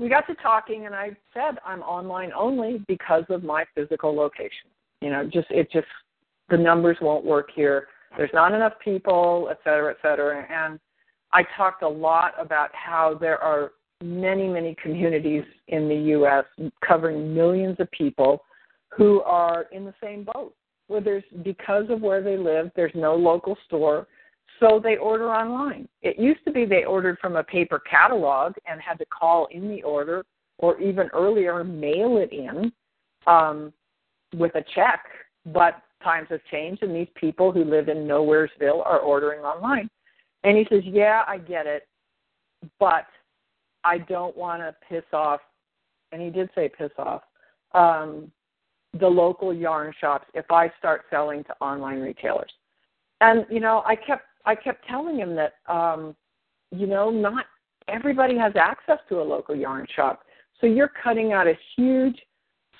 we 0.00 0.08
got 0.08 0.26
to 0.26 0.34
talking, 0.42 0.86
and 0.86 0.96
I 0.96 1.10
said 1.32 1.58
I'm 1.64 1.80
online 1.82 2.32
only 2.36 2.84
because 2.88 3.22
of 3.28 3.44
my 3.44 3.64
physical 3.76 4.12
location. 4.16 4.68
You 5.00 5.10
know, 5.10 5.24
just 5.24 5.46
it 5.50 5.70
just 5.70 5.86
the 6.50 6.58
numbers 6.58 6.96
won't 7.00 7.24
work 7.24 7.50
here. 7.54 7.86
There's 8.16 8.30
not 8.34 8.52
enough 8.52 8.74
people, 8.84 9.48
et 9.52 9.58
cetera, 9.62 9.92
et 9.92 9.98
cetera. 10.02 10.44
And 10.50 10.80
I 11.32 11.44
talked 11.56 11.84
a 11.84 11.88
lot 11.88 12.32
about 12.38 12.70
how 12.72 13.16
there 13.20 13.38
are 13.38 13.72
many, 14.02 14.48
many 14.48 14.76
communities 14.82 15.44
in 15.68 15.88
the 15.88 15.94
U.S. 15.94 16.44
covering 16.86 17.32
millions 17.32 17.76
of 17.78 17.88
people 17.92 18.42
who 18.88 19.20
are 19.22 19.66
in 19.72 19.84
the 19.84 19.94
same 20.02 20.26
boat 20.34 20.54
where 20.88 21.00
there's 21.00 21.24
because 21.42 21.84
of 21.88 22.00
where 22.00 22.22
they 22.22 22.36
live, 22.36 22.70
there's 22.76 22.92
no 22.94 23.14
local 23.14 23.56
store, 23.66 24.06
so 24.60 24.80
they 24.82 24.96
order 24.96 25.32
online. 25.32 25.88
It 26.02 26.18
used 26.18 26.44
to 26.44 26.52
be 26.52 26.64
they 26.64 26.84
ordered 26.84 27.18
from 27.18 27.36
a 27.36 27.42
paper 27.42 27.78
catalog 27.78 28.54
and 28.66 28.80
had 28.80 28.98
to 28.98 29.06
call 29.06 29.48
in 29.50 29.68
the 29.68 29.82
order, 29.82 30.24
or 30.58 30.80
even 30.80 31.08
earlier 31.12 31.64
mail 31.64 32.18
it 32.18 32.32
in 32.32 32.72
um, 33.26 33.72
with 34.36 34.54
a 34.54 34.64
check. 34.74 35.04
But 35.46 35.82
times 36.02 36.28
have 36.30 36.40
changed, 36.50 36.82
and 36.82 36.94
these 36.94 37.08
people 37.14 37.50
who 37.50 37.64
live 37.64 37.88
in 37.88 38.06
Nowheresville 38.06 38.84
are 38.84 39.00
ordering 39.00 39.40
online. 39.40 39.88
And 40.44 40.56
he 40.56 40.66
says, 40.70 40.82
"Yeah, 40.84 41.24
I 41.26 41.38
get 41.38 41.66
it, 41.66 41.88
but 42.78 43.06
I 43.82 43.98
don't 43.98 44.36
want 44.36 44.62
to 44.62 44.74
piss 44.88 45.04
off." 45.12 45.40
And 46.12 46.22
he 46.22 46.30
did 46.30 46.48
say 46.54 46.68
piss 46.68 46.92
off. 46.98 47.22
Um, 47.72 48.30
the 48.98 49.08
local 49.08 49.52
yarn 49.52 49.92
shops 50.00 50.26
if 50.34 50.50
I 50.50 50.70
start 50.78 51.02
selling 51.10 51.44
to 51.44 51.54
online 51.60 52.00
retailers. 52.00 52.50
And 53.20 53.46
you 53.50 53.60
know, 53.60 53.82
I 53.86 53.96
kept 53.96 54.24
I 54.44 54.54
kept 54.54 54.86
telling 54.86 55.18
him 55.18 55.34
that 55.36 55.54
um, 55.72 56.14
you 56.70 56.86
know, 56.86 57.10
not 57.10 57.46
everybody 57.88 58.36
has 58.36 58.52
access 58.56 58.98
to 59.08 59.20
a 59.20 59.22
local 59.22 59.54
yarn 59.54 59.86
shop. 59.94 60.22
So 60.60 60.66
you're 60.66 60.92
cutting 61.02 61.32
out 61.32 61.46
a 61.46 61.54
huge 61.76 62.18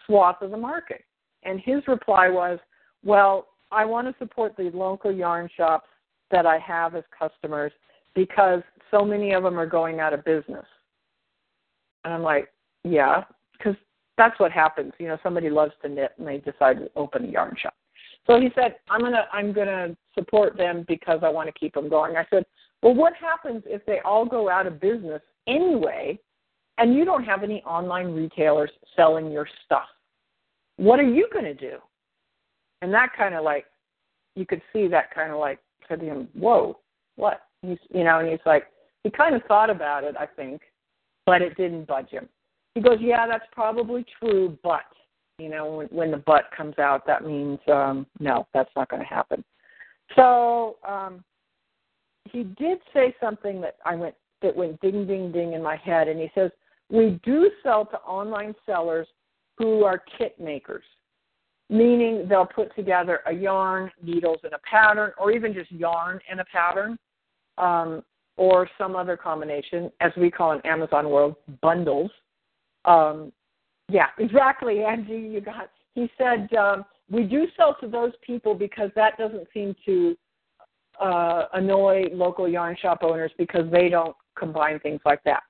swath 0.06 0.42
of 0.42 0.50
the 0.50 0.56
market. 0.56 1.04
And 1.42 1.60
his 1.60 1.86
reply 1.86 2.28
was, 2.28 2.58
Well, 3.04 3.48
I 3.70 3.84
want 3.84 4.06
to 4.06 4.14
support 4.18 4.56
the 4.56 4.70
local 4.72 5.12
yarn 5.12 5.48
shops 5.56 5.88
that 6.30 6.46
I 6.46 6.58
have 6.58 6.94
as 6.94 7.04
customers 7.16 7.72
because 8.14 8.62
so 8.90 9.04
many 9.04 9.32
of 9.32 9.42
them 9.42 9.58
are 9.58 9.66
going 9.66 10.00
out 10.00 10.12
of 10.12 10.24
business. 10.24 10.64
And 12.04 12.14
I'm 12.14 12.22
like, 12.22 12.48
yeah, 12.84 13.24
because 13.56 13.76
that's 14.16 14.38
what 14.38 14.52
happens. 14.52 14.92
You 14.98 15.08
know, 15.08 15.18
somebody 15.22 15.50
loves 15.50 15.72
to 15.82 15.88
knit 15.88 16.12
and 16.18 16.26
they 16.26 16.38
decide 16.38 16.78
to 16.78 16.90
open 16.96 17.24
a 17.24 17.28
yarn 17.28 17.54
shop. 17.60 17.74
So 18.26 18.40
he 18.40 18.50
said, 18.54 18.76
I'm 18.88 19.00
gonna 19.00 19.26
I'm 19.32 19.52
gonna 19.52 19.96
support 20.14 20.56
them 20.56 20.84
because 20.88 21.20
I 21.22 21.28
want 21.28 21.48
to 21.48 21.58
keep 21.58 21.74
them 21.74 21.88
going. 21.88 22.16
I 22.16 22.26
said, 22.30 22.46
well, 22.82 22.94
what 22.94 23.14
happens 23.14 23.62
if 23.66 23.84
they 23.86 24.00
all 24.04 24.24
go 24.24 24.48
out 24.48 24.66
of 24.66 24.80
business 24.80 25.20
anyway, 25.46 26.18
and 26.78 26.94
you 26.94 27.04
don't 27.04 27.24
have 27.24 27.42
any 27.42 27.62
online 27.62 28.14
retailers 28.14 28.70
selling 28.96 29.30
your 29.30 29.46
stuff? 29.64 29.88
What 30.76 30.98
are 30.98 31.08
you 31.08 31.28
to 31.44 31.54
do? 31.54 31.76
And 32.82 32.92
that 32.92 33.10
kind 33.16 33.34
of 33.34 33.44
like, 33.44 33.66
you 34.34 34.44
could 34.44 34.60
see 34.72 34.88
that 34.88 35.14
kind 35.14 35.30
of 35.32 35.38
like 35.38 35.58
said 35.88 36.00
to 36.00 36.06
him, 36.06 36.28
whoa, 36.34 36.78
what? 37.16 37.42
He's, 37.62 37.78
you 37.92 38.04
know, 38.04 38.18
and 38.18 38.28
he's 38.28 38.40
like, 38.44 38.64
he 39.04 39.10
kind 39.10 39.34
of 39.34 39.42
thought 39.44 39.70
about 39.70 40.04
it, 40.04 40.16
I 40.18 40.26
think, 40.26 40.62
but 41.24 41.42
it 41.42 41.56
didn't 41.56 41.86
budge 41.86 42.10
him. 42.10 42.28
He 42.74 42.80
goes, 42.80 42.98
yeah, 43.00 43.26
that's 43.26 43.46
probably 43.52 44.04
true, 44.18 44.58
but 44.62 44.82
you 45.38 45.48
know, 45.48 45.76
when, 45.76 45.86
when 45.88 46.10
the 46.10 46.16
but 46.18 46.44
comes 46.56 46.78
out, 46.78 47.06
that 47.06 47.24
means 47.24 47.58
um, 47.72 48.06
no, 48.20 48.46
that's 48.54 48.70
not 48.76 48.88
going 48.88 49.02
to 49.02 49.08
happen. 49.08 49.44
So 50.14 50.76
um, 50.86 51.24
he 52.30 52.44
did 52.44 52.78
say 52.92 53.14
something 53.20 53.60
that 53.60 53.76
I 53.84 53.94
went 53.96 54.14
that 54.42 54.54
went 54.54 54.80
ding 54.80 55.06
ding 55.06 55.32
ding 55.32 55.54
in 55.54 55.62
my 55.62 55.76
head, 55.76 56.08
and 56.08 56.20
he 56.20 56.30
says 56.34 56.50
we 56.90 57.18
do 57.24 57.50
sell 57.62 57.86
to 57.86 57.96
online 57.98 58.54
sellers 58.66 59.08
who 59.58 59.84
are 59.84 60.02
kit 60.18 60.38
makers, 60.38 60.84
meaning 61.70 62.26
they'll 62.28 62.46
put 62.46 62.74
together 62.76 63.20
a 63.26 63.32
yarn, 63.32 63.90
needles, 64.02 64.38
and 64.44 64.52
a 64.52 64.58
pattern, 64.68 65.12
or 65.18 65.32
even 65.32 65.54
just 65.54 65.70
yarn 65.72 66.20
and 66.30 66.40
a 66.40 66.44
pattern, 66.46 66.98
um, 67.58 68.02
or 68.36 68.68
some 68.76 68.94
other 68.94 69.16
combination, 69.16 69.90
as 70.00 70.12
we 70.16 70.30
call 70.30 70.52
in 70.52 70.60
Amazon 70.66 71.08
world 71.08 71.36
bundles. 71.62 72.10
Um, 72.84 73.32
yeah, 73.88 74.08
exactly, 74.18 74.82
Angie. 74.82 75.14
You 75.14 75.40
got. 75.40 75.70
He 75.94 76.10
said 76.18 76.52
um, 76.54 76.84
we 77.10 77.22
do 77.24 77.46
sell 77.56 77.76
to 77.80 77.88
those 77.88 78.12
people 78.22 78.54
because 78.54 78.90
that 78.96 79.16
doesn't 79.16 79.46
seem 79.52 79.76
to 79.84 80.16
uh, 81.00 81.44
annoy 81.52 82.04
local 82.12 82.48
yarn 82.48 82.76
shop 82.80 82.98
owners 83.02 83.30
because 83.38 83.70
they 83.70 83.88
don't 83.88 84.16
combine 84.36 84.80
things 84.80 85.00
like 85.04 85.22
that. 85.24 85.42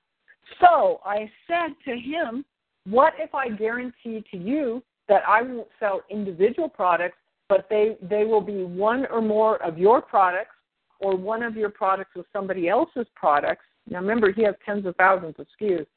So 0.61 1.01
I 1.03 1.29
said 1.47 1.75
to 1.85 1.97
him, 1.97 2.45
"What 2.87 3.13
if 3.17 3.33
I 3.33 3.49
guarantee 3.49 4.23
to 4.31 4.37
you 4.37 4.83
that 5.07 5.23
I 5.27 5.41
won't 5.41 5.67
sell 5.79 6.01
individual 6.09 6.69
products, 6.69 7.17
but 7.49 7.67
they 7.69 7.97
they 8.01 8.25
will 8.25 8.41
be 8.41 8.63
one 8.63 9.07
or 9.07 9.21
more 9.21 9.61
of 9.63 9.77
your 9.77 10.01
products, 10.01 10.55
or 10.99 11.15
one 11.15 11.41
of 11.41 11.55
your 11.55 11.69
products 11.69 12.11
with 12.15 12.27
somebody 12.31 12.69
else's 12.69 13.07
products." 13.15 13.65
Now 13.89 13.99
remember, 13.99 14.31
he 14.31 14.43
has 14.43 14.55
tens 14.65 14.85
of 14.85 14.95
thousands 14.95 15.35
of 15.39 15.47
SKUs 15.59 15.87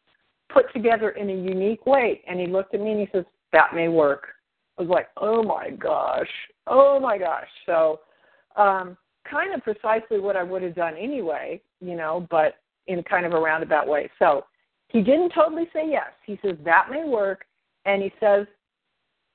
put 0.49 0.73
together 0.73 1.11
in 1.11 1.31
a 1.31 1.35
unique 1.35 1.87
way. 1.87 2.23
And 2.27 2.41
he 2.41 2.47
looked 2.47 2.75
at 2.75 2.81
me 2.81 2.93
and 2.93 3.01
he 3.01 3.09
says, 3.13 3.25
That 3.53 3.75
may 3.75 3.89
work. 3.89 4.29
I 4.79 4.83
was 4.83 4.91
like, 4.91 5.09
Oh 5.17 5.43
my 5.43 5.71
gosh. 5.71 6.29
Oh 6.67 6.99
my 7.01 7.19
gosh. 7.19 7.49
So 7.67 8.01
um 8.57 8.97
kind 9.31 9.55
of 9.55 9.63
precisely 9.63 10.21
what 10.21 10.37
I 10.37 10.43
would 10.43 10.63
have 10.63 10.75
done 10.75 10.97
anyway, 10.97 11.61
you 11.81 11.97
know, 11.97 12.27
but 12.31 12.55
in 12.87 13.03
kind 13.03 13.27
of 13.27 13.33
a 13.33 13.41
roundabout 13.41 13.87
way. 13.87 14.11
So 14.19 14.45
he 14.89 15.03
didn't 15.03 15.33
totally 15.35 15.69
say 15.73 15.89
yes. 15.89 16.11
He 16.25 16.39
says, 16.43 16.57
That 16.65 16.89
may 16.91 17.05
work 17.05 17.45
and 17.85 18.03
he 18.03 18.13
says, 18.21 18.47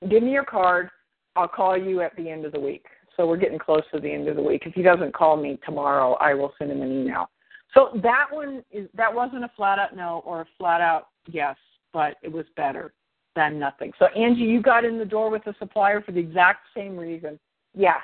Give 0.08 0.22
me 0.22 0.32
your 0.32 0.44
card, 0.44 0.90
I'll 1.36 1.48
call 1.48 1.76
you 1.76 2.00
at 2.02 2.14
the 2.16 2.28
end 2.28 2.44
of 2.44 2.52
the 2.52 2.60
week. 2.60 2.84
So 3.16 3.26
we're 3.26 3.36
getting 3.36 3.58
close 3.58 3.82
to 3.92 4.00
the 4.00 4.12
end 4.12 4.28
of 4.28 4.36
the 4.36 4.42
week. 4.42 4.62
If 4.66 4.74
he 4.74 4.82
doesn't 4.82 5.14
call 5.14 5.36
me 5.36 5.58
tomorrow, 5.64 6.14
I 6.14 6.34
will 6.34 6.52
send 6.58 6.72
him 6.72 6.82
an 6.82 6.90
email. 6.90 7.30
So 7.74 7.90
that 8.02 8.26
one 8.30 8.62
is 8.70 8.88
that 8.94 9.12
wasn't 9.12 9.44
a 9.44 9.50
flat 9.56 9.78
out 9.78 9.96
no 9.96 10.22
or 10.24 10.42
a 10.42 10.46
flat 10.58 10.80
out 10.80 11.08
yes, 11.26 11.56
but 11.92 12.16
it 12.22 12.32
was 12.32 12.46
better 12.56 12.92
than 13.34 13.58
nothing. 13.58 13.92
So 13.98 14.06
Angie, 14.06 14.42
you 14.42 14.62
got 14.62 14.84
in 14.84 14.98
the 14.98 15.04
door 15.04 15.28
with 15.28 15.46
a 15.46 15.54
supplier 15.58 16.00
for 16.00 16.12
the 16.12 16.20
exact 16.20 16.66
same 16.74 16.96
reason. 16.96 17.38
Yeah. 17.74 18.00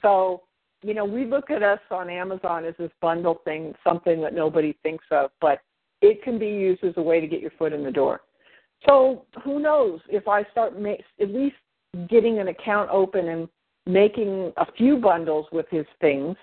So, 0.00 0.42
you 0.82 0.94
know, 0.94 1.04
we 1.04 1.24
look 1.24 1.50
at 1.50 1.62
us 1.62 1.78
on 1.90 2.10
Amazon 2.10 2.64
as 2.64 2.74
this 2.78 2.90
bundle 3.00 3.40
thing, 3.44 3.74
something 3.84 4.20
that 4.22 4.34
nobody 4.34 4.76
thinks 4.82 5.04
of, 5.12 5.30
but 5.40 5.60
it 6.00 6.22
can 6.24 6.38
be 6.38 6.48
used 6.48 6.82
as 6.82 6.94
a 6.96 7.02
way 7.02 7.20
to 7.20 7.28
get 7.28 7.40
your 7.40 7.52
foot 7.56 7.72
in 7.72 7.84
the 7.84 7.90
door. 7.90 8.22
So 8.88 9.26
who 9.44 9.60
knows 9.60 10.00
if 10.08 10.26
I 10.26 10.42
start 10.50 10.80
ma- 10.80 10.94
at 11.20 11.30
least 11.30 11.54
getting 12.08 12.40
an 12.40 12.48
account 12.48 12.90
open 12.90 13.28
and 13.28 13.48
making 13.86 14.52
a 14.56 14.66
few 14.72 14.96
bundles 14.96 15.46
with 15.52 15.66
his 15.70 15.86
things 16.00 16.36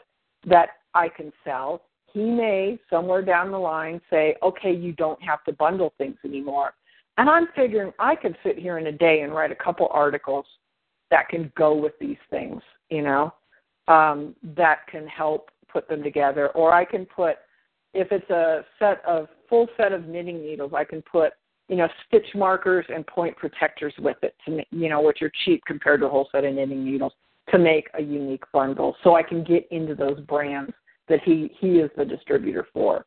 that 0.47 0.69
I 0.93 1.09
can 1.09 1.33
sell, 1.43 1.81
he 2.13 2.23
may 2.23 2.79
somewhere 2.89 3.21
down 3.21 3.51
the 3.51 3.57
line 3.57 4.01
say, 4.09 4.35
okay, 4.43 4.73
you 4.73 4.93
don't 4.93 5.21
have 5.21 5.43
to 5.45 5.53
bundle 5.53 5.93
things 5.97 6.17
anymore. 6.25 6.73
And 7.17 7.29
I'm 7.29 7.47
figuring 7.55 7.91
I 7.99 8.15
could 8.15 8.37
sit 8.43 8.57
here 8.57 8.77
in 8.77 8.87
a 8.87 8.91
day 8.91 9.21
and 9.21 9.33
write 9.33 9.51
a 9.51 9.55
couple 9.55 9.87
articles 9.91 10.45
that 11.11 11.27
can 11.27 11.51
go 11.57 11.75
with 11.75 11.93
these 11.99 12.17
things, 12.29 12.61
you 12.89 13.01
know, 13.01 13.33
um, 13.87 14.35
that 14.55 14.87
can 14.87 15.07
help 15.07 15.49
put 15.71 15.87
them 15.89 16.03
together. 16.03 16.49
Or 16.49 16.73
I 16.73 16.85
can 16.85 17.05
put, 17.05 17.35
if 17.93 18.11
it's 18.11 18.29
a 18.29 18.63
set 18.77 19.03
of 19.05 19.27
full 19.49 19.67
set 19.75 19.91
of 19.91 20.07
knitting 20.07 20.41
needles, 20.41 20.71
I 20.73 20.83
can 20.83 21.01
put, 21.01 21.33
you 21.67 21.75
know, 21.75 21.87
stitch 22.07 22.27
markers 22.35 22.85
and 22.93 23.05
point 23.05 23.35
protectors 23.35 23.93
with 23.99 24.17
it 24.21 24.35
to, 24.45 24.63
you 24.71 24.89
know, 24.89 25.01
which 25.01 25.21
are 25.21 25.31
cheap 25.43 25.61
compared 25.65 26.01
to 26.01 26.07
a 26.07 26.09
whole 26.09 26.29
set 26.31 26.45
of 26.45 26.53
knitting 26.53 26.85
needles 26.85 27.13
to 27.51 27.57
make 27.57 27.89
a 27.95 28.01
unique 28.01 28.43
bundle. 28.53 28.95
So 29.03 29.15
I 29.15 29.23
can 29.23 29.43
get 29.43 29.67
into 29.71 29.95
those 29.95 30.19
brands 30.21 30.71
that 31.09 31.21
he 31.23 31.51
he 31.59 31.79
is 31.79 31.89
the 31.97 32.05
distributor 32.05 32.67
for. 32.73 33.05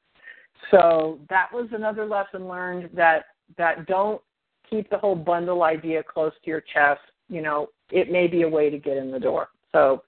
So 0.70 1.18
that 1.28 1.48
was 1.52 1.68
another 1.72 2.06
lesson 2.06 2.48
learned 2.48 2.90
that 2.94 3.26
that 3.58 3.86
don't 3.86 4.20
keep 4.68 4.88
the 4.90 4.98
whole 4.98 5.16
bundle 5.16 5.62
idea 5.62 6.02
close 6.02 6.32
to 6.44 6.50
your 6.50 6.62
chest. 6.72 7.00
You 7.28 7.42
know, 7.42 7.68
it 7.90 8.10
may 8.10 8.26
be 8.26 8.42
a 8.42 8.48
way 8.48 8.70
to 8.70 8.78
get 8.78 8.96
in 8.96 9.10
the 9.10 9.20
door. 9.20 9.48
So 9.72 10.02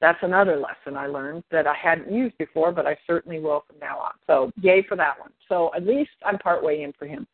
that's 0.00 0.18
another 0.22 0.56
lesson 0.56 0.96
I 0.96 1.06
learned 1.06 1.44
that 1.50 1.66
I 1.66 1.74
hadn't 1.74 2.12
used 2.12 2.36
before, 2.38 2.70
but 2.70 2.86
I 2.86 2.98
certainly 3.06 3.40
will 3.40 3.64
from 3.66 3.78
now 3.78 3.98
on. 3.98 4.12
So 4.26 4.52
yay 4.60 4.84
for 4.86 4.96
that 4.96 5.18
one. 5.18 5.30
So 5.48 5.70
at 5.74 5.86
least 5.86 6.10
I'm 6.24 6.38
part 6.38 6.62
way 6.62 6.82
in 6.82 6.92
for 6.98 7.06
him. 7.06 7.26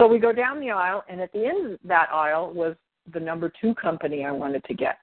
So 0.00 0.06
we 0.06 0.18
go 0.18 0.32
down 0.32 0.60
the 0.60 0.70
aisle, 0.70 1.04
and 1.08 1.20
at 1.20 1.32
the 1.32 1.46
end 1.46 1.72
of 1.72 1.78
that 1.84 2.08
aisle 2.10 2.52
was 2.52 2.76
the 3.12 3.20
number 3.20 3.52
two 3.60 3.74
company 3.74 4.24
I 4.24 4.30
wanted 4.30 4.64
to 4.64 4.74
get. 4.74 4.98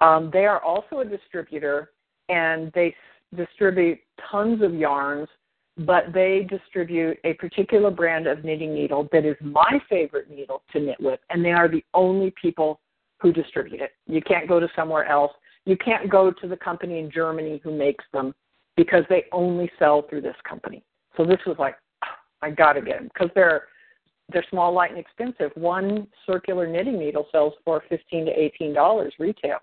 Um, 0.00 0.30
they 0.32 0.46
are 0.46 0.62
also 0.62 1.00
a 1.00 1.04
distributor, 1.04 1.90
and 2.28 2.72
they 2.74 2.94
distribute 3.36 3.98
tons 4.30 4.62
of 4.62 4.74
yarns, 4.74 5.28
but 5.78 6.04
they 6.12 6.46
distribute 6.48 7.18
a 7.24 7.34
particular 7.34 7.90
brand 7.90 8.26
of 8.26 8.44
knitting 8.44 8.74
needle 8.74 9.08
that 9.12 9.24
is 9.24 9.36
my 9.40 9.80
favorite 9.88 10.30
needle 10.30 10.62
to 10.72 10.80
knit 10.80 10.96
with, 11.00 11.20
and 11.30 11.44
they 11.44 11.52
are 11.52 11.68
the 11.68 11.84
only 11.94 12.32
people 12.40 12.80
who 13.20 13.32
distribute 13.32 13.80
it. 13.80 13.92
You 14.06 14.20
can't 14.20 14.48
go 14.48 14.60
to 14.60 14.68
somewhere 14.76 15.06
else. 15.06 15.32
You 15.64 15.76
can't 15.76 16.10
go 16.10 16.30
to 16.30 16.46
the 16.46 16.56
company 16.56 16.98
in 16.98 17.10
Germany 17.10 17.60
who 17.64 17.76
makes 17.76 18.04
them 18.12 18.34
because 18.76 19.04
they 19.08 19.24
only 19.32 19.70
sell 19.78 20.02
through 20.08 20.20
this 20.20 20.36
company. 20.48 20.84
So 21.16 21.24
this 21.24 21.38
was 21.46 21.56
like, 21.58 21.76
I 22.42 22.50
got 22.50 22.74
to 22.74 22.82
get 22.82 22.98
them 22.98 23.10
because 23.12 23.30
they're 23.34 23.64
they're 24.32 24.44
small, 24.50 24.72
light, 24.72 24.90
and 24.90 24.98
expensive. 24.98 25.50
One 25.54 26.06
circular 26.26 26.66
knitting 26.66 26.98
needle 26.98 27.26
sells 27.30 27.54
for 27.64 27.82
fifteen 27.88 28.24
to 28.26 28.32
eighteen 28.32 28.72
dollars 28.72 29.12
retail. 29.18 29.58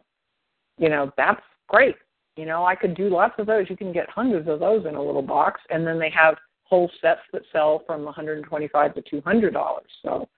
You 0.78 0.90
know 0.90 1.12
that's 1.18 1.42
great. 1.68 1.96
You 2.38 2.46
know, 2.46 2.66
I 2.66 2.76
could 2.76 2.96
do 2.96 3.10
lots 3.10 3.36
of 3.38 3.46
those. 3.46 3.70
You 3.70 3.76
can 3.78 3.92
get 3.92 4.10
hundreds 4.10 4.48
of 4.48 4.60
those 4.60 4.86
in 4.86 4.96
a 4.96 5.02
little 5.02 5.22
box, 5.22 5.62
and 5.70 5.86
then 5.86 6.00
they 6.00 6.10
have 6.10 6.36
whole 6.64 6.90
sets 7.02 7.22
that 7.34 7.42
sell 7.52 7.84
from 7.86 8.04
125 8.04 8.96
to 8.96 9.02
200 9.02 9.54
dollars. 9.54 9.90
So, 10.02 10.30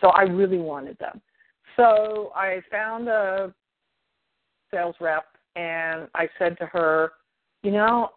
so 0.00 0.08
I 0.08 0.22
really 0.22 0.58
wanted 0.58 0.98
them. 0.98 1.20
So 1.76 2.32
I 2.34 2.60
found 2.70 3.08
a 3.08 3.54
sales 4.72 4.96
rep, 5.00 5.26
and 5.54 6.08
I 6.14 6.28
said 6.38 6.58
to 6.58 6.66
her, 6.66 7.12
you 7.62 7.70
know, 7.70 8.10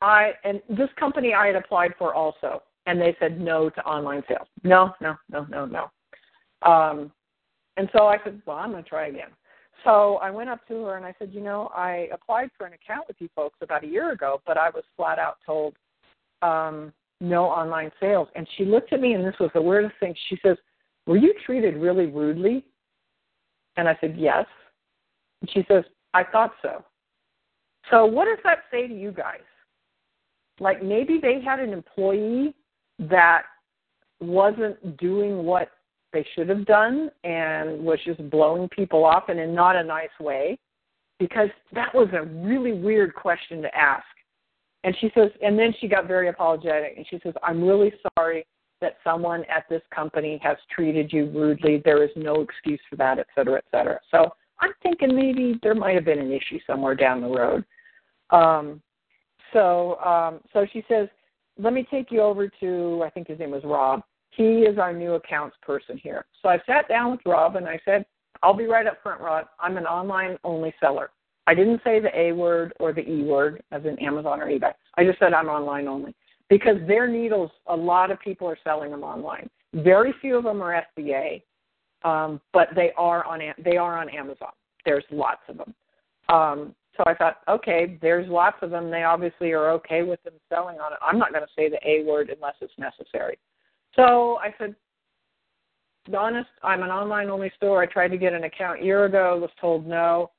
I 0.00 0.32
and 0.44 0.62
this 0.68 0.88
company 0.98 1.34
I 1.34 1.46
had 1.46 1.56
applied 1.56 1.92
for 1.98 2.14
also, 2.14 2.62
and 2.86 3.00
they 3.00 3.16
said 3.20 3.40
no 3.40 3.68
to 3.70 3.84
online 3.84 4.22
sales. 4.28 4.48
No, 4.62 4.94
no, 5.00 5.16
no, 5.30 5.46
no, 5.50 5.66
no. 5.66 5.90
Um, 6.68 7.12
and 7.76 7.88
so 7.92 8.06
I 8.06 8.16
said, 8.24 8.40
well, 8.46 8.56
I'm 8.56 8.72
going 8.72 8.82
to 8.82 8.88
try 8.88 9.08
again. 9.08 9.28
So 9.84 10.16
I 10.16 10.30
went 10.30 10.50
up 10.50 10.66
to 10.68 10.84
her 10.84 10.96
and 10.96 11.04
I 11.04 11.14
said, 11.18 11.30
you 11.32 11.40
know, 11.40 11.70
I 11.74 12.08
applied 12.12 12.50
for 12.56 12.66
an 12.66 12.72
account 12.72 13.06
with 13.08 13.16
you 13.20 13.28
folks 13.34 13.58
about 13.62 13.84
a 13.84 13.86
year 13.86 14.12
ago, 14.12 14.40
but 14.46 14.56
I 14.56 14.70
was 14.70 14.84
flat 14.96 15.18
out 15.18 15.38
told 15.44 15.74
um, 16.42 16.92
no 17.20 17.44
online 17.44 17.90
sales. 18.00 18.28
And 18.34 18.46
she 18.56 18.64
looked 18.64 18.92
at 18.92 19.00
me, 19.00 19.12
and 19.14 19.24
this 19.24 19.34
was 19.38 19.50
the 19.54 19.62
weirdest 19.62 19.94
thing. 20.00 20.14
She 20.28 20.38
says, 20.44 20.56
"Were 21.06 21.16
you 21.16 21.34
treated 21.44 21.76
really 21.76 22.06
rudely?" 22.06 22.64
And 23.76 23.88
I 23.88 23.96
said, 24.00 24.16
"Yes." 24.16 24.46
And 25.40 25.50
she 25.50 25.64
says, 25.68 25.84
"I 26.14 26.24
thought 26.24 26.52
so." 26.62 26.84
So 27.90 28.04
what 28.04 28.24
does 28.24 28.38
that 28.44 28.64
say 28.70 28.86
to 28.86 28.94
you 28.94 29.12
guys? 29.12 29.40
Like 30.58 30.82
maybe 30.82 31.18
they 31.20 31.40
had 31.40 31.60
an 31.60 31.72
employee 31.72 32.54
that 32.98 33.42
wasn't 34.20 34.96
doing 34.96 35.44
what 35.44 35.68
they 36.16 36.26
should 36.34 36.48
have 36.48 36.64
done 36.64 37.10
and 37.24 37.64
was 37.90 37.98
just 38.10 38.20
blowing 38.30 38.66
people 38.70 39.02
off 39.04 39.24
and 39.28 39.38
in 39.38 39.50
not 39.54 39.74
a 39.76 39.84
nice 39.84 40.16
way. 40.18 40.44
because 41.18 41.48
that 41.72 41.94
was 41.94 42.08
a 42.12 42.24
really 42.24 42.72
weird 42.72 43.14
question 43.14 43.62
to 43.62 43.74
ask. 43.74 44.04
And 44.84 44.94
she 45.00 45.10
says, 45.14 45.30
and 45.42 45.58
then 45.58 45.74
she 45.80 45.88
got 45.88 46.06
very 46.06 46.28
apologetic 46.28 46.94
and 46.96 47.06
she 47.08 47.18
says, 47.22 47.34
I'm 47.42 47.62
really 47.62 47.92
sorry 48.16 48.46
that 48.80 48.96
someone 49.02 49.42
at 49.44 49.64
this 49.70 49.82
company 49.94 50.38
has 50.42 50.56
treated 50.74 51.12
you 51.12 51.30
rudely. 51.30 51.82
There 51.84 52.04
is 52.04 52.10
no 52.14 52.42
excuse 52.42 52.80
for 52.88 52.96
that, 52.96 53.18
et 53.18 53.26
cetera, 53.34 53.58
et 53.58 53.64
cetera. 53.70 53.98
So 54.10 54.28
I'm 54.60 54.72
thinking 54.82 55.16
maybe 55.16 55.58
there 55.62 55.74
might 55.74 55.94
have 55.94 56.04
been 56.04 56.18
an 56.18 56.30
issue 56.30 56.58
somewhere 56.66 56.94
down 56.94 57.22
the 57.22 57.28
road. 57.28 57.64
Um, 58.30 58.82
so, 59.52 59.96
um, 60.00 60.40
so 60.52 60.66
she 60.72 60.84
says, 60.88 61.08
let 61.58 61.72
me 61.72 61.86
take 61.90 62.10
you 62.10 62.20
over 62.20 62.48
to, 62.60 63.02
I 63.04 63.10
think 63.10 63.28
his 63.28 63.38
name 63.38 63.52
was 63.52 63.64
Rob. 63.64 64.02
He 64.36 64.60
is 64.60 64.78
our 64.78 64.92
new 64.92 65.14
accounts 65.14 65.56
person 65.62 65.96
here. 65.96 66.26
So 66.42 66.48
I 66.48 66.58
sat 66.66 66.88
down 66.88 67.12
with 67.12 67.20
Rob 67.24 67.56
and 67.56 67.66
I 67.66 67.80
said, 67.84 68.04
I'll 68.42 68.54
be 68.54 68.66
right 68.66 68.86
up 68.86 69.02
front, 69.02 69.20
Rob. 69.20 69.46
I'm 69.60 69.78
an 69.78 69.86
online 69.86 70.36
only 70.44 70.74
seller. 70.78 71.10
I 71.46 71.54
didn't 71.54 71.80
say 71.84 72.00
the 72.00 72.16
A 72.18 72.32
word 72.32 72.72
or 72.78 72.92
the 72.92 73.08
E 73.08 73.22
word 73.22 73.62
as 73.72 73.84
in 73.84 73.98
Amazon 73.98 74.40
or 74.40 74.46
eBay. 74.46 74.72
I 74.96 75.04
just 75.04 75.18
said 75.18 75.32
I'm 75.32 75.48
online 75.48 75.88
only 75.88 76.14
because 76.50 76.76
their 76.86 77.08
needles, 77.08 77.50
a 77.66 77.76
lot 77.76 78.10
of 78.10 78.20
people 78.20 78.46
are 78.46 78.58
selling 78.62 78.90
them 78.90 79.02
online. 79.02 79.48
Very 79.72 80.12
few 80.20 80.36
of 80.36 80.44
them 80.44 80.60
are 80.62 80.84
FBA, 80.98 81.42
um, 82.04 82.40
but 82.52 82.68
they 82.74 82.92
are 82.96 83.24
on 83.24 83.40
they 83.64 83.76
are 83.76 83.98
on 83.98 84.08
Amazon. 84.10 84.50
There's 84.84 85.04
lots 85.10 85.42
of 85.48 85.56
them. 85.58 85.74
Um, 86.28 86.74
so 86.96 87.04
I 87.06 87.14
thought, 87.14 87.38
okay, 87.48 87.98
there's 88.00 88.28
lots 88.28 88.56
of 88.62 88.70
them. 88.70 88.90
They 88.90 89.02
obviously 89.02 89.52
are 89.52 89.70
okay 89.72 90.02
with 90.02 90.22
them 90.24 90.34
selling 90.48 90.78
on 90.78 90.92
it. 90.92 90.98
I'm 91.02 91.18
not 91.18 91.32
going 91.32 91.44
to 91.44 91.50
say 91.54 91.68
the 91.68 91.78
A 91.86 92.04
word 92.04 92.30
unless 92.34 92.54
it's 92.60 92.72
necessary. 92.78 93.38
So 93.96 94.38
I 94.38 94.54
said, 94.58 94.76
honest, 96.14 96.48
I'm 96.62 96.82
an 96.82 96.90
online 96.90 97.30
only 97.30 97.50
store. 97.56 97.82
I 97.82 97.86
tried 97.86 98.08
to 98.08 98.18
get 98.18 98.32
an 98.32 98.44
account 98.44 98.80
a 98.80 98.84
year 98.84 99.06
ago, 99.06 99.38
was 99.40 99.50
told 99.60 99.86
no. 99.86 100.30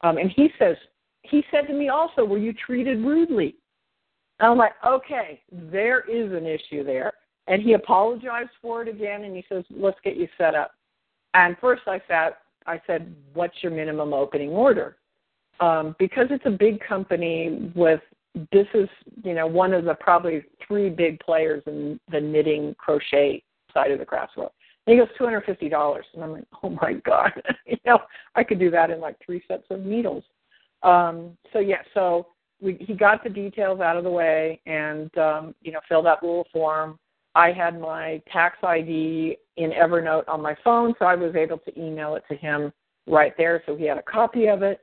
Um, 0.00 0.18
and 0.18 0.30
he 0.30 0.48
says, 0.58 0.76
he 1.22 1.44
said 1.50 1.68
to 1.68 1.74
me 1.74 1.88
also, 1.88 2.24
were 2.24 2.38
you 2.38 2.52
treated 2.52 2.98
rudely? 2.98 3.54
And 4.40 4.50
I'm 4.50 4.58
like, 4.58 4.72
okay, 4.84 5.40
there 5.52 6.00
is 6.00 6.32
an 6.32 6.46
issue 6.46 6.82
there. 6.82 7.12
And 7.46 7.62
he 7.62 7.74
apologized 7.74 8.50
for 8.60 8.82
it 8.82 8.88
again, 8.88 9.24
and 9.24 9.36
he 9.36 9.44
says, 9.48 9.64
let's 9.70 9.98
get 10.02 10.16
you 10.16 10.28
set 10.38 10.54
up. 10.54 10.72
And 11.34 11.56
first 11.60 11.82
I 11.86 12.00
sat, 12.08 12.38
I 12.66 12.80
said, 12.86 13.14
what's 13.34 13.62
your 13.62 13.72
minimum 13.72 14.12
opening 14.12 14.50
order? 14.50 14.96
Um, 15.60 15.94
because 15.98 16.26
it's 16.30 16.46
a 16.46 16.50
big 16.50 16.80
company 16.80 17.72
with 17.74 18.00
this 18.50 18.66
is 18.74 18.88
you 19.22 19.34
know 19.34 19.46
one 19.46 19.72
of 19.72 19.84
the 19.84 19.94
probably 19.94 20.44
three 20.66 20.88
big 20.88 21.20
players 21.20 21.62
in 21.66 22.00
the 22.10 22.20
knitting 22.20 22.74
crochet 22.78 23.42
side 23.72 23.90
of 23.90 23.98
the 23.98 24.04
crafts 24.04 24.36
world. 24.36 24.52
And 24.86 24.94
he 24.94 24.98
goes 24.98 25.14
two 25.16 25.24
hundred 25.24 25.44
fifty 25.44 25.68
dollars, 25.68 26.06
and 26.14 26.24
I'm 26.24 26.32
like, 26.32 26.44
oh 26.62 26.70
my 26.70 26.94
god, 27.04 27.32
you 27.66 27.76
know, 27.84 27.98
I 28.34 28.44
could 28.44 28.58
do 28.58 28.70
that 28.70 28.90
in 28.90 29.00
like 29.00 29.16
three 29.24 29.42
sets 29.46 29.64
of 29.70 29.84
needles. 29.84 30.24
Um, 30.82 31.36
so 31.52 31.58
yeah, 31.58 31.82
so 31.94 32.28
we, 32.60 32.76
he 32.80 32.94
got 32.94 33.22
the 33.22 33.30
details 33.30 33.80
out 33.80 33.96
of 33.96 34.04
the 34.04 34.10
way 34.10 34.60
and 34.66 35.16
um, 35.18 35.54
you 35.62 35.72
know 35.72 35.80
filled 35.88 36.06
out 36.06 36.20
the 36.20 36.26
little 36.26 36.46
form. 36.52 36.98
I 37.34 37.52
had 37.52 37.80
my 37.80 38.20
tax 38.30 38.58
ID 38.62 39.36
in 39.56 39.70
Evernote 39.70 40.28
on 40.28 40.42
my 40.42 40.56
phone, 40.62 40.94
so 40.98 41.06
I 41.06 41.14
was 41.14 41.34
able 41.34 41.58
to 41.58 41.80
email 41.80 42.14
it 42.14 42.24
to 42.28 42.36
him 42.36 42.72
right 43.06 43.32
there. 43.38 43.62
So 43.66 43.76
he 43.76 43.84
had 43.84 43.98
a 43.98 44.02
copy 44.02 44.46
of 44.46 44.62
it. 44.62 44.80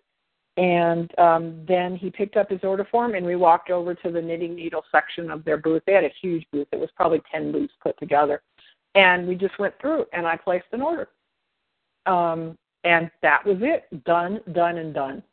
And 0.60 1.18
um, 1.18 1.64
then 1.66 1.96
he 1.96 2.10
picked 2.10 2.36
up 2.36 2.50
his 2.50 2.60
order 2.64 2.86
form, 2.92 3.16
and 3.16 3.26
we 3.26 3.38
walked 3.38 3.70
over 3.70 3.96
to 3.96 4.12
the 4.12 4.22
knitting 4.22 4.56
needle 4.56 4.84
section 4.92 5.32
of 5.32 5.46
their 5.46 5.56
booth. 5.56 5.84
They 5.86 5.94
had 5.94 6.04
a 6.04 6.12
huge 6.22 6.46
booth; 6.52 6.68
it 6.74 6.80
was 6.80 6.90
probably 6.98 7.22
ten 7.32 7.54
booths 7.54 7.72
put 7.82 7.98
together. 7.98 8.42
And 8.94 9.26
we 9.26 9.36
just 9.36 9.58
went 9.58 9.74
through, 9.80 10.06
and 10.12 10.28
I 10.28 10.36
placed 10.36 10.66
an 10.74 10.82
order. 10.82 11.08
Um, 12.06 12.58
and 12.84 13.10
that 13.22 13.46
was 13.46 13.56
it, 13.62 14.04
done, 14.04 14.42
done, 14.52 14.80
and 14.80 14.94
done. 14.94 15.24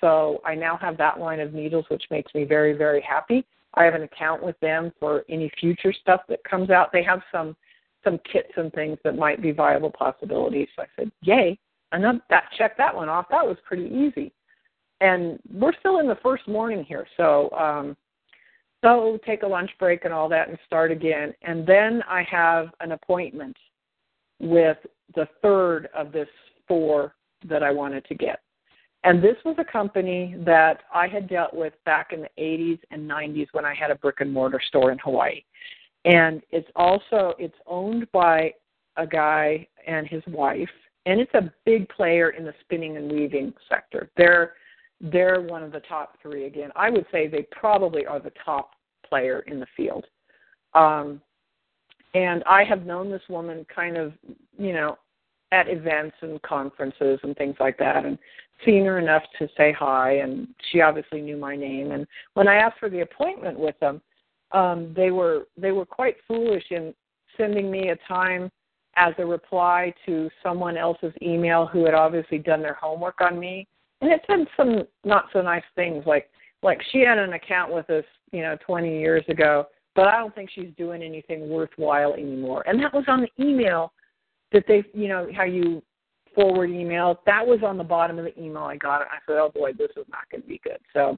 So 0.00 0.40
I 0.46 0.54
now 0.54 0.78
have 0.78 0.96
that 0.96 1.20
line 1.20 1.40
of 1.40 1.52
needles, 1.52 1.84
which 1.90 2.04
makes 2.10 2.34
me 2.34 2.44
very, 2.44 2.72
very 2.72 3.02
happy. 3.02 3.44
I 3.74 3.84
have 3.84 3.94
an 3.94 4.04
account 4.04 4.42
with 4.42 4.58
them 4.60 4.92
for 4.98 5.26
any 5.28 5.52
future 5.60 5.92
stuff 5.92 6.22
that 6.30 6.42
comes 6.44 6.70
out. 6.70 6.90
They 6.90 7.02
have 7.02 7.20
some 7.30 7.54
some 8.02 8.18
kits 8.32 8.52
and 8.56 8.72
things 8.72 8.96
that 9.04 9.18
might 9.18 9.42
be 9.42 9.50
viable 9.50 9.90
possibilities. 9.90 10.68
So 10.74 10.84
I 10.84 10.86
said, 10.96 11.12
"Yay!" 11.20 11.58
And 11.92 12.02
that 12.30 12.44
check 12.56 12.78
that 12.78 12.96
one 12.96 13.10
off. 13.10 13.26
That 13.28 13.46
was 13.46 13.58
pretty 13.66 13.94
easy 13.94 14.32
and 15.04 15.38
we're 15.52 15.74
still 15.80 15.98
in 15.98 16.08
the 16.08 16.18
first 16.22 16.48
morning 16.48 16.82
here, 16.82 17.06
so 17.18 17.50
um, 17.50 17.96
so 18.82 19.18
take 19.26 19.42
a 19.42 19.46
lunch 19.46 19.70
break 19.78 20.04
and 20.04 20.14
all 20.14 20.28
that 20.30 20.48
and 20.48 20.58
start 20.66 20.90
again. 20.90 21.34
And 21.42 21.66
then 21.66 22.02
I 22.08 22.22
have 22.30 22.68
an 22.80 22.92
appointment 22.92 23.56
with 24.40 24.78
the 25.14 25.28
third 25.42 25.88
of 25.94 26.10
this 26.10 26.28
four 26.66 27.14
that 27.48 27.62
I 27.62 27.70
wanted 27.70 28.04
to 28.06 28.14
get. 28.14 28.40
And 29.04 29.22
this 29.22 29.36
was 29.44 29.56
a 29.58 29.64
company 29.64 30.34
that 30.46 30.82
I 30.92 31.06
had 31.06 31.28
dealt 31.28 31.52
with 31.52 31.74
back 31.84 32.12
in 32.12 32.22
the 32.22 32.30
80s 32.38 32.80
and 32.90 33.08
90s 33.08 33.48
when 33.52 33.66
I 33.66 33.74
had 33.74 33.90
a 33.90 33.96
brick 33.96 34.20
and 34.20 34.32
mortar 34.32 34.60
store 34.68 34.90
in 34.90 34.98
Hawaii. 34.98 35.42
And 36.06 36.42
it's 36.50 36.68
also 36.76 37.34
it's 37.38 37.56
owned 37.66 38.10
by 38.12 38.54
a 38.96 39.06
guy 39.06 39.66
and 39.86 40.06
his 40.06 40.22
wife, 40.28 40.68
and 41.04 41.20
it's 41.20 41.34
a 41.34 41.52
big 41.66 41.88
player 41.90 42.30
in 42.30 42.44
the 42.44 42.54
spinning 42.60 42.96
and 42.96 43.12
weaving 43.12 43.52
sector. 43.68 44.10
They're 44.16 44.54
they're 45.00 45.40
one 45.40 45.62
of 45.62 45.72
the 45.72 45.80
top 45.80 46.16
three 46.22 46.46
again. 46.46 46.70
I 46.76 46.90
would 46.90 47.06
say 47.12 47.26
they 47.28 47.46
probably 47.50 48.06
are 48.06 48.20
the 48.20 48.32
top 48.44 48.70
player 49.08 49.44
in 49.46 49.60
the 49.60 49.66
field. 49.76 50.06
Um, 50.74 51.20
and 52.14 52.42
I 52.44 52.64
have 52.64 52.86
known 52.86 53.10
this 53.10 53.22
woman 53.28 53.66
kind 53.74 53.96
of, 53.96 54.12
you 54.58 54.72
know, 54.72 54.96
at 55.52 55.68
events 55.68 56.16
and 56.22 56.40
conferences 56.42 57.18
and 57.22 57.36
things 57.36 57.56
like 57.60 57.78
that, 57.78 58.04
and 58.04 58.18
seen 58.64 58.84
her 58.86 58.98
enough 58.98 59.22
to 59.38 59.48
say 59.56 59.72
hi. 59.72 60.14
And 60.14 60.48
she 60.70 60.80
obviously 60.80 61.20
knew 61.20 61.36
my 61.36 61.56
name. 61.56 61.92
And 61.92 62.06
when 62.34 62.48
I 62.48 62.56
asked 62.56 62.78
for 62.78 62.88
the 62.88 63.00
appointment 63.00 63.58
with 63.58 63.78
them, 63.80 64.00
um, 64.52 64.92
they 64.96 65.10
were 65.10 65.46
they 65.56 65.72
were 65.72 65.86
quite 65.86 66.16
foolish 66.26 66.64
in 66.70 66.94
sending 67.36 67.70
me 67.70 67.90
a 67.90 67.96
time 68.08 68.50
as 68.96 69.12
a 69.18 69.26
reply 69.26 69.92
to 70.06 70.30
someone 70.42 70.76
else's 70.76 71.12
email 71.20 71.66
who 71.66 71.84
had 71.84 71.94
obviously 71.94 72.38
done 72.38 72.62
their 72.62 72.74
homework 72.74 73.20
on 73.20 73.38
me 73.38 73.66
and 74.04 74.12
it 74.12 74.20
said 74.26 74.46
some 74.56 74.82
not 75.04 75.26
so 75.32 75.40
nice 75.40 75.62
things 75.74 76.04
like 76.06 76.30
like 76.62 76.80
she 76.92 77.00
had 77.00 77.18
an 77.18 77.32
account 77.32 77.72
with 77.72 77.88
us 77.90 78.04
you 78.32 78.42
know 78.42 78.56
20 78.66 78.98
years 78.98 79.24
ago 79.28 79.66
but 79.94 80.08
i 80.08 80.18
don't 80.18 80.34
think 80.34 80.50
she's 80.54 80.70
doing 80.76 81.02
anything 81.02 81.48
worthwhile 81.48 82.14
anymore. 82.14 82.64
And 82.66 82.82
that 82.82 82.92
was 82.92 83.04
on 83.08 83.22
the 83.22 83.44
email 83.44 83.92
that 84.52 84.64
they 84.68 84.84
you 84.92 85.08
know 85.08 85.28
how 85.34 85.44
you 85.44 85.82
forward 86.34 86.70
email. 86.70 87.20
That 87.26 87.46
was 87.46 87.60
on 87.64 87.78
the 87.78 87.84
bottom 87.84 88.18
of 88.18 88.24
the 88.24 88.38
email 88.40 88.64
i 88.64 88.76
got. 88.76 89.02
It 89.02 89.08
i 89.10 89.18
said 89.26 89.38
oh 89.38 89.50
boy 89.54 89.72
this 89.72 89.90
is 89.96 90.06
not 90.10 90.28
going 90.30 90.42
to 90.42 90.48
be 90.48 90.60
good. 90.62 90.78
So 90.92 91.16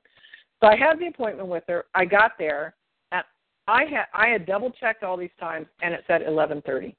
so 0.60 0.68
i 0.68 0.76
had 0.76 0.98
the 0.98 1.08
appointment 1.08 1.48
with 1.48 1.64
her. 1.68 1.86
I 1.94 2.04
got 2.04 2.32
there 2.38 2.74
and 3.12 3.24
i 3.66 3.84
had 3.84 4.06
i 4.14 4.28
had 4.28 4.46
double 4.46 4.70
checked 4.70 5.02
all 5.02 5.16
these 5.16 5.30
times 5.40 5.66
and 5.82 5.94
it 5.94 6.04
said 6.06 6.22
11:30 6.22 6.94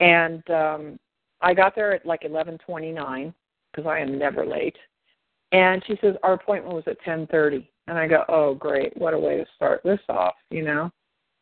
and 0.00 0.50
um 0.50 0.98
i 1.40 1.54
got 1.54 1.74
there 1.74 1.92
at 1.92 2.06
like 2.06 2.22
11:29 2.22 3.34
because 3.72 3.86
i 3.86 3.98
am 3.98 4.18
never 4.18 4.46
late 4.46 4.76
and 5.52 5.82
she 5.86 5.96
says, 6.00 6.14
Our 6.22 6.34
appointment 6.34 6.74
was 6.74 6.84
at 6.86 7.00
ten 7.04 7.26
thirty. 7.28 7.70
And 7.86 7.98
I 7.98 8.06
go, 8.06 8.24
Oh 8.28 8.54
great, 8.54 8.96
what 8.96 9.14
a 9.14 9.18
way 9.18 9.36
to 9.38 9.46
start 9.56 9.80
this 9.84 10.00
off, 10.08 10.34
you 10.50 10.62
know. 10.62 10.90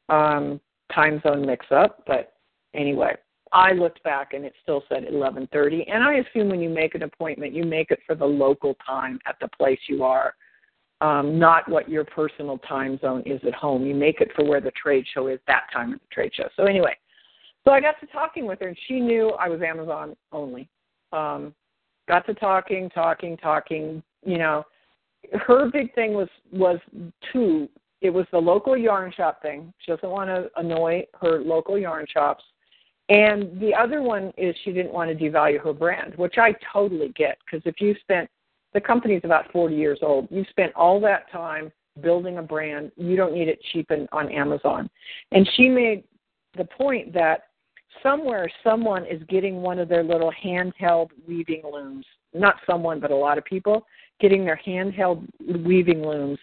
Um, 0.08 0.60
time 0.94 1.20
zone 1.22 1.44
mix 1.46 1.66
up, 1.70 2.04
but 2.06 2.34
anyway. 2.74 3.14
I 3.52 3.72
looked 3.72 4.02
back 4.02 4.34
and 4.34 4.44
it 4.44 4.54
still 4.62 4.82
said 4.88 5.04
eleven 5.08 5.48
thirty. 5.52 5.86
And 5.86 6.02
I 6.02 6.14
assume 6.14 6.48
when 6.48 6.60
you 6.60 6.68
make 6.68 6.94
an 6.94 7.04
appointment 7.04 7.54
you 7.54 7.64
make 7.64 7.90
it 7.90 8.00
for 8.06 8.14
the 8.14 8.26
local 8.26 8.76
time 8.84 9.18
at 9.26 9.36
the 9.40 9.48
place 9.56 9.78
you 9.88 10.02
are. 10.02 10.34
Um, 11.00 11.38
not 11.38 11.68
what 11.68 11.90
your 11.90 12.04
personal 12.04 12.58
time 12.58 12.98
zone 13.00 13.22
is 13.26 13.40
at 13.46 13.54
home. 13.54 13.84
You 13.84 13.94
make 13.94 14.20
it 14.20 14.30
for 14.34 14.44
where 14.44 14.62
the 14.62 14.72
trade 14.72 15.04
show 15.12 15.26
is 15.28 15.38
that 15.46 15.64
time 15.72 15.92
at 15.92 16.00
the 16.00 16.06
trade 16.10 16.32
show. 16.34 16.48
So 16.56 16.64
anyway, 16.64 16.96
so 17.64 17.72
I 17.72 17.80
got 17.80 18.00
to 18.00 18.06
talking 18.06 18.46
with 18.46 18.60
her, 18.60 18.68
and 18.68 18.78
she 18.86 19.00
knew 19.00 19.30
I 19.32 19.48
was 19.48 19.60
Amazon 19.60 20.16
only. 20.32 20.68
Um, 21.12 21.54
got 22.08 22.26
to 22.26 22.34
talking, 22.34 22.90
talking, 22.90 23.36
talking. 23.36 24.02
You 24.24 24.38
know, 24.38 24.64
her 25.32 25.70
big 25.70 25.94
thing 25.94 26.14
was 26.14 26.28
was 26.52 26.78
two. 27.32 27.68
It 28.00 28.10
was 28.10 28.26
the 28.30 28.38
local 28.38 28.76
yarn 28.76 29.12
shop 29.16 29.40
thing. 29.42 29.72
She 29.78 29.90
doesn't 29.90 30.08
want 30.08 30.28
to 30.28 30.50
annoy 30.56 31.06
her 31.20 31.40
local 31.40 31.78
yarn 31.78 32.06
shops. 32.12 32.44
And 33.08 33.60
the 33.60 33.72
other 33.74 34.02
one 34.02 34.32
is 34.36 34.54
she 34.64 34.72
didn't 34.72 34.92
want 34.92 35.16
to 35.16 35.24
devalue 35.24 35.62
her 35.62 35.72
brand, 35.72 36.14
which 36.16 36.38
I 36.38 36.54
totally 36.72 37.10
get 37.10 37.38
because 37.44 37.62
if 37.64 37.80
you 37.80 37.94
spent 38.00 38.28
the 38.74 38.80
company's 38.80 39.22
about 39.24 39.50
40 39.52 39.74
years 39.74 40.00
old, 40.02 40.28
you 40.30 40.44
spent 40.50 40.74
all 40.74 41.00
that 41.00 41.30
time 41.30 41.72
building 42.02 42.38
a 42.38 42.42
brand, 42.42 42.92
you 42.96 43.16
don't 43.16 43.32
need 43.32 43.48
it 43.48 43.60
cheap 43.72 43.90
on 44.12 44.28
Amazon. 44.30 44.90
And 45.32 45.48
she 45.54 45.68
made 45.68 46.04
the 46.56 46.64
point 46.64 47.12
that 47.14 47.44
somewhere 48.02 48.50
someone 48.62 49.04
is 49.06 49.22
getting 49.28 49.56
one 49.62 49.78
of 49.78 49.88
their 49.88 50.02
little 50.02 50.32
handheld 50.32 51.10
weaving 51.26 51.62
looms. 51.70 52.04
Not 52.34 52.56
someone, 52.68 53.00
but 53.00 53.10
a 53.10 53.16
lot 53.16 53.38
of 53.38 53.44
people 53.44 53.86
getting 54.20 54.44
their 54.44 54.60
handheld 54.66 55.26
weaving 55.64 56.02
looms 56.02 56.38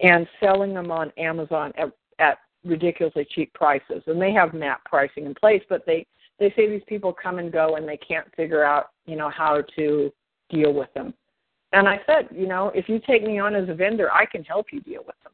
and 0.00 0.26
selling 0.40 0.74
them 0.74 0.90
on 0.90 1.12
Amazon 1.18 1.72
at, 1.76 1.90
at 2.18 2.38
ridiculously 2.64 3.26
cheap 3.30 3.52
prices. 3.54 4.02
And 4.06 4.20
they 4.20 4.32
have 4.32 4.54
MAP 4.54 4.84
pricing 4.84 5.26
in 5.26 5.34
place, 5.34 5.62
but 5.68 5.84
they 5.86 6.06
they 6.38 6.52
say 6.54 6.68
these 6.68 6.82
people 6.86 7.14
come 7.14 7.38
and 7.38 7.50
go 7.50 7.76
and 7.76 7.88
they 7.88 7.96
can't 7.96 8.26
figure 8.36 8.62
out 8.62 8.90
you 9.06 9.16
know 9.16 9.30
how 9.30 9.62
to 9.76 10.12
deal 10.50 10.72
with 10.72 10.92
them. 10.94 11.14
And 11.72 11.88
I 11.88 12.00
said, 12.06 12.28
you 12.30 12.46
know, 12.46 12.70
if 12.74 12.88
you 12.88 13.00
take 13.06 13.22
me 13.22 13.38
on 13.38 13.54
as 13.54 13.68
a 13.68 13.74
vendor, 13.74 14.12
I 14.12 14.26
can 14.26 14.44
help 14.44 14.66
you 14.72 14.80
deal 14.80 15.02
with 15.06 15.16
them. 15.24 15.32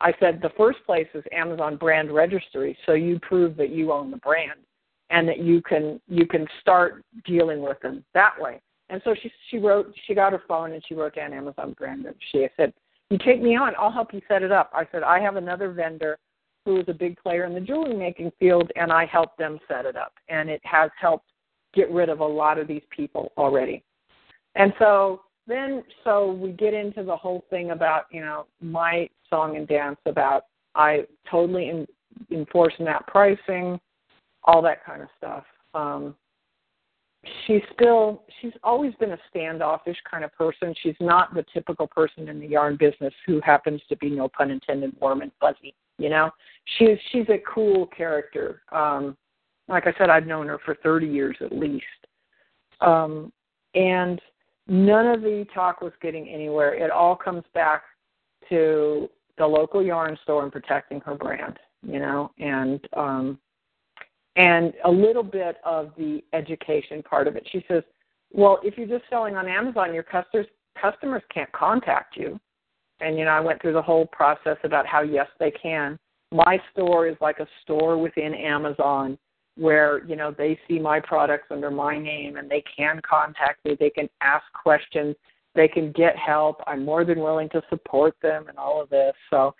I 0.00 0.12
said 0.18 0.40
the 0.42 0.50
first 0.56 0.78
place 0.84 1.06
is 1.14 1.22
Amazon 1.32 1.76
brand 1.76 2.10
registry, 2.10 2.76
so 2.86 2.92
you 2.92 3.20
prove 3.20 3.56
that 3.56 3.70
you 3.70 3.92
own 3.92 4.10
the 4.10 4.16
brand 4.18 4.60
and 5.12 5.28
that 5.28 5.38
you 5.38 5.62
can 5.62 6.00
you 6.08 6.26
can 6.26 6.46
start 6.60 7.04
dealing 7.24 7.62
with 7.62 7.78
them 7.80 8.04
that 8.14 8.32
way. 8.40 8.60
And 8.88 9.00
so 9.04 9.14
she 9.14 9.30
she 9.50 9.58
wrote 9.58 9.94
she 10.06 10.14
got 10.14 10.32
her 10.32 10.42
phone 10.48 10.72
and 10.72 10.82
she 10.88 10.94
wrote 10.94 11.14
down 11.14 11.32
Amazon 11.32 11.74
brand 11.78 12.04
registry. 12.04 12.44
I 12.44 12.50
said, 12.56 12.72
You 13.10 13.18
take 13.18 13.40
me 13.40 13.54
on, 13.54 13.74
I'll 13.78 13.92
help 13.92 14.12
you 14.12 14.20
set 14.26 14.42
it 14.42 14.50
up. 14.50 14.70
I 14.74 14.88
said, 14.90 15.02
I 15.02 15.20
have 15.20 15.36
another 15.36 15.70
vendor 15.70 16.18
who 16.64 16.80
is 16.80 16.84
a 16.88 16.94
big 16.94 17.16
player 17.18 17.44
in 17.44 17.54
the 17.54 17.60
jewelry 17.60 17.94
making 17.94 18.32
field 18.40 18.70
and 18.74 18.90
I 18.90 19.04
helped 19.04 19.38
them 19.38 19.60
set 19.68 19.84
it 19.84 19.96
up. 19.96 20.14
And 20.28 20.48
it 20.48 20.60
has 20.64 20.90
helped 20.98 21.26
get 21.74 21.90
rid 21.90 22.08
of 22.08 22.20
a 22.20 22.26
lot 22.26 22.58
of 22.58 22.66
these 22.66 22.82
people 22.90 23.32
already. 23.36 23.82
And 24.54 24.72
so 24.78 25.22
then 25.46 25.84
so 26.04 26.32
we 26.32 26.52
get 26.52 26.72
into 26.72 27.02
the 27.02 27.16
whole 27.16 27.44
thing 27.50 27.70
about 27.70 28.06
you 28.10 28.22
know 28.22 28.46
my 28.62 29.08
song 29.28 29.56
and 29.56 29.68
dance 29.68 29.98
about 30.06 30.44
I 30.74 31.04
totally 31.30 31.68
in, 31.68 31.86
enforcing 32.30 32.86
that 32.86 33.06
pricing, 33.06 33.78
all 34.44 34.62
that 34.62 34.84
kind 34.84 35.02
of 35.02 35.08
stuff. 35.18 35.44
Um, 35.74 36.14
she's 37.46 37.62
still 37.74 38.22
she's 38.40 38.52
always 38.62 38.94
been 38.96 39.12
a 39.12 39.18
standoffish 39.30 39.96
kind 40.10 40.24
of 40.24 40.32
person. 40.34 40.74
She's 40.82 40.96
not 41.00 41.34
the 41.34 41.44
typical 41.52 41.86
person 41.86 42.28
in 42.28 42.40
the 42.40 42.46
yarn 42.46 42.76
business 42.76 43.14
who 43.26 43.40
happens 43.40 43.80
to 43.88 43.96
be 43.96 44.10
no 44.10 44.28
pun 44.28 44.50
intended 44.50 44.94
warm 45.00 45.22
and 45.22 45.32
fuzzy. 45.40 45.74
You 45.98 46.10
know, 46.10 46.30
she's 46.78 46.98
she's 47.10 47.28
a 47.28 47.38
cool 47.52 47.86
character. 47.86 48.62
Um, 48.72 49.16
like 49.68 49.86
I 49.86 49.94
said, 49.96 50.10
I've 50.10 50.26
known 50.26 50.48
her 50.48 50.58
for 50.64 50.76
30 50.82 51.06
years 51.06 51.36
at 51.40 51.52
least. 51.52 51.84
Um, 52.80 53.32
and 53.74 54.20
none 54.66 55.06
of 55.06 55.22
the 55.22 55.46
talk 55.54 55.80
was 55.80 55.92
getting 56.02 56.28
anywhere. 56.28 56.74
It 56.74 56.90
all 56.90 57.14
comes 57.14 57.44
back 57.54 57.82
to 58.48 59.08
the 59.38 59.46
local 59.46 59.82
yarn 59.82 60.18
store 60.24 60.42
and 60.42 60.52
protecting 60.52 61.00
her 61.02 61.14
brand, 61.14 61.58
you 61.82 62.00
know, 62.00 62.32
and 62.38 62.86
um 62.96 63.38
and 64.36 64.72
a 64.84 64.90
little 64.90 65.22
bit 65.22 65.56
of 65.64 65.92
the 65.96 66.22
education 66.32 67.02
part 67.02 67.28
of 67.28 67.36
it. 67.36 67.46
She 67.50 67.64
says, 67.68 67.82
"Well, 68.32 68.58
if 68.62 68.78
you're 68.78 68.86
just 68.86 69.08
selling 69.10 69.36
on 69.36 69.48
Amazon, 69.48 69.94
your 69.94 70.02
customers 70.02 70.46
customers 70.80 71.22
can't 71.32 71.52
contact 71.52 72.16
you." 72.16 72.40
And 73.00 73.18
you 73.18 73.24
know, 73.24 73.32
I 73.32 73.40
went 73.40 73.60
through 73.60 73.74
the 73.74 73.82
whole 73.82 74.06
process 74.06 74.56
about 74.64 74.86
how 74.86 75.02
yes, 75.02 75.28
they 75.38 75.50
can. 75.50 75.98
My 76.30 76.58
store 76.72 77.06
is 77.06 77.16
like 77.20 77.40
a 77.40 77.48
store 77.62 77.98
within 77.98 78.34
Amazon 78.34 79.18
where 79.56 80.04
you 80.06 80.16
know 80.16 80.34
they 80.36 80.58
see 80.66 80.78
my 80.78 80.98
products 80.98 81.48
under 81.50 81.70
my 81.70 81.98
name 81.98 82.36
and 82.36 82.50
they 82.50 82.64
can 82.74 83.00
contact 83.08 83.64
me 83.64 83.76
they 83.78 83.90
can 83.90 84.08
ask 84.22 84.44
questions 84.54 85.14
they 85.54 85.68
can 85.68 85.92
get 85.92 86.16
help 86.16 86.62
i'm 86.66 86.84
more 86.84 87.04
than 87.04 87.20
willing 87.20 87.48
to 87.50 87.60
support 87.68 88.14
them 88.22 88.46
and 88.48 88.56
all 88.56 88.80
of 88.80 88.88
this 88.88 89.12
so 89.28 89.54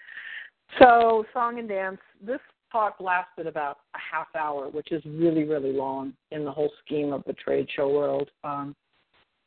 so 0.79 1.25
song 1.35 1.59
and 1.59 1.69
dance 1.69 1.99
this 2.25 2.41
talk 2.73 2.99
lasted 2.99 3.47
about 3.47 3.79
a 3.95 3.99
half 3.99 4.29
hour 4.35 4.69
which 4.69 4.91
is 4.91 5.03
really 5.05 5.45
really 5.45 5.73
long 5.73 6.13
in 6.31 6.45
the 6.45 6.51
whole 6.51 6.73
scheme 6.85 7.13
of 7.13 7.23
the 7.27 7.35
trade 7.35 7.69
show 7.77 7.89
world. 7.89 8.31
Um 8.43 8.75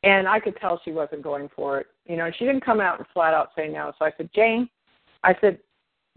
and 0.02 0.28
i 0.28 0.38
could 0.38 0.56
tell 0.60 0.80
she 0.84 0.92
wasn't 0.92 1.22
going 1.22 1.50
for 1.54 1.80
it. 1.80 1.88
You 2.06 2.16
know 2.16 2.30
she 2.38 2.46
didn't 2.46 2.64
come 2.64 2.80
out 2.80 2.98
and 2.98 3.06
flat 3.12 3.34
out 3.34 3.50
say 3.56 3.68
no. 3.68 3.92
So 3.98 4.04
i 4.04 4.12
said 4.16 4.30
jane 4.34 4.68
i 5.24 5.34
said 5.40 5.58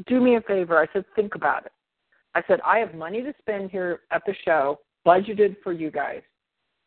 do 0.07 0.21
me 0.21 0.35
a 0.35 0.41
favor. 0.41 0.77
I 0.77 0.87
said 0.93 1.05
think 1.15 1.35
about 1.35 1.65
it. 1.65 1.71
I 2.35 2.41
said, 2.47 2.59
I 2.65 2.77
have 2.77 2.93
money 2.93 3.21
to 3.21 3.33
spend 3.39 3.71
here 3.71 4.01
at 4.11 4.21
the 4.25 4.33
show, 4.45 4.79
budgeted 5.05 5.57
for 5.63 5.73
you 5.73 5.91
guys. 5.91 6.21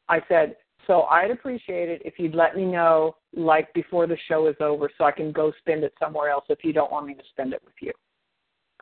I 0.09 0.21
said, 0.29 0.57
so 0.87 1.03
I'd 1.03 1.31
appreciate 1.31 1.89
it 1.89 2.03
if 2.05 2.15
you'd 2.19 2.35
let 2.35 2.57
me 2.57 2.65
know, 2.65 3.17
like 3.35 3.73
before 3.75 4.07
the 4.07 4.17
show 4.29 4.47
is 4.47 4.57
over, 4.61 4.91
so 4.97 5.05
I 5.05 5.13
can 5.13 5.33
go 5.33 5.53
spend 5.59 5.85
it 5.85 5.95
somewhere 5.99 6.31
else 6.31 6.45
if 6.49 6.61
you 6.63 6.73
don't 6.73 6.93
want 6.93 7.07
me 7.07 7.15
to 7.15 7.23
spend 7.31 7.53
it 7.53 7.63
with 7.65 7.75
you. 7.81 7.93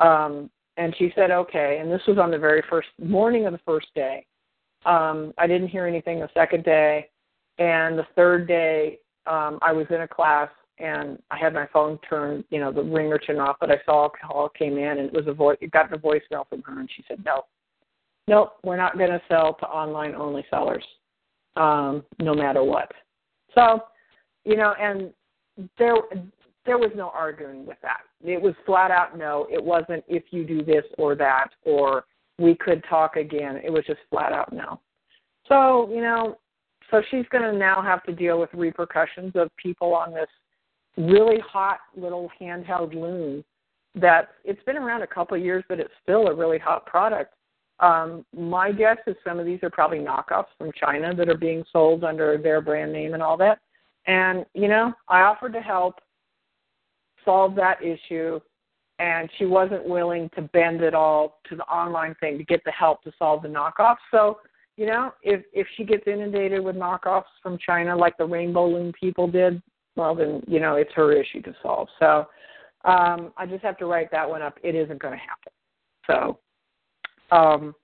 Um, 0.04 0.50
and 0.76 0.94
she 0.98 1.12
said, 1.14 1.30
okay. 1.30 1.78
And 1.80 1.90
this 1.90 2.02
was 2.06 2.18
on 2.18 2.30
the 2.30 2.38
very 2.38 2.62
first 2.68 2.88
morning 2.98 3.46
of 3.46 3.52
the 3.52 3.60
first 3.64 3.88
day. 3.94 4.24
Um, 4.86 5.32
I 5.36 5.46
didn't 5.46 5.68
hear 5.68 5.86
anything 5.86 6.20
the 6.20 6.28
second 6.34 6.64
day. 6.64 7.08
And 7.58 7.98
the 7.98 8.06
third 8.16 8.48
day, 8.48 8.98
um, 9.26 9.58
I 9.62 9.72
was 9.72 9.86
in 9.90 10.00
a 10.00 10.08
class 10.08 10.48
and 10.78 11.18
I 11.30 11.36
had 11.36 11.52
my 11.52 11.66
phone 11.72 11.98
turned, 12.08 12.44
you 12.48 12.58
know, 12.58 12.72
the 12.72 12.82
ringer 12.82 13.18
turned 13.18 13.40
off, 13.40 13.56
but 13.60 13.70
I 13.70 13.76
saw 13.84 14.06
a 14.06 14.10
call 14.10 14.48
came 14.48 14.78
in 14.78 14.98
and 14.98 15.00
it 15.00 15.12
was 15.12 15.26
a 15.26 15.34
voice 15.34 15.58
it 15.60 15.70
got 15.70 15.90
the 15.90 15.96
voicemail 15.96 16.48
from 16.48 16.62
her 16.62 16.80
and 16.80 16.88
she 16.96 17.04
said, 17.06 17.22
No. 17.24 17.42
Nope, 18.26 18.52
we're 18.64 18.76
not 18.76 18.98
gonna 18.98 19.20
sell 19.28 19.54
to 19.54 19.66
online 19.66 20.14
only 20.14 20.44
sellers. 20.50 20.84
Um, 21.56 22.04
no 22.20 22.32
matter 22.32 22.62
what. 22.62 22.90
So, 23.54 23.82
you 24.44 24.56
know, 24.56 24.72
and 24.80 25.10
there 25.78 25.96
there 26.64 26.78
was 26.78 26.92
no 26.94 27.10
arguing 27.10 27.66
with 27.66 27.78
that. 27.82 28.00
It 28.22 28.40
was 28.40 28.54
flat 28.66 28.90
out 28.90 29.16
no. 29.16 29.46
It 29.50 29.62
wasn't 29.62 30.04
if 30.08 30.24
you 30.30 30.44
do 30.44 30.62
this 30.62 30.84
or 30.98 31.14
that 31.16 31.48
or 31.64 32.04
we 32.38 32.54
could 32.54 32.84
talk 32.88 33.16
again. 33.16 33.60
It 33.64 33.70
was 33.70 33.84
just 33.86 34.00
flat 34.10 34.32
out 34.32 34.52
no. 34.52 34.80
So, 35.48 35.90
you 35.92 36.00
know, 36.00 36.38
so 36.90 37.02
she's 37.10 37.26
going 37.30 37.44
to 37.44 37.56
now 37.56 37.82
have 37.82 38.02
to 38.04 38.12
deal 38.12 38.38
with 38.38 38.50
repercussions 38.52 39.32
of 39.34 39.50
people 39.56 39.94
on 39.94 40.12
this 40.12 40.28
really 40.96 41.38
hot 41.40 41.78
little 41.96 42.30
handheld 42.40 42.94
loom 42.94 43.44
that 43.94 44.30
it's 44.44 44.62
been 44.64 44.76
around 44.76 45.02
a 45.02 45.06
couple 45.06 45.36
of 45.36 45.42
years, 45.42 45.64
but 45.68 45.80
it's 45.80 45.92
still 46.02 46.28
a 46.28 46.34
really 46.34 46.58
hot 46.58 46.86
product. 46.86 47.34
Um, 47.80 48.24
my 48.36 48.72
guess 48.72 48.98
is 49.06 49.16
some 49.26 49.38
of 49.38 49.46
these 49.46 49.60
are 49.62 49.70
probably 49.70 49.98
knockoffs 49.98 50.46
from 50.58 50.70
China 50.72 51.14
that 51.14 51.28
are 51.28 51.36
being 51.36 51.64
sold 51.72 52.04
under 52.04 52.36
their 52.36 52.60
brand 52.60 52.92
name 52.92 53.14
and 53.14 53.22
all 53.22 53.36
that. 53.38 53.58
And, 54.06 54.44
you 54.54 54.68
know, 54.68 54.92
I 55.08 55.22
offered 55.22 55.52
to 55.54 55.60
help 55.60 55.96
solve 57.24 57.54
that 57.56 57.82
issue, 57.82 58.40
and 58.98 59.30
she 59.38 59.46
wasn't 59.46 59.88
willing 59.88 60.30
to 60.34 60.42
bend 60.42 60.82
it 60.82 60.94
all 60.94 61.38
to 61.48 61.56
the 61.56 61.64
online 61.64 62.14
thing 62.20 62.38
to 62.38 62.44
get 62.44 62.62
the 62.64 62.70
help 62.70 63.02
to 63.02 63.12
solve 63.18 63.42
the 63.42 63.48
knockoffs. 63.48 63.96
So, 64.10 64.40
you 64.76 64.86
know, 64.86 65.12
if 65.22 65.42
if 65.52 65.66
she 65.76 65.84
gets 65.84 66.06
inundated 66.06 66.62
with 66.62 66.76
knockoffs 66.76 67.24
from 67.42 67.58
China 67.64 67.96
like 67.96 68.16
the 68.16 68.26
rainbow 68.26 68.68
loom 68.68 68.92
people 68.98 69.26
did, 69.26 69.62
well 69.96 70.14
then 70.14 70.42
you 70.46 70.60
know 70.60 70.76
it's 70.76 70.92
her 70.94 71.12
issue 71.12 71.42
to 71.42 71.54
solve. 71.62 71.88
So 71.98 72.26
um, 72.84 73.32
I 73.36 73.46
just 73.46 73.62
have 73.62 73.78
to 73.78 73.86
write 73.86 74.10
that 74.10 74.28
one 74.28 74.42
up. 74.42 74.58
It 74.62 74.74
isn't 74.74 75.00
going 75.00 75.14
to 75.14 75.20
happen. 75.20 75.52
So 76.06 76.38
um, 77.36 77.74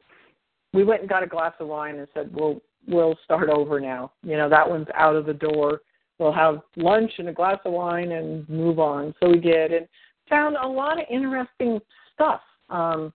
we 0.73 0.85
went 0.85 1.01
and 1.01 1.09
got 1.09 1.23
a 1.23 1.27
glass 1.27 1.53
of 1.61 1.69
wine 1.69 1.97
and 1.97 2.09
said 2.15 2.31
we'll 2.33 2.61
we'll 2.89 3.17
start 3.25 3.49
over 3.49 3.81
now. 3.81 4.13
You 4.23 4.37
know 4.37 4.49
that 4.49 4.69
one's 4.69 4.89
out 4.95 5.17
of 5.17 5.27
the 5.27 5.35
door. 5.35 5.81
We'll 6.19 6.33
have 6.33 6.61
lunch 6.77 7.13
and 7.19 7.29
a 7.29 7.33
glass 7.33 7.59
of 7.65 7.73
wine 7.73 8.13
and 8.13 8.49
move 8.49 8.79
on. 8.79 9.15
So 9.21 9.31
we 9.31 9.39
did 9.39 9.73
and 9.73 9.87
found 10.29 10.57
a 10.57 10.67
lot 10.67 10.99
of 10.99 11.07
interesting 11.11 11.79
stuff. 12.15 12.41
Um, 12.71 13.13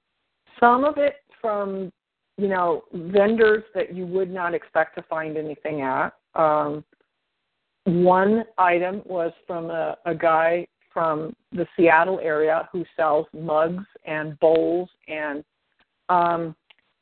some 0.60 0.84
of 0.84 0.98
it 0.98 1.16
from 1.42 1.92
you 2.38 2.48
know 2.48 2.84
vendors 2.94 3.64
that 3.74 3.96
you 3.96 4.06
would 4.06 4.32
not 4.32 4.54
expect 4.54 4.96
to 4.96 5.04
find 5.04 5.38
anything 5.38 5.82
at. 5.82 6.14
Um, 6.36 6.84
one 7.86 8.44
item 8.58 9.02
was 9.06 9.32
from 9.48 9.72
a, 9.72 9.98
a 10.06 10.14
guy 10.14 10.68
from 10.94 11.36
the 11.52 11.66
Seattle 11.76 12.20
area 12.22 12.68
who 12.72 12.86
sells 12.96 13.26
mugs 13.34 13.86
and 14.06 14.38
bowls 14.40 14.90
and 15.08 15.44
um 16.10 16.56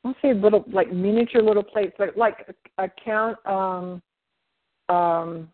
let's 0.04 0.18
say 0.22 0.34
little 0.34 0.64
like 0.72 0.92
miniature 0.94 1.42
little 1.42 1.64
plates 1.64 1.94
like 2.00 2.16
like 2.16 2.56
a, 2.78 2.84
a 2.84 2.90
count 3.04 3.38
um 3.46 4.02
um 4.90 5.50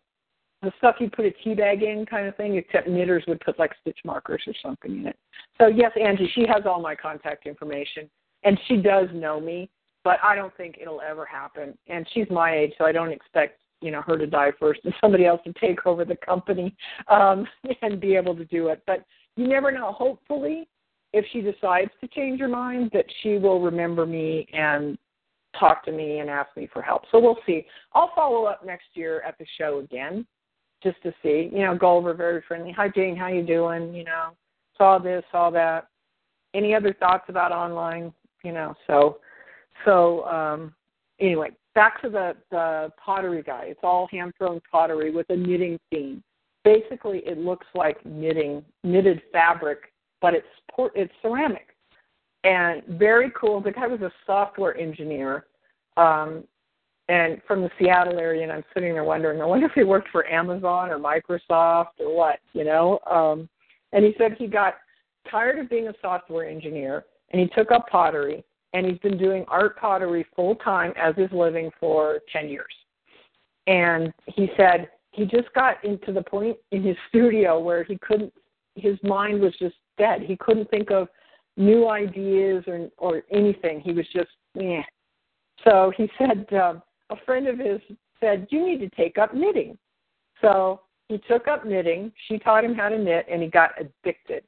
the 0.66 0.72
stuff 0.78 0.96
you 0.98 1.08
put 1.08 1.24
a 1.24 1.30
tea 1.30 1.54
bag 1.54 1.82
in 1.82 2.04
kind 2.04 2.26
of 2.26 2.36
thing, 2.36 2.56
except 2.56 2.88
knitters 2.88 3.24
would 3.26 3.40
put 3.40 3.58
like 3.58 3.72
stitch 3.80 3.98
markers 4.04 4.42
or 4.46 4.54
something 4.62 4.98
in 4.98 5.06
it. 5.06 5.16
So 5.58 5.68
yes, 5.68 5.92
Angie, 6.00 6.30
she 6.34 6.44
has 6.46 6.64
all 6.66 6.80
my 6.80 6.94
contact 6.94 7.46
information 7.46 8.10
and 8.44 8.58
she 8.68 8.76
does 8.76 9.08
know 9.14 9.40
me, 9.40 9.70
but 10.04 10.18
I 10.22 10.34
don't 10.34 10.54
think 10.56 10.78
it'll 10.80 11.00
ever 11.00 11.24
happen. 11.24 11.76
And 11.88 12.06
she's 12.12 12.26
my 12.30 12.54
age, 12.54 12.72
so 12.76 12.84
I 12.84 12.92
don't 12.92 13.12
expect 13.12 13.60
you 13.82 13.90
know 13.90 14.02
her 14.02 14.16
to 14.16 14.26
die 14.26 14.52
first 14.58 14.80
and 14.84 14.94
somebody 15.00 15.26
else 15.26 15.40
to 15.44 15.52
take 15.60 15.86
over 15.86 16.04
the 16.04 16.16
company 16.16 16.74
um 17.08 17.46
and 17.82 18.00
be 18.00 18.16
able 18.16 18.34
to 18.34 18.46
do 18.46 18.68
it 18.68 18.82
but 18.86 19.04
you 19.36 19.46
never 19.46 19.70
know 19.70 19.92
hopefully 19.92 20.66
if 21.12 21.24
she 21.32 21.40
decides 21.40 21.90
to 22.00 22.08
change 22.08 22.40
her 22.40 22.48
mind 22.48 22.90
that 22.92 23.04
she 23.22 23.36
will 23.36 23.60
remember 23.60 24.06
me 24.06 24.46
and 24.52 24.96
talk 25.58 25.84
to 25.84 25.92
me 25.92 26.20
and 26.20 26.30
ask 26.30 26.48
me 26.56 26.68
for 26.72 26.80
help 26.80 27.02
so 27.10 27.20
we'll 27.20 27.38
see 27.44 27.66
i'll 27.94 28.12
follow 28.14 28.44
up 28.44 28.64
next 28.64 28.86
year 28.94 29.20
at 29.22 29.36
the 29.38 29.46
show 29.58 29.80
again 29.80 30.26
just 30.82 31.02
to 31.02 31.12
see 31.22 31.50
you 31.52 31.60
know 31.64 31.76
go 31.76 31.96
over 31.96 32.14
very 32.14 32.42
friendly 32.46 32.72
hi 32.72 32.88
jane 32.88 33.16
how 33.16 33.28
you 33.28 33.42
doing 33.42 33.94
you 33.94 34.04
know 34.04 34.30
saw 34.76 34.98
this 34.98 35.24
saw 35.32 35.50
that 35.50 35.88
any 36.54 36.74
other 36.74 36.92
thoughts 36.92 37.24
about 37.28 37.52
online 37.52 38.12
you 38.44 38.52
know 38.52 38.74
so 38.86 39.18
so 39.84 40.24
um 40.26 40.74
anyway 41.20 41.50
back 41.76 42.00
to 42.00 42.08
the, 42.08 42.34
the 42.50 42.90
pottery 42.96 43.42
guy. 43.42 43.64
It's 43.66 43.80
all 43.84 44.08
hand 44.10 44.32
thrown 44.36 44.60
pottery 44.72 45.12
with 45.12 45.26
a 45.28 45.36
knitting 45.36 45.78
theme. 45.90 46.24
Basically, 46.64 47.18
it 47.18 47.38
looks 47.38 47.66
like 47.74 48.04
knitting, 48.04 48.64
knitted 48.82 49.22
fabric, 49.30 49.92
but 50.20 50.34
it's 50.34 50.46
por- 50.74 50.90
it's 50.96 51.12
ceramic, 51.22 51.76
and 52.42 52.82
very 52.88 53.30
cool. 53.38 53.60
The 53.60 53.70
guy 53.70 53.86
was 53.86 54.00
a 54.00 54.10
software 54.26 54.76
engineer, 54.76 55.44
um, 55.96 56.42
and 57.08 57.40
from 57.46 57.62
the 57.62 57.70
Seattle 57.78 58.18
area, 58.18 58.42
and 58.42 58.52
I'm 58.52 58.64
sitting 58.74 58.92
there 58.92 59.04
wondering, 59.04 59.40
I 59.40 59.44
wonder 59.44 59.66
if 59.66 59.72
he 59.72 59.84
worked 59.84 60.08
for 60.10 60.26
Amazon 60.26 60.90
or 60.90 60.98
Microsoft 60.98 62.00
or 62.00 62.14
what, 62.14 62.40
you 62.52 62.64
know. 62.64 62.98
Um, 63.10 63.48
and 63.92 64.04
he 64.04 64.14
said 64.18 64.34
he 64.36 64.48
got 64.48 64.74
tired 65.30 65.58
of 65.58 65.70
being 65.70 65.88
a 65.88 65.94
software 66.02 66.48
engineer, 66.48 67.04
and 67.30 67.40
he 67.40 67.48
took 67.48 67.70
up 67.70 67.88
pottery, 67.88 68.44
and 68.72 68.86
he's 68.86 68.98
been 68.98 69.16
doing 69.16 69.44
art 69.48 69.78
pottery 69.78 70.26
full 70.34 70.56
time 70.56 70.92
as 70.96 71.14
his 71.16 71.30
living 71.30 71.70
for 71.78 72.20
10 72.32 72.48
years. 72.48 72.74
And 73.68 74.12
he 74.26 74.50
said 74.56 74.88
he 75.12 75.24
just 75.24 75.52
got 75.54 75.82
into 75.84 76.12
the 76.12 76.22
point 76.22 76.56
in 76.72 76.82
his 76.82 76.96
studio 77.08 77.60
where 77.60 77.84
he 77.84 77.98
couldn't, 77.98 78.32
his 78.74 78.98
mind 79.02 79.40
was 79.40 79.54
just 79.58 79.76
dead. 79.96 80.22
He 80.22 80.36
couldn't 80.36 80.68
think 80.70 80.90
of 80.90 81.08
new 81.56 81.88
ideas 81.88 82.64
or 82.66 82.88
or 82.98 83.22
anything. 83.32 83.80
He 83.80 83.92
was 83.92 84.06
just, 84.12 84.28
yeah. 84.54 84.82
So 85.64 85.90
he 85.96 86.10
said, 86.18 86.46
um, 86.54 86.82
a 87.10 87.16
friend 87.24 87.48
of 87.48 87.58
his 87.58 87.80
said, 88.20 88.46
You 88.50 88.66
need 88.66 88.78
to 88.78 88.88
take 88.90 89.18
up 89.18 89.34
knitting. 89.34 89.78
So 90.40 90.80
he 91.08 91.18
took 91.28 91.48
up 91.48 91.64
knitting. 91.64 92.12
She 92.28 92.38
taught 92.38 92.64
him 92.64 92.74
how 92.74 92.88
to 92.88 92.98
knit, 92.98 93.26
and 93.30 93.42
he 93.42 93.48
got 93.48 93.70
addicted. 93.80 94.42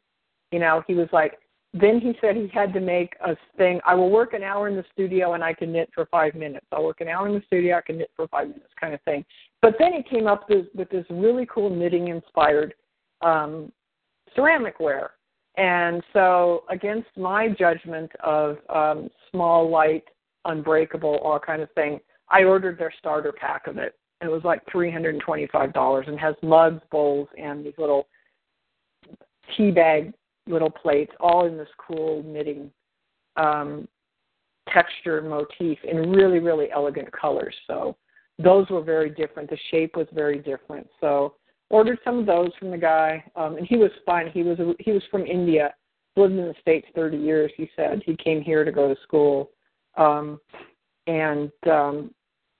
You 0.50 0.58
know, 0.58 0.82
he 0.86 0.94
was 0.94 1.08
like, 1.12 1.38
then 1.74 2.00
he 2.00 2.14
said 2.20 2.34
he 2.34 2.48
had 2.52 2.72
to 2.72 2.80
make 2.80 3.14
a 3.24 3.36
thing. 3.56 3.80
I 3.86 3.94
will 3.94 4.10
work 4.10 4.32
an 4.32 4.42
hour 4.42 4.68
in 4.68 4.76
the 4.76 4.84
studio 4.92 5.34
and 5.34 5.44
I 5.44 5.52
can 5.52 5.72
knit 5.72 5.90
for 5.94 6.06
five 6.06 6.34
minutes. 6.34 6.64
I'll 6.72 6.84
work 6.84 7.02
an 7.02 7.08
hour 7.08 7.28
in 7.28 7.34
the 7.34 7.42
studio, 7.46 7.76
I 7.76 7.82
can 7.82 7.98
knit 7.98 8.10
for 8.16 8.26
five 8.28 8.48
minutes, 8.48 8.72
kind 8.80 8.94
of 8.94 9.02
thing. 9.02 9.24
But 9.60 9.74
then 9.78 9.92
he 9.92 10.02
came 10.02 10.26
up 10.26 10.48
with, 10.48 10.66
with 10.74 10.88
this 10.88 11.04
really 11.10 11.46
cool 11.52 11.68
knitting 11.68 12.08
inspired 12.08 12.74
um, 13.20 13.70
ceramic 14.34 14.80
ware. 14.80 15.10
And 15.56 16.02
so, 16.12 16.62
against 16.70 17.08
my 17.16 17.48
judgment 17.48 18.12
of 18.20 18.58
um, 18.72 19.10
small, 19.30 19.68
light, 19.68 20.04
unbreakable, 20.44 21.16
all 21.16 21.40
kind 21.40 21.62
of 21.62 21.70
thing, 21.72 21.98
I 22.30 22.44
ordered 22.44 22.78
their 22.78 22.92
starter 22.98 23.32
pack 23.32 23.66
of 23.66 23.78
it. 23.78 23.94
It 24.20 24.28
was 24.28 24.42
like 24.44 24.60
three 24.70 24.90
hundred 24.90 25.14
and 25.14 25.22
twenty-five 25.22 25.72
dollars, 25.72 26.06
and 26.08 26.18
has 26.18 26.34
mugs, 26.42 26.82
bowls, 26.90 27.28
and 27.38 27.64
these 27.64 27.74
little 27.78 28.08
tea 29.56 29.70
bag 29.70 30.12
little 30.46 30.70
plates, 30.70 31.12
all 31.20 31.46
in 31.46 31.56
this 31.56 31.68
cool 31.78 32.22
knitting 32.24 32.70
um, 33.36 33.86
texture 34.72 35.20
motif 35.22 35.78
in 35.84 36.10
really, 36.10 36.38
really 36.38 36.70
elegant 36.72 37.10
colors. 37.12 37.54
So 37.66 37.96
those 38.38 38.68
were 38.70 38.82
very 38.82 39.10
different. 39.10 39.50
The 39.50 39.58
shape 39.70 39.96
was 39.96 40.06
very 40.12 40.38
different. 40.38 40.88
So 41.00 41.34
ordered 41.70 41.98
some 42.04 42.18
of 42.18 42.26
those 42.26 42.50
from 42.58 42.70
the 42.70 42.78
guy, 42.78 43.24
um, 43.36 43.56
and 43.56 43.66
he 43.66 43.76
was 43.76 43.90
fine. 44.06 44.30
He 44.30 44.42
was 44.42 44.58
a, 44.58 44.74
he 44.78 44.92
was 44.92 45.02
from 45.10 45.26
India, 45.26 45.74
lived 46.16 46.34
in 46.34 46.46
the 46.46 46.54
states 46.60 46.86
30 46.94 47.16
years. 47.16 47.52
He 47.56 47.70
said 47.76 48.02
he 48.04 48.16
came 48.16 48.40
here 48.40 48.64
to 48.64 48.72
go 48.72 48.92
to 48.92 49.00
school, 49.02 49.50
um, 49.96 50.40
and 51.06 51.50
um, 51.70 52.10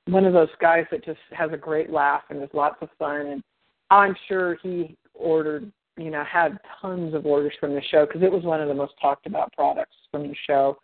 one 0.08 0.24
of 0.24 0.32
those 0.32 0.48
guys 0.60 0.84
that 0.90 1.04
just 1.04 1.20
has 1.32 1.50
a 1.52 1.56
great 1.56 1.90
laugh 1.90 2.22
and 2.30 2.42
is 2.42 2.48
lots 2.52 2.76
of 2.80 2.88
fun. 2.98 3.26
And 3.26 3.42
I'm 3.90 4.16
sure 4.26 4.56
he 4.62 4.96
ordered, 5.14 5.70
you 5.98 6.10
know, 6.10 6.24
had 6.24 6.58
tons 6.80 7.14
of 7.14 7.26
orders 7.26 7.52
from 7.60 7.74
the 7.74 7.82
show 7.90 8.06
because 8.06 8.22
it 8.22 8.32
was 8.32 8.42
one 8.42 8.60
of 8.60 8.68
the 8.68 8.74
most 8.74 8.94
talked 9.00 9.26
about 9.26 9.52
products 9.52 9.96
from 10.10 10.28
the 10.28 10.34
show. 10.46 10.78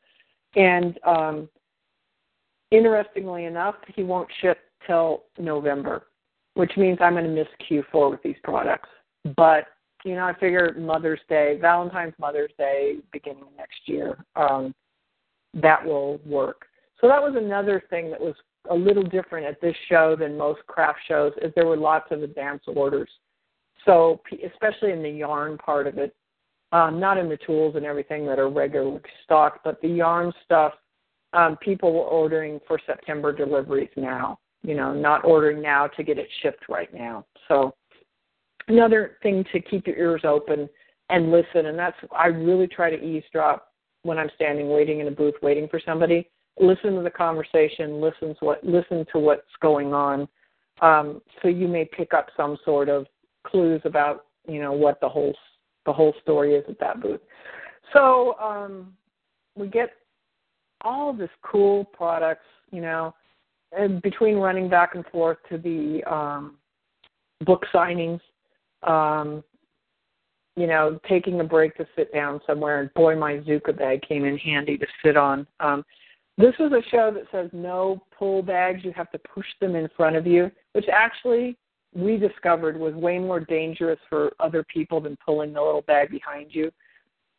And 0.56 0.98
um, 1.06 1.48
interestingly 2.70 3.46
enough, 3.46 3.76
he 3.94 4.02
won't 4.02 4.28
ship 4.40 4.58
till 4.86 5.24
November, 5.38 6.06
which 6.54 6.72
means 6.76 6.98
I'm 7.00 7.14
going 7.14 7.24
to 7.24 7.30
miss 7.30 7.48
Q4 7.68 8.10
with 8.10 8.22
these 8.22 8.36
products. 8.44 8.88
But 9.36 9.68
you 10.04 10.14
know, 10.14 10.24
I 10.24 10.34
figure 10.34 10.74
Mother's 10.78 11.20
Day, 11.30 11.56
Valentine's 11.58 12.12
Mother's 12.18 12.52
Day, 12.58 12.96
beginning 13.10 13.42
of 13.42 13.56
next 13.56 13.80
year, 13.86 14.22
um, 14.36 14.74
that 15.54 15.82
will 15.82 16.20
work. 16.26 16.66
So 17.00 17.08
that 17.08 17.22
was 17.22 17.34
another 17.36 17.82
thing 17.88 18.10
that 18.10 18.20
was 18.20 18.34
a 18.70 18.74
little 18.74 19.02
different 19.02 19.46
at 19.46 19.60
this 19.60 19.76
show 19.88 20.16
than 20.16 20.36
most 20.38 20.60
craft 20.66 21.00
shows 21.06 21.32
is 21.42 21.52
there 21.54 21.66
were 21.66 21.76
lots 21.76 22.06
of 22.10 22.22
advance 22.22 22.62
orders. 22.66 23.10
So 23.84 24.20
especially 24.52 24.92
in 24.92 25.02
the 25.02 25.10
yarn 25.10 25.58
part 25.58 25.86
of 25.86 25.98
it, 25.98 26.14
um, 26.72 26.98
not 26.98 27.18
in 27.18 27.28
the 27.28 27.36
tools 27.36 27.76
and 27.76 27.84
everything 27.84 28.26
that 28.26 28.38
are 28.38 28.48
regularly 28.48 29.00
stocked, 29.24 29.60
but 29.64 29.80
the 29.82 29.88
yarn 29.88 30.32
stuff, 30.44 30.72
um, 31.32 31.56
people 31.58 31.92
were 31.92 32.04
ordering 32.04 32.60
for 32.66 32.80
September 32.86 33.32
deliveries 33.32 33.90
now. 33.96 34.38
You 34.62 34.74
know, 34.74 34.94
not 34.94 35.26
ordering 35.26 35.60
now 35.60 35.88
to 35.88 36.02
get 36.02 36.18
it 36.18 36.26
shipped 36.42 36.70
right 36.70 36.92
now. 36.94 37.26
So 37.48 37.74
another 38.68 39.18
thing 39.22 39.44
to 39.52 39.60
keep 39.60 39.86
your 39.86 39.96
ears 39.96 40.22
open 40.24 40.70
and 41.10 41.30
listen, 41.30 41.66
and 41.66 41.78
that's 41.78 41.96
I 42.16 42.28
really 42.28 42.66
try 42.66 42.88
to 42.88 42.96
eavesdrop 42.96 43.68
when 44.04 44.16
I'm 44.16 44.30
standing 44.34 44.70
waiting 44.70 45.00
in 45.00 45.08
a 45.08 45.10
booth 45.10 45.34
waiting 45.42 45.68
for 45.68 45.80
somebody 45.84 46.30
listen 46.58 46.94
to 46.96 47.02
the 47.02 47.10
conversation, 47.10 48.00
listen 48.00 48.34
to 48.38 48.44
what 48.44 48.64
listen 48.64 49.06
to 49.12 49.18
what's 49.18 49.42
going 49.60 49.92
on, 49.92 50.28
um, 50.80 51.20
so 51.42 51.48
you 51.48 51.68
may 51.68 51.84
pick 51.84 52.14
up 52.14 52.28
some 52.36 52.56
sort 52.64 52.88
of 52.88 53.06
clues 53.46 53.80
about 53.84 54.26
you 54.46 54.60
know 54.60 54.72
what 54.72 55.00
the 55.00 55.08
whole 55.08 55.34
the 55.86 55.92
whole 55.92 56.14
story 56.22 56.54
is 56.54 56.64
at 56.68 56.78
that 56.80 57.00
booth. 57.00 57.20
So 57.92 58.36
um, 58.38 58.94
we 59.56 59.68
get 59.68 59.90
all 60.82 61.12
this 61.12 61.30
cool 61.42 61.84
products, 61.84 62.46
you 62.70 62.80
know, 62.80 63.14
and 63.76 64.00
between 64.02 64.36
running 64.36 64.68
back 64.68 64.94
and 64.94 65.04
forth 65.06 65.38
to 65.50 65.58
the 65.58 66.02
um, 66.10 66.56
book 67.44 67.64
signings, 67.72 68.20
um, 68.82 69.42
you 70.56 70.66
know, 70.66 71.00
taking 71.08 71.40
a 71.40 71.44
break 71.44 71.76
to 71.76 71.86
sit 71.96 72.12
down 72.12 72.40
somewhere, 72.46 72.80
and 72.80 72.94
boy, 72.94 73.16
my 73.16 73.38
Zuca 73.38 73.76
bag 73.76 74.02
came 74.02 74.24
in 74.24 74.38
handy 74.38 74.78
to 74.78 74.86
sit 75.04 75.16
on. 75.16 75.46
Um, 75.60 75.84
this 76.36 76.54
is 76.58 76.72
a 76.72 76.82
show 76.90 77.12
that 77.12 77.24
says 77.30 77.50
no 77.52 78.02
pull 78.16 78.42
bags. 78.42 78.84
You 78.84 78.92
have 78.96 79.10
to 79.12 79.18
push 79.18 79.46
them 79.60 79.76
in 79.76 79.88
front 79.96 80.16
of 80.16 80.26
you, 80.26 80.50
which 80.72 80.86
actually 80.92 81.56
we 81.94 82.16
discovered 82.16 82.76
was 82.76 82.94
way 82.94 83.18
more 83.18 83.38
dangerous 83.38 84.00
for 84.08 84.32
other 84.40 84.64
people 84.64 85.00
than 85.00 85.16
pulling 85.24 85.52
the 85.52 85.62
little 85.62 85.82
bag 85.82 86.10
behind 86.10 86.48
you. 86.50 86.72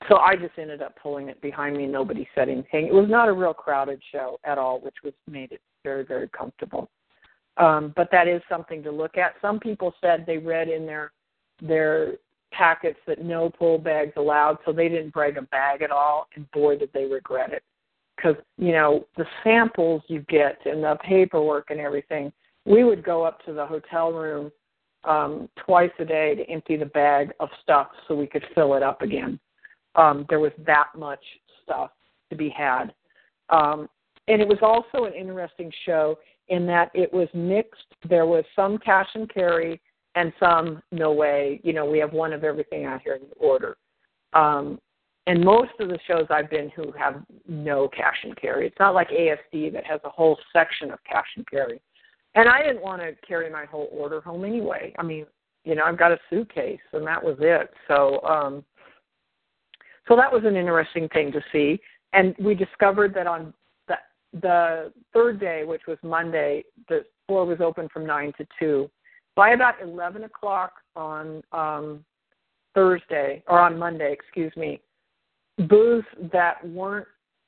So 0.08 0.18
I 0.18 0.36
just 0.36 0.58
ended 0.58 0.82
up 0.82 0.96
pulling 1.02 1.28
it 1.28 1.42
behind 1.42 1.76
me. 1.76 1.84
And 1.84 1.92
nobody 1.92 2.28
said 2.34 2.48
anything. 2.48 2.88
It 2.88 2.94
was 2.94 3.10
not 3.10 3.28
a 3.28 3.34
real 3.34 3.54
crowded 3.54 4.02
show 4.12 4.40
at 4.46 4.58
all, 4.58 4.80
which 4.80 4.96
was 5.04 5.14
made 5.30 5.52
it 5.52 5.62
very, 5.84 6.06
very 6.06 6.30
comfortable. 6.30 6.90
Um, 7.58 7.94
but 7.96 8.10
that 8.12 8.28
is 8.28 8.42
something 8.48 8.82
to 8.84 8.92
look 8.92 9.18
at. 9.18 9.36
Some 9.42 9.60
people 9.60 9.94
said 10.00 10.26
they 10.26 10.38
read 10.38 10.70
in 10.70 10.86
their 10.86 11.12
their 11.62 12.14
packets 12.52 13.00
that 13.08 13.24
no 13.24 13.50
pull 13.50 13.78
bags 13.78 14.12
allowed, 14.18 14.58
so 14.66 14.74
they 14.74 14.90
didn't 14.90 15.14
bring 15.14 15.38
a 15.38 15.42
bag 15.42 15.82
at 15.82 15.92
all, 15.92 16.28
and 16.36 16.50
boy 16.52 16.78
did 16.78 16.90
they 16.94 17.06
regret 17.06 17.52
it 17.52 17.64
because 18.16 18.36
you 18.58 18.72
know 18.72 19.06
the 19.18 19.26
samples 19.44 20.02
you 20.08 20.22
get 20.30 20.58
and 20.66 20.84
the 20.84 20.98
paperwork 21.04 21.70
and 21.70 21.80
everything. 21.80 22.32
We 22.66 22.84
would 22.84 23.04
go 23.04 23.24
up 23.24 23.44
to 23.46 23.54
the 23.54 23.66
hotel 23.66 24.12
room 24.12 24.52
um, 25.04 25.50
twice 25.58 25.92
a 26.00 26.06
day 26.06 26.36
to 26.36 26.44
empty 26.50 26.78
the 26.78 26.86
bag 26.86 27.32
of 27.40 27.50
stuff 27.62 27.90
so 28.08 28.16
we 28.16 28.26
could 28.26 28.44
fill 28.56 28.74
it 28.74 28.84
up 28.84 29.02
again. 29.02 29.40
Um, 29.96 30.26
there 30.30 30.40
was 30.40 30.52
that 30.66 30.88
much 30.98 31.24
stuff 31.64 31.92
to 32.30 32.36
be 32.36 32.50
had, 32.50 32.94
um, 33.50 33.88
and 34.28 34.42
it 34.42 34.48
was 34.48 34.58
also 34.62 35.06
an 35.06 35.14
interesting 35.14 35.72
show 35.86 36.18
in 36.50 36.66
that 36.68 36.92
it 36.94 37.12
was 37.14 37.28
mixed. 37.34 37.86
There 38.08 38.26
was 38.26 38.44
some 38.56 38.78
cash 38.78 39.08
and 39.14 39.32
carry 39.32 39.80
and 40.16 40.34
some 40.40 40.82
no 40.92 41.12
way. 41.12 41.60
You 41.64 41.74
know, 41.74 41.86
we 41.86 42.00
have 42.00 42.14
one 42.14 42.34
of 42.34 42.44
everything 42.44 42.86
out 42.86 43.02
here 43.02 43.16
in 43.16 43.28
the 43.30 43.36
order. 43.36 43.78
Um, 44.34 44.80
and 45.28 45.44
most 45.44 45.72
of 45.80 45.90
the 45.90 46.00
shows 46.08 46.28
I've 46.30 46.50
been 46.50 46.70
who 46.70 46.92
have 46.92 47.24
no 47.48 47.88
cash 47.88 48.18
and 48.24 48.40
carry. 48.40 48.68
It's 48.68 48.80
not 48.80 48.94
like 48.94 49.10
ASD 49.10 49.74
that 49.74 49.86
has 49.86 50.00
a 50.04 50.10
whole 50.10 50.38
section 50.54 50.92
of 50.92 51.00
cash 51.04 51.28
and 51.36 51.48
carry. 51.48 51.82
And 52.36 52.48
I 52.48 52.62
didn't 52.62 52.84
want 52.84 53.02
to 53.02 53.14
carry 53.28 53.50
my 53.50 53.66
whole 53.66 53.90
order 53.92 54.22
home 54.22 54.46
anyway. 54.46 54.94
I 55.00 55.04
mean, 55.04 55.26
you 55.64 55.74
know, 55.74 55.84
I've 55.86 55.98
got 55.98 56.12
a 56.12 56.20
suitcase 56.30 56.80
and 56.94 57.08
that 57.08 57.24
was 57.24 57.38
it. 57.40 57.72
So 57.88 58.22
um 58.24 58.64
so 60.08 60.16
that 60.16 60.32
was 60.32 60.44
an 60.46 60.56
interesting 60.56 61.10
thing 61.10 61.32
to 61.32 61.42
see. 61.52 61.80
And 62.14 62.36
we 62.40 62.54
discovered 62.54 63.14
that 63.16 63.26
on 63.26 63.54
the 63.88 63.96
the 64.42 64.94
third 65.14 65.40
day, 65.40 65.64
which 65.66 65.84
was 65.88 65.98
Monday, 66.04 66.66
the 66.88 67.04
store 67.24 67.46
was 67.46 67.62
open 67.62 67.90
from 67.92 68.06
nine 68.06 68.32
to 68.38 68.46
two. 68.60 68.92
By 69.36 69.52
about 69.52 69.82
eleven 69.82 70.26
o'clock 70.26 70.74
on 70.96 71.42
um 71.52 72.06
Thursday 72.76 73.42
or 73.48 73.60
on 73.60 73.80
Monday, 73.80 74.14
excuse 74.14 74.56
me, 74.56 74.82
booths 75.58 76.08
that 76.32 76.66
weren't 76.68 77.08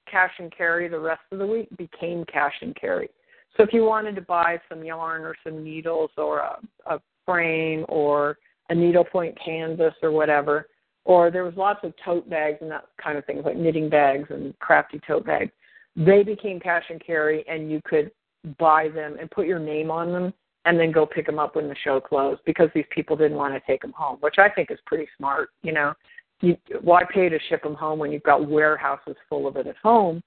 cash 0.09 0.31
and 0.39 0.55
carry 0.55 0.87
the 0.87 0.99
rest 0.99 1.21
of 1.31 1.39
the 1.39 1.47
week 1.47 1.67
became 1.77 2.23
cash 2.25 2.53
and 2.61 2.75
carry. 2.75 3.09
So 3.55 3.63
if 3.63 3.73
you 3.73 3.83
wanted 3.83 4.15
to 4.15 4.21
buy 4.21 4.59
some 4.69 4.83
yarn 4.83 5.23
or 5.23 5.35
some 5.43 5.63
needles 5.63 6.11
or 6.17 6.39
a, 6.39 6.59
a 6.85 7.01
frame 7.25 7.85
or 7.89 8.37
a 8.69 8.75
needlepoint 8.75 9.37
canvas 9.43 9.93
or 10.01 10.11
whatever, 10.11 10.67
or 11.05 11.31
there 11.31 11.43
was 11.43 11.53
lots 11.55 11.79
of 11.83 11.93
tote 12.03 12.29
bags 12.29 12.57
and 12.61 12.69
that 12.69 12.85
kind 13.01 13.17
of 13.17 13.25
things 13.25 13.43
like 13.45 13.57
knitting 13.57 13.89
bags 13.89 14.27
and 14.29 14.57
crafty 14.59 14.99
tote 15.07 15.25
bags, 15.25 15.51
they 15.95 16.21
became 16.23 16.59
cash 16.59 16.83
and 16.89 17.03
carry 17.03 17.45
and 17.47 17.71
you 17.71 17.81
could 17.83 18.11
buy 18.59 18.87
them 18.89 19.17
and 19.19 19.31
put 19.31 19.47
your 19.47 19.59
name 19.59 19.89
on 19.89 20.11
them 20.11 20.33
and 20.65 20.77
then 20.79 20.91
go 20.91 21.05
pick 21.05 21.25
them 21.25 21.39
up 21.39 21.55
when 21.55 21.69
the 21.69 21.75
show 21.83 21.99
closed 21.99 22.41
because 22.45 22.69
these 22.75 22.85
people 22.91 23.15
didn't 23.15 23.37
want 23.37 23.53
to 23.53 23.61
take 23.65 23.81
them 23.81 23.93
home, 23.93 24.17
which 24.19 24.35
I 24.37 24.49
think 24.49 24.69
is 24.69 24.79
pretty 24.85 25.07
smart, 25.17 25.49
you 25.63 25.71
know 25.71 25.93
you, 26.41 26.57
why 26.81 27.03
pay 27.11 27.29
to 27.29 27.39
ship 27.49 27.63
them 27.63 27.75
home 27.75 27.99
when 27.99 28.11
you've 28.11 28.23
got 28.23 28.47
warehouses 28.47 29.15
full 29.29 29.47
of 29.47 29.55
it 29.55 29.67
at 29.67 29.77
home? 29.77 30.21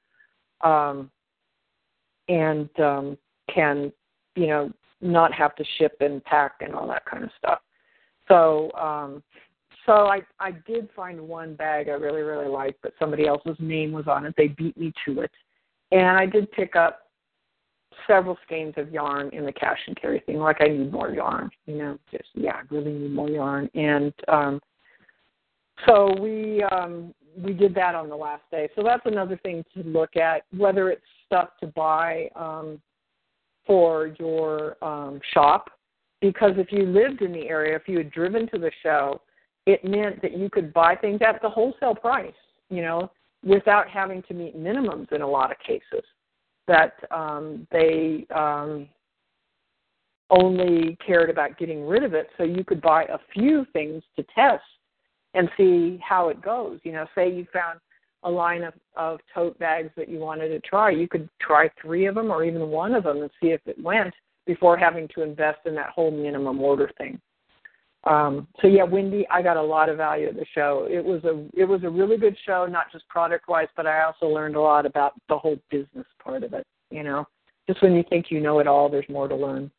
Um, 0.63 1.11
and 2.29 2.69
um, 2.79 3.19
can, 3.53 3.93
you 4.37 4.47
know, 4.49 4.71
not 5.01 5.33
have 5.33 5.55
to 5.57 5.65
ship 5.79 5.97
and 6.01 6.23
pack 6.25 6.57
and 6.61 6.75
all 6.75 6.87
that 6.89 7.05
kind 7.07 7.25
of 7.25 7.31
stuff. 7.39 7.61
So, 8.29 8.71
um, 8.73 9.23
so 9.87 9.93
I 9.93 10.21
I 10.39 10.53
did 10.67 10.89
find 10.95 11.21
one 11.21 11.55
bag 11.55 11.89
I 11.89 11.93
really 11.93 12.23
really 12.23 12.49
liked, 12.49 12.81
but 12.83 12.93
somebody 12.99 13.27
else's 13.27 13.57
name 13.59 13.93
was 13.93 14.07
on 14.07 14.27
it. 14.27 14.35
They 14.37 14.49
beat 14.49 14.77
me 14.77 14.93
to 15.07 15.23
it, 15.23 15.31
and 15.91 16.07
I 16.07 16.27
did 16.27 16.53
pick 16.53 16.77
up 16.77 17.11
several 18.07 18.37
skeins 18.45 18.75
of 18.77 18.91
yarn 18.91 19.31
in 19.33 19.45
the 19.45 19.53
cash 19.53 19.79
and 19.87 20.01
carry 20.01 20.21
thing. 20.21 20.39
Like 20.39 20.59
I 20.61 20.69
need 20.69 20.93
more 20.93 21.11
yarn, 21.11 21.51
you 21.67 21.77
know, 21.77 21.99
just 22.11 22.29
yeah, 22.35 22.57
I 22.57 22.75
really 22.75 22.93
need 22.93 23.13
more 23.13 23.29
yarn. 23.29 23.69
And 23.75 24.13
um 24.29 24.61
so 25.87 26.15
we 26.21 26.63
um 26.65 27.15
we 27.37 27.53
did 27.53 27.75
that 27.75 27.95
on 27.95 28.09
the 28.09 28.17
last 28.17 28.43
day. 28.51 28.69
So 28.75 28.83
that's 28.83 29.05
another 29.07 29.39
thing 29.43 29.65
to 29.75 29.83
look 29.85 30.17
at, 30.17 30.43
whether 30.57 30.91
it's 30.91 31.03
stuff 31.27 31.51
to 31.61 31.67
buy 31.69 32.29
um 32.35 32.81
for 33.67 34.15
your 34.19 34.83
um 34.85 35.21
shop. 35.33 35.71
Because 36.21 36.53
if 36.57 36.71
you 36.71 36.85
lived 36.85 37.23
in 37.23 37.33
the 37.33 37.49
area, 37.49 37.77
if 37.77 37.83
you 37.87 37.99
had 37.99 38.11
driven 38.11 38.47
to 38.51 38.59
the 38.59 38.71
show, 38.83 39.23
it 39.67 39.85
meant 39.85 40.21
that 40.23 40.37
you 40.37 40.51
could 40.51 40.73
buy 40.73 40.95
things 40.95 41.21
at 41.27 41.41
the 41.41 41.49
wholesale 41.49 41.95
price, 41.95 42.33
you 42.69 42.83
know, 42.83 43.11
without 43.43 43.89
having 43.89 44.23
to 44.25 44.35
meet 44.35 44.57
minimums 44.57 45.11
in 45.13 45.23
a 45.23 45.27
lot 45.27 45.51
of 45.51 45.59
cases 45.61 46.05
that 46.67 46.93
um, 47.11 47.67
they 47.73 48.27
um, 48.35 48.87
only 50.31 50.97
cared 51.05 51.31
about 51.31 51.59
getting 51.59 51.87
rid 51.87 52.05
of 52.05 52.15
it 52.15 52.29
so 52.37 52.45
you 52.45 52.65
could 52.65 52.81
buy 52.81 53.05
a 53.05 53.19
few 53.33 53.67
things 53.73 54.03
to 54.17 54.25
test 54.35 54.63
and 55.35 55.49
see 55.57 56.01
how 56.07 56.29
it 56.29 56.43
goes. 56.43 56.81
You 56.83 56.93
know, 56.93 57.07
say 57.15 57.33
you 57.33 57.47
found 57.53 57.81
a 58.23 58.31
line 58.31 58.63
of, 58.63 58.75
of 58.97 59.21
tote 59.35 59.59
bags 59.59 59.91
that 59.97 60.09
you 60.09 60.19
wanted 60.19 60.49
to 60.49 60.61
try, 60.61 60.91
you 60.91 61.09
could 61.09 61.29
try 61.41 61.71
three 61.81 62.07
of 62.07 62.15
them 62.15 62.31
or 62.31 62.45
even 62.45 62.69
one 62.69 62.95
of 62.95 63.05
them 63.05 63.23
and 63.23 63.31
see 63.41 63.49
if 63.49 63.61
it 63.67 63.83
went 63.83 64.13
before 64.47 64.77
having 64.77 65.09
to 65.15 65.23
invest 65.23 65.61
in 65.65 65.75
that 65.75 65.91
whole 65.91 66.11
minimum 66.11 66.61
order 66.61 66.91
thing. 66.99 67.21
Um, 68.05 68.49
so 68.61 68.67
yeah, 68.67 68.85
Wendy, 68.85 69.27
I 69.31 69.43
got 69.43 69.59
a 69.59 69.63
lot 69.63 69.89
of 69.89 69.99
value 69.99 70.29
at 70.29 70.35
the 70.35 70.47
show. 70.55 70.87
It 70.91 71.05
was 71.05 71.23
a 71.25 71.47
it 71.55 71.67
was 71.67 71.85
a 71.85 71.91
really 71.91 72.17
good 72.17 72.37
show, 72.47 72.67
not 72.67 72.91
just 72.91 73.07
product 73.09 73.47
wise, 73.47 73.69
but 73.77 73.87
I 73.87 74.03
also 74.03 74.27
learned 74.27 74.57
a 74.57 74.61
lot 74.61 74.87
about 74.87 75.13
the 75.29 75.37
whole 75.37 75.59
business 75.71 76.07
part 76.23 76.43
of 76.43 76.55
it. 76.55 76.67
You 76.91 77.03
know, 77.03 77.27
just 77.67 77.83
when 77.83 77.93
you 77.93 78.03
think 78.09 78.27
you 78.31 78.41
know 78.41 78.59
it 78.59 78.67
all, 78.67 78.89
there's 78.89 79.09
more 79.11 79.29
to 79.29 79.37
learn. 79.37 79.71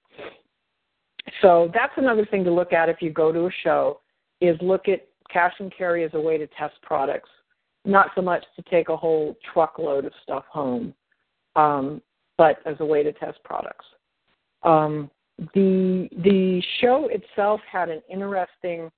So 1.42 1.72
that's 1.74 1.94
another 1.98 2.26
thing 2.26 2.44
to 2.44 2.52
look 2.52 2.74
at 2.74 2.90
if 2.90 3.02
you 3.02 3.12
go 3.12 3.32
to 3.32 3.48
a 3.48 3.52
show 3.64 4.02
is 4.40 4.56
look 4.62 4.88
at 4.88 5.08
cash 5.32 5.54
and 5.60 5.74
carry 5.76 6.04
is 6.04 6.12
a 6.14 6.20
way 6.20 6.38
to 6.38 6.48
test 6.48 6.76
products, 6.82 7.30
not 7.86 8.12
so 8.16 8.22
much 8.22 8.44
to 8.56 8.64
take 8.70 8.90
a 8.90 8.98
whole 8.98 9.38
truckload 9.54 10.06
of 10.06 10.14
stuff 10.24 10.46
home, 10.50 10.94
um, 11.56 12.02
but 12.38 12.60
as 12.66 12.76
a 12.80 12.86
way 12.86 13.04
to 13.04 13.12
test 13.14 13.40
products. 13.44 13.86
Um, 14.64 15.10
the 15.56 16.08
the 16.24 16.62
show 16.80 17.10
itself 17.12 17.62
had 17.70 17.90
an 17.90 18.02
interesting 18.10 18.92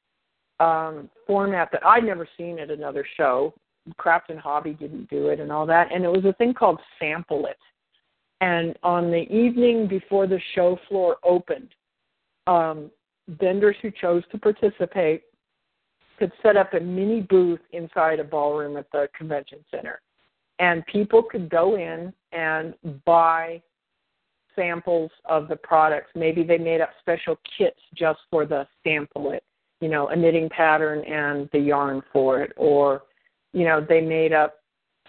um, 0.59 1.09
format 1.25 1.69
that 1.71 1.86
I'd 1.86 2.03
never 2.03 2.27
seen 2.38 2.59
at 2.59 2.69
another 2.69 3.05
show. 3.15 3.53
Craft 3.97 4.29
and 4.29 4.39
Hobby 4.39 4.73
didn't 4.73 5.09
do 5.09 5.27
it 5.27 5.39
and 5.39 5.51
all 5.51 5.65
that, 5.65 5.91
and 5.93 6.03
it 6.03 6.11
was 6.11 6.25
a 6.25 6.34
thing 6.34 6.53
called 6.53 6.79
Sample 6.99 7.45
It. 7.45 7.57
And 8.41 8.77
on 8.84 9.09
the 9.09 9.25
evening 9.34 9.88
before 9.88 10.27
the 10.27 10.39
show 10.53 10.77
floor 10.89 11.17
opened, 11.23 11.69
um, 12.47 12.91
vendors 13.27 13.75
who 13.81 13.91
chose 13.91 14.23
to 14.31 14.38
participate 14.38 15.23
could 16.18 16.32
set 16.41 16.57
up 16.57 16.74
a 16.74 16.80
mini 16.80 17.22
booth 17.22 17.59
inside 17.72 18.20
a 18.20 18.24
ballroom 18.24 18.78
at 18.78 18.91
the 18.91 19.07
convention 19.18 19.59
center, 19.72 20.01
and 20.59 20.86
people 20.86 21.24
could 21.24 21.49
go 21.49 21.76
in 21.76 22.14
and 22.32 22.74
buy 23.05 23.61
samples 24.55 25.11
of 25.26 25.47
the 25.47 25.55
products. 25.55 26.11
Maybe 26.16 26.43
they 26.43 26.57
made 26.57 26.82
up 26.82 26.91
special 26.99 27.39
kits 27.57 27.80
just 27.95 28.20
for 28.30 28.45
the 28.45 28.68
sample 28.84 29.32
it, 29.32 29.43
you 29.82 29.89
know, 29.89 30.07
a 30.07 30.16
knitting 30.16 30.49
pattern 30.49 31.03
and 31.05 31.49
the 31.51 31.59
yarn 31.59 32.01
for 32.11 32.41
it, 32.41 32.53
or 32.55 33.03
you 33.53 33.66
know, 33.66 33.86
they 33.88 34.01
made 34.01 34.34
up 34.34 34.55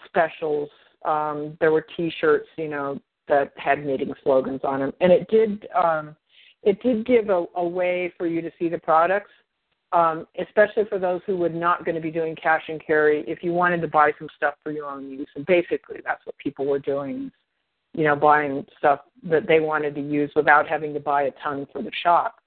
specials. 0.06 0.68
Um, 1.04 1.56
there 1.60 1.72
were 1.72 1.86
T-shirts, 1.96 2.48
you 2.56 2.68
know, 2.68 3.00
that 3.28 3.52
had 3.56 3.84
knitting 3.84 4.12
slogans 4.22 4.60
on 4.64 4.80
them, 4.80 4.92
and 5.00 5.12
it 5.12 5.28
did 5.28 5.66
um, 5.74 6.16
it 6.62 6.82
did 6.82 7.06
give 7.06 7.28
a, 7.28 7.44
a 7.56 7.66
way 7.66 8.12
for 8.16 8.26
you 8.26 8.40
to 8.40 8.50
see 8.58 8.68
the 8.68 8.78
products. 8.78 9.30
Um, 9.94 10.26
especially 10.40 10.84
for 10.88 10.98
those 10.98 11.20
who 11.24 11.36
were 11.36 11.48
not 11.48 11.84
going 11.84 11.94
to 11.94 12.00
be 12.00 12.10
doing 12.10 12.34
cash 12.34 12.64
and 12.68 12.84
carry, 12.84 13.24
if 13.28 13.44
you 13.44 13.52
wanted 13.52 13.80
to 13.82 13.88
buy 13.88 14.10
some 14.18 14.28
stuff 14.36 14.54
for 14.62 14.72
your 14.72 14.86
own 14.86 15.08
use, 15.08 15.28
and 15.36 15.46
basically 15.46 16.00
that's 16.04 16.26
what 16.26 16.36
people 16.38 16.66
were 16.66 16.80
doing 16.80 17.30
you 17.94 18.02
know, 18.02 18.16
buying 18.16 18.66
stuff 18.76 19.00
that 19.22 19.46
they 19.46 19.60
wanted 19.60 19.94
to 19.94 20.00
use 20.00 20.30
without 20.34 20.68
having 20.68 20.92
to 20.92 21.00
buy 21.00 21.22
a 21.22 21.30
ton 21.42 21.66
for 21.72 21.80
the 21.80 21.92
shop. 22.02 22.40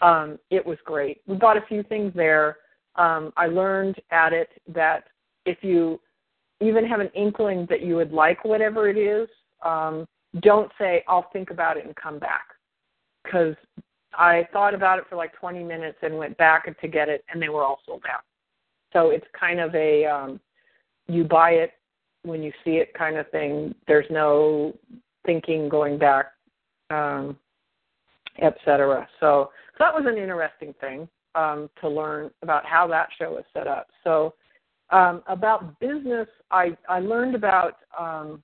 Um, 0.00 0.38
it 0.50 0.64
was 0.64 0.78
great. 0.84 1.20
We 1.26 1.36
bought 1.36 1.58
a 1.58 1.66
few 1.68 1.82
things 1.82 2.12
there. 2.16 2.56
Um, 2.96 3.32
I 3.36 3.46
learned 3.46 3.96
at 4.10 4.32
it 4.32 4.48
that 4.68 5.04
if 5.44 5.58
you 5.62 6.00
even 6.60 6.86
have 6.86 7.00
an 7.00 7.10
inkling 7.14 7.66
that 7.68 7.82
you 7.82 7.96
would 7.96 8.12
like 8.12 8.44
whatever 8.44 8.88
it 8.88 8.96
is, 8.96 9.28
um, 9.62 10.06
don't 10.40 10.72
say, 10.78 11.04
I'll 11.06 11.28
think 11.32 11.50
about 11.50 11.76
it 11.76 11.84
and 11.84 11.94
come 11.96 12.18
back. 12.18 12.46
Because 13.22 13.54
I 14.18 14.48
thought 14.52 14.74
about 14.74 14.98
it 14.98 15.04
for 15.08 15.16
like 15.16 15.32
20 15.38 15.62
minutes 15.62 15.98
and 16.02 16.16
went 16.16 16.36
back 16.36 16.64
to 16.80 16.88
get 16.88 17.08
it, 17.08 17.24
and 17.32 17.40
they 17.40 17.48
were 17.48 17.62
all 17.62 17.80
sold 17.86 18.02
out. 18.10 18.22
So 18.92 19.10
it's 19.10 19.26
kind 19.38 19.60
of 19.60 19.74
a 19.74 20.04
um, 20.06 20.40
you 21.08 21.24
buy 21.24 21.50
it 21.50 21.72
when 22.22 22.42
you 22.42 22.52
see 22.64 22.72
it 22.72 22.94
kind 22.94 23.16
of 23.16 23.30
thing. 23.30 23.74
There's 23.86 24.06
no 24.10 24.74
thinking 25.26 25.68
going 25.68 25.98
back, 25.98 26.32
um, 26.90 27.36
etc. 28.40 29.08
So, 29.20 29.50
so 29.72 29.84
that 29.84 29.94
was 29.94 30.04
an 30.06 30.16
interesting 30.16 30.74
thing 30.80 31.08
um, 31.34 31.68
to 31.80 31.88
learn 31.88 32.30
about 32.42 32.64
how 32.64 32.86
that 32.88 33.08
show 33.18 33.36
is 33.38 33.44
set 33.52 33.66
up. 33.66 33.88
So 34.04 34.34
um, 34.90 35.22
about 35.26 35.78
business, 35.80 36.28
I 36.50 36.76
I 36.88 37.00
learned 37.00 37.34
about 37.34 37.78
um, 37.98 38.42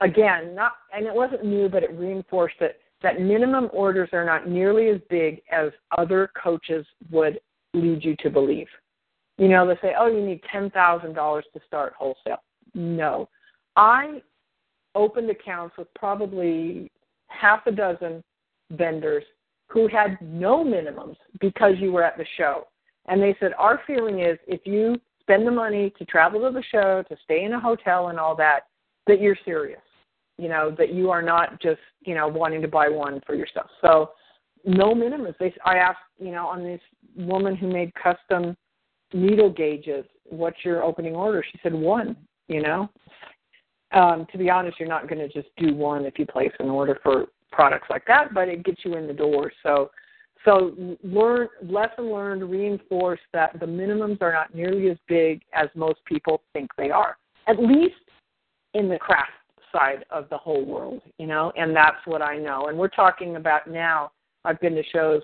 again 0.00 0.54
not 0.54 0.72
and 0.94 1.06
it 1.06 1.14
wasn't 1.14 1.44
new, 1.44 1.68
but 1.68 1.82
it 1.82 1.92
reinforced 1.92 2.60
it 2.60 2.80
that 3.02 3.20
minimum 3.20 3.68
orders 3.72 4.08
are 4.12 4.24
not 4.24 4.48
nearly 4.48 4.88
as 4.88 5.00
big 5.08 5.40
as 5.50 5.70
other 5.96 6.30
coaches 6.40 6.84
would 7.10 7.40
lead 7.74 8.04
you 8.04 8.16
to 8.20 8.30
believe. 8.30 8.66
You 9.36 9.48
know, 9.48 9.66
they 9.66 9.78
say, 9.80 9.94
oh, 9.98 10.08
you 10.08 10.24
need 10.24 10.42
ten 10.50 10.70
thousand 10.70 11.14
dollars 11.14 11.44
to 11.54 11.60
start 11.66 11.94
wholesale. 11.96 12.42
No. 12.74 13.28
I 13.76 14.20
opened 14.94 15.30
accounts 15.30 15.76
with 15.78 15.86
probably 15.94 16.90
half 17.28 17.66
a 17.66 17.70
dozen 17.70 18.22
vendors 18.72 19.24
who 19.68 19.86
had 19.86 20.18
no 20.20 20.64
minimums 20.64 21.16
because 21.40 21.74
you 21.78 21.92
were 21.92 22.02
at 22.02 22.16
the 22.16 22.26
show. 22.36 22.66
And 23.06 23.22
they 23.22 23.36
said, 23.38 23.52
Our 23.58 23.80
feeling 23.86 24.20
is 24.20 24.38
if 24.46 24.60
you 24.64 24.96
spend 25.20 25.46
the 25.46 25.52
money 25.52 25.92
to 25.98 26.04
travel 26.04 26.40
to 26.40 26.50
the 26.52 26.64
show, 26.70 27.04
to 27.08 27.16
stay 27.24 27.44
in 27.44 27.52
a 27.52 27.60
hotel 27.60 28.08
and 28.08 28.18
all 28.18 28.34
that, 28.36 28.60
that 29.06 29.20
you're 29.20 29.36
serious. 29.44 29.80
You 30.38 30.48
know, 30.48 30.74
that 30.78 30.94
you 30.94 31.10
are 31.10 31.22
not 31.22 31.60
just, 31.60 31.80
you 32.02 32.14
know, 32.14 32.28
wanting 32.28 32.62
to 32.62 32.68
buy 32.68 32.88
one 32.88 33.20
for 33.26 33.34
yourself. 33.34 33.68
So 33.80 34.10
no 34.64 34.94
minimums. 34.94 35.34
They 35.38 35.52
I 35.64 35.76
asked, 35.76 35.98
you 36.18 36.30
know, 36.30 36.46
on 36.46 36.62
this 36.62 36.80
woman 37.16 37.56
who 37.56 37.68
made 37.72 37.92
custom 37.94 38.56
needle 39.12 39.50
gauges, 39.50 40.04
what's 40.24 40.64
your 40.64 40.84
opening 40.84 41.16
order? 41.16 41.44
She 41.50 41.58
said 41.62 41.74
one 41.74 42.16
you 42.48 42.62
know 42.62 42.88
um, 43.92 44.26
to 44.32 44.38
be 44.38 44.50
honest 44.50 44.80
you're 44.80 44.88
not 44.88 45.08
going 45.08 45.18
to 45.18 45.28
just 45.28 45.48
do 45.56 45.74
one 45.74 46.04
if 46.04 46.18
you 46.18 46.26
place 46.26 46.52
an 46.58 46.68
order 46.68 46.98
for 47.02 47.26
products 47.52 47.86
like 47.88 48.04
that 48.06 48.34
but 48.34 48.48
it 48.48 48.64
gets 48.64 48.84
you 48.84 48.96
in 48.96 49.06
the 49.06 49.12
door 49.12 49.52
so 49.62 49.90
so 50.44 50.74
learn 51.02 51.48
lesson 51.62 52.10
learned 52.12 52.42
reinforce 52.50 53.20
that 53.32 53.58
the 53.60 53.66
minimums 53.66 54.20
are 54.20 54.32
not 54.32 54.54
nearly 54.54 54.90
as 54.90 54.98
big 55.06 55.42
as 55.52 55.68
most 55.74 56.00
people 56.04 56.42
think 56.52 56.70
they 56.76 56.90
are 56.90 57.16
at 57.46 57.58
least 57.58 57.94
in 58.74 58.88
the 58.88 58.98
craft 58.98 59.30
side 59.78 60.04
of 60.10 60.28
the 60.30 60.36
whole 60.36 60.64
world 60.64 61.00
you 61.18 61.26
know 61.26 61.52
and 61.56 61.74
that's 61.74 62.04
what 62.06 62.22
i 62.22 62.36
know 62.36 62.66
and 62.66 62.76
we're 62.76 62.88
talking 62.88 63.36
about 63.36 63.70
now 63.70 64.10
i've 64.44 64.60
been 64.60 64.74
to 64.74 64.82
shows 64.92 65.22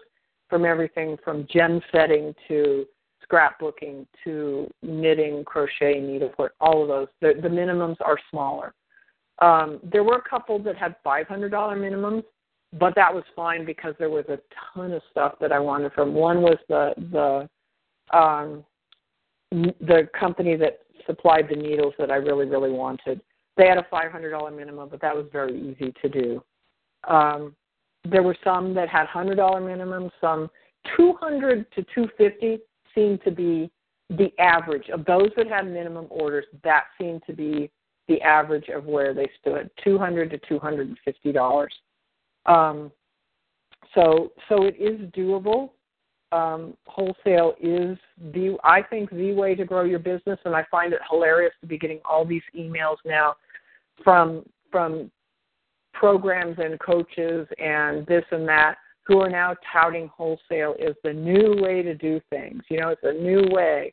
from 0.49 0.65
everything 0.65 1.17
from 1.25 1.47
gem 1.51 1.81
setting 1.91 2.35
to 2.47 2.87
scrapbooking 3.31 4.07
to 4.23 4.69
knitting, 4.83 5.45
crochet, 5.45 6.01
needlework, 6.01 6.53
all 6.61 6.83
of 6.83 6.89
those. 6.89 7.09
The, 7.21 7.41
the 7.41 7.49
minimums 7.49 7.97
are 8.05 8.19
smaller. 8.31 8.75
Um, 9.41 9.81
there 9.83 10.05
were 10.05 10.17
a 10.17 10.29
couple 10.29 10.59
that 10.61 10.77
had 10.77 10.97
$500 11.05 11.29
minimums, 11.29 12.25
but 12.79 12.95
that 12.97 13.13
was 13.13 13.25
fine 13.35 13.65
because 13.65 13.95
there 13.99 14.11
was 14.11 14.25
a 14.29 14.39
ton 14.75 14.93
of 14.93 15.03
stuff 15.11 15.35
that 15.41 15.53
I 15.53 15.59
wanted 15.59 15.93
from. 15.93 16.15
One 16.15 16.43
was 16.43 16.59
the 16.69 16.93
the 17.13 17.49
um, 18.17 18.65
the 19.51 20.09
company 20.19 20.57
that 20.57 20.81
supplied 21.07 21.47
the 21.49 21.57
needles 21.57 21.95
that 21.99 22.11
I 22.11 22.17
really 22.17 22.47
really 22.47 22.71
wanted. 22.71 23.21
They 23.57 23.69
had 23.69 23.79
a 23.79 23.87
$500 23.93 24.57
minimum, 24.57 24.89
but 24.91 25.01
that 25.01 25.15
was 25.15 25.27
very 25.33 25.57
easy 25.57 25.93
to 26.03 26.09
do. 26.09 26.45
Um, 27.09 27.55
there 28.09 28.23
were 28.23 28.37
some 28.43 28.75
that 28.75 28.89
had 28.89 29.07
$100 29.07 29.37
minimums, 29.37 30.11
some 30.21 30.51
200 30.97 31.71
to 31.73 31.83
250 31.95 32.59
seemed 32.95 33.23
to 33.25 33.31
be 33.31 33.71
the 34.11 34.33
average 34.39 34.89
of 34.91 35.05
those 35.05 35.31
that 35.37 35.49
had 35.49 35.67
minimum 35.67 36.07
orders. 36.11 36.45
That 36.63 36.85
seemed 36.99 37.23
to 37.27 37.33
be 37.33 37.71
the 38.09 38.21
average 38.21 38.69
of 38.69 38.85
where 38.85 39.15
they 39.15 39.29
stood, 39.41 39.71
two 39.83 39.99
hundred 39.99 40.31
to 40.31 40.39
two 40.47 40.59
hundred 40.59 40.89
and 40.89 40.99
fifty 41.05 41.33
dollars. 41.33 41.73
Um, 42.47 42.93
so 43.95 44.33
so 44.49 44.65
it 44.65 44.77
is 44.79 45.01
doable. 45.13 45.71
Um, 46.33 46.77
wholesale 46.87 47.55
is 47.61 47.97
the 48.33 48.57
I 48.63 48.83
think 48.83 49.11
the 49.11 49.33
way 49.33 49.55
to 49.55 49.65
grow 49.65 49.85
your 49.85 50.01
business, 50.01 50.39
and 50.45 50.55
I 50.55 50.65
find 50.71 50.93
it 50.93 51.01
hilarious 51.11 51.55
to 51.63 51.67
be 51.67 51.79
getting 51.79 52.01
all 52.05 52.25
these 52.25 52.43
emails 52.57 52.97
now 53.05 53.37
from 54.03 54.45
from 54.71 55.11
programs 55.93 56.57
and 56.59 56.79
coaches 56.81 57.47
and 57.59 58.05
this 58.07 58.25
and 58.33 58.49
that 58.49 58.77
who 59.07 59.21
are 59.21 59.31
now 59.31 59.55
touting 59.73 60.09
wholesale 60.09 60.75
is 60.79 60.97
the 61.05 61.13
new 61.13 61.55
way 61.61 61.83
to 61.83 61.95
do 61.95 62.21
things. 62.31 62.63
You 62.69 62.81
know, 62.81 62.89
it's 62.89 63.03
a 63.05 63.13
new 63.13 63.43
way. 63.51 63.93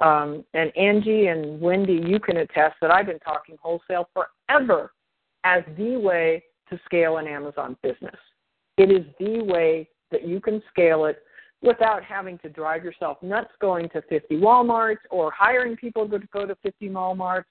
Um, 0.00 0.44
and 0.54 0.74
Angie 0.76 1.26
and 1.26 1.60
Wendy, 1.60 2.00
you 2.04 2.18
can 2.18 2.38
attest 2.38 2.76
that 2.80 2.90
I've 2.90 3.06
been 3.06 3.18
talking 3.18 3.56
wholesale 3.60 4.08
forever 4.14 4.92
as 5.44 5.62
the 5.76 5.96
way 5.96 6.44
to 6.70 6.80
scale 6.84 7.18
an 7.18 7.26
Amazon 7.26 7.76
business. 7.82 8.16
It 8.76 8.90
is 8.90 9.04
the 9.18 9.42
way 9.42 9.88
that 10.10 10.26
you 10.26 10.40
can 10.40 10.62
scale 10.70 11.04
it 11.06 11.22
without 11.62 12.04
having 12.04 12.38
to 12.38 12.48
drive 12.48 12.84
yourself 12.84 13.18
nuts 13.22 13.50
going 13.60 13.88
to 13.90 14.02
50 14.02 14.36
Walmarts 14.36 14.98
or 15.10 15.30
hiring 15.30 15.76
people 15.76 16.08
to 16.08 16.20
go 16.32 16.46
to 16.46 16.56
50 16.62 16.88
Walmarts 16.90 17.44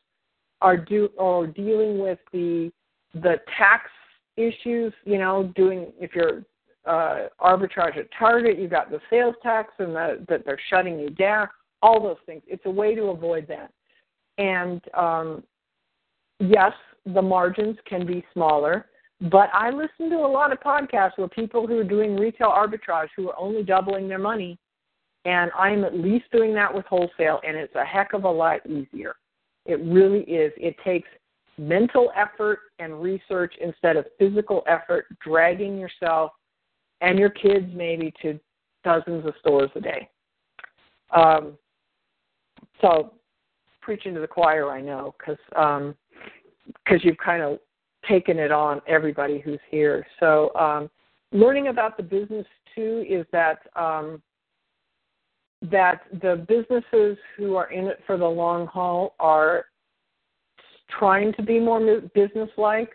or 0.62 0.78
do 0.78 1.10
or 1.18 1.48
dealing 1.48 2.00
with 2.00 2.20
the 2.32 2.72
the 3.14 3.38
tax 3.58 3.90
issues, 4.36 4.94
you 5.06 5.18
know, 5.18 5.52
doing 5.56 5.92
if 6.00 6.14
you're 6.16 6.44
uh, 6.86 7.28
arbitrage 7.42 7.98
at 7.98 8.08
Target, 8.18 8.58
you've 8.58 8.72
got 8.72 8.90
the 8.90 9.00
sales 9.10 9.36
tax 9.44 9.74
and 9.80 9.96
the, 9.96 10.26
that 10.30 10.46
they're 10.46 10.60
shutting 10.70 10.98
you 11.00 11.10
down, 11.10 11.48
all 11.82 12.02
those 12.02 12.18
things. 12.26 12.42
It's 12.48 12.66
a 12.66 12.72
way 12.72 12.96
to 12.96 13.04
avoid 13.06 13.48
that. 13.48 13.72
And 14.38 14.82
um, 14.94 15.44
yes, 16.40 16.72
the 17.06 17.22
margins 17.22 17.78
can 17.86 18.06
be 18.06 18.24
smaller, 18.34 18.86
but 19.30 19.50
I 19.54 19.70
listen 19.70 20.10
to 20.12 20.18
a 20.18 20.28
lot 20.28 20.52
of 20.52 20.60
podcasts 20.60 21.18
where 21.18 21.28
people 21.28 21.68
who 21.68 21.78
are 21.80 21.84
doing 21.84 22.16
retail 22.16 22.50
arbitrage 22.50 23.10
who 23.16 23.30
are 23.30 23.40
only 23.40 23.64
doubling 23.64 24.08
their 24.08 24.20
money, 24.20 24.58
and 25.26 25.52
I'm 25.58 25.84
at 25.84 25.96
least 25.96 26.26
doing 26.32 26.54
that 26.54 26.74
with 26.74 26.86
wholesale, 26.86 27.42
and 27.46 27.58
it's 27.58 27.76
a 27.76 27.84
heck 27.84 28.14
of 28.14 28.24
a 28.24 28.32
lot 28.32 28.66
easier. 28.66 29.16
It 29.68 29.80
really 29.82 30.22
is. 30.22 30.52
It 30.58 30.76
takes 30.84 31.08
mental 31.58 32.12
effort 32.16 32.60
and 32.80 33.02
research 33.02 33.54
instead 33.62 33.98
of 33.98 34.06
physical 34.18 34.64
effort, 34.68 35.06
dragging 35.24 35.78
yourself 35.78 36.32
and 37.02 37.20
your 37.20 37.30
kids 37.30 37.68
maybe 37.74 38.12
to 38.22 38.40
dozens 38.84 39.26
of 39.26 39.34
stores 39.40 39.70
a 39.76 39.82
day. 39.82 40.10
Um, 41.16 41.58
so 42.82 43.14
preaching 43.82 44.14
to 44.14 44.20
the 44.20 44.28
choir, 44.28 44.70
I 44.72 44.82
know, 44.82 45.16
because 45.18 45.40
um, 45.56 45.96
cause 46.88 47.00
you've 47.04 47.18
kind 47.18 47.42
of 47.42 47.60
taken 48.08 48.40
it 48.40 48.52
on 48.52 48.82
everybody 48.88 49.40
who's 49.40 49.60
here. 49.70 50.06
So 50.20 50.54
um, 50.56 50.90
learning 51.32 51.68
about 51.68 51.98
the 51.98 52.04
business 52.04 52.46
too 52.76 53.06
is 53.08 53.26
that 53.32 53.60
um, 53.76 54.22
that 55.62 56.02
the 56.22 56.46
businesses 56.48 57.18
who 57.36 57.56
are 57.56 57.72
in 57.72 57.86
it 57.88 58.00
for 58.06 58.18
the 58.18 58.28
long 58.28 58.68
haul 58.68 59.16
are 59.20 59.66
trying 61.00 61.34
to 61.34 61.44
be 61.44 61.60
more 61.60 62.02
business-like, 62.14 62.92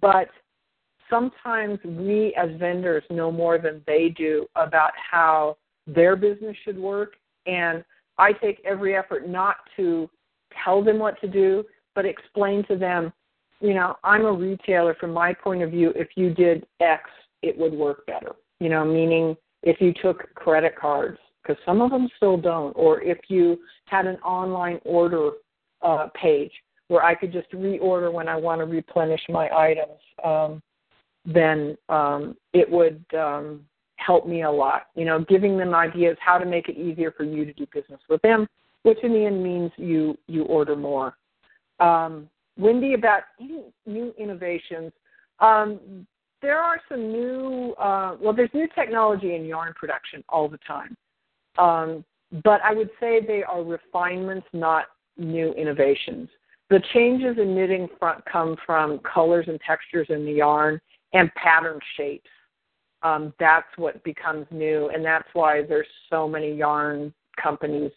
but 0.00 0.28
sometimes 1.10 1.78
we 1.84 2.34
as 2.34 2.50
vendors 2.58 3.04
know 3.10 3.30
more 3.32 3.58
than 3.58 3.82
they 3.86 4.10
do 4.16 4.46
about 4.56 4.92
how 5.10 5.56
their 5.86 6.16
business 6.16 6.56
should 6.64 6.78
work 6.78 7.14
and 7.46 7.84
I 8.18 8.32
take 8.32 8.60
every 8.64 8.96
effort 8.96 9.28
not 9.28 9.56
to 9.76 10.08
tell 10.64 10.82
them 10.82 10.98
what 10.98 11.20
to 11.20 11.28
do, 11.28 11.64
but 11.94 12.06
explain 12.06 12.64
to 12.68 12.76
them, 12.76 13.12
you 13.60 13.74
know, 13.74 13.96
I'm 14.04 14.24
a 14.24 14.32
retailer 14.32 14.94
from 14.94 15.12
my 15.12 15.32
point 15.32 15.62
of 15.62 15.70
view, 15.70 15.92
if 15.96 16.08
you 16.16 16.32
did 16.32 16.66
X, 16.80 17.10
it 17.42 17.56
would 17.58 17.72
work 17.72 18.06
better. 18.06 18.32
You 18.60 18.68
know, 18.68 18.84
meaning 18.84 19.36
if 19.62 19.80
you 19.80 19.92
took 20.00 20.32
credit 20.34 20.76
cards, 20.76 21.18
because 21.44 21.62
some 21.64 21.80
of 21.82 21.90
them 21.90 22.08
still 22.16 22.36
don't, 22.36 22.72
or 22.72 23.02
if 23.02 23.18
you 23.28 23.58
had 23.86 24.06
an 24.06 24.16
online 24.16 24.80
order 24.84 25.30
uh, 25.82 26.08
page 26.20 26.52
where 26.88 27.04
I 27.04 27.14
could 27.14 27.32
just 27.32 27.50
reorder 27.52 28.12
when 28.12 28.28
I 28.28 28.36
want 28.36 28.60
to 28.60 28.66
replenish 28.66 29.20
my 29.28 29.48
items. 29.50 30.00
Um, 30.24 30.62
then 31.26 31.76
um, 31.88 32.36
it 32.52 32.70
would 32.70 33.02
um, 33.16 33.64
help 33.96 34.26
me 34.26 34.42
a 34.42 34.50
lot. 34.50 34.88
You 34.94 35.04
know, 35.04 35.24
giving 35.26 35.56
them 35.56 35.74
ideas 35.74 36.16
how 36.20 36.38
to 36.38 36.44
make 36.44 36.68
it 36.68 36.76
easier 36.76 37.12
for 37.12 37.24
you 37.24 37.44
to 37.44 37.52
do 37.52 37.66
business 37.72 38.00
with 38.08 38.20
them, 38.22 38.46
which 38.82 38.98
in 39.02 39.12
the 39.12 39.24
end 39.24 39.42
means 39.42 39.70
you 39.76 40.18
you 40.26 40.44
order 40.44 40.76
more. 40.76 41.16
Um, 41.80 42.28
Wendy, 42.58 42.94
about 42.94 43.22
new 43.86 44.14
innovations. 44.18 44.92
Um, 45.40 46.06
there 46.40 46.58
are 46.58 46.80
some 46.88 47.10
new, 47.10 47.74
uh, 47.80 48.16
well, 48.20 48.34
there's 48.34 48.50
new 48.52 48.68
technology 48.74 49.34
in 49.34 49.46
yarn 49.46 49.72
production 49.74 50.22
all 50.28 50.48
the 50.48 50.58
time. 50.58 50.96
Um, 51.58 52.04
but 52.42 52.60
I 52.64 52.74
would 52.74 52.90
say 52.98 53.20
they 53.24 53.42
are 53.42 53.62
refinements, 53.62 54.46
not 54.52 54.86
new 55.16 55.52
innovations. 55.52 56.28
The 56.70 56.82
changes 56.92 57.36
in 57.38 57.54
knitting 57.54 57.88
front 57.98 58.24
come 58.24 58.56
from 58.64 58.98
colors 59.00 59.46
and 59.48 59.60
textures 59.66 60.06
in 60.10 60.24
the 60.24 60.32
yarn 60.32 60.80
and 61.12 61.32
pattern 61.34 61.78
shapes. 61.96 62.30
Um, 63.02 63.34
that's 63.38 63.68
what 63.76 64.02
becomes 64.02 64.46
new, 64.50 64.88
and 64.88 65.04
that's 65.04 65.28
why 65.34 65.62
there's 65.62 65.86
so 66.08 66.26
many 66.26 66.54
yarn 66.54 67.12
companies, 67.40 67.92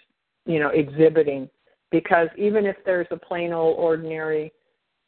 you 0.46 0.60
know, 0.60 0.70
exhibiting. 0.70 1.50
Because 1.92 2.28
even 2.38 2.66
if 2.66 2.76
there's 2.86 3.08
a 3.12 3.18
plain 3.18 3.54
old 3.54 3.78
ordinary 3.80 4.52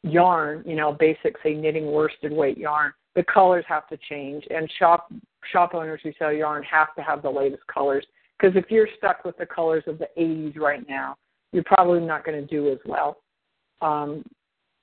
yarn, 0.02 0.64
you 0.66 0.74
know, 0.74 0.92
basic 0.92 1.36
say 1.42 1.52
knitting 1.52 1.86
worsted 1.86 2.32
weight 2.32 2.56
yarn, 2.56 2.92
the 3.14 3.22
colors 3.24 3.64
have 3.68 3.86
to 3.88 3.98
change, 4.08 4.44
and 4.50 4.70
shop 4.78 5.12
shop 5.52 5.74
owners 5.74 6.00
who 6.02 6.12
sell 6.18 6.32
yarn 6.32 6.62
have 6.62 6.94
to 6.94 7.02
have 7.02 7.22
the 7.22 7.30
latest 7.30 7.62
colors. 7.66 8.06
Because 8.40 8.56
if 8.56 8.70
you're 8.70 8.88
stuck 8.96 9.24
with 9.24 9.36
the 9.36 9.46
colors 9.46 9.84
of 9.86 9.98
the 9.98 10.08
80s 10.18 10.56
right 10.56 10.86
now, 10.88 11.16
you're 11.52 11.64
probably 11.64 12.00
not 12.00 12.24
going 12.24 12.40
to 12.40 12.46
do 12.46 12.70
as 12.70 12.78
well. 12.86 13.18
Um, 13.82 14.24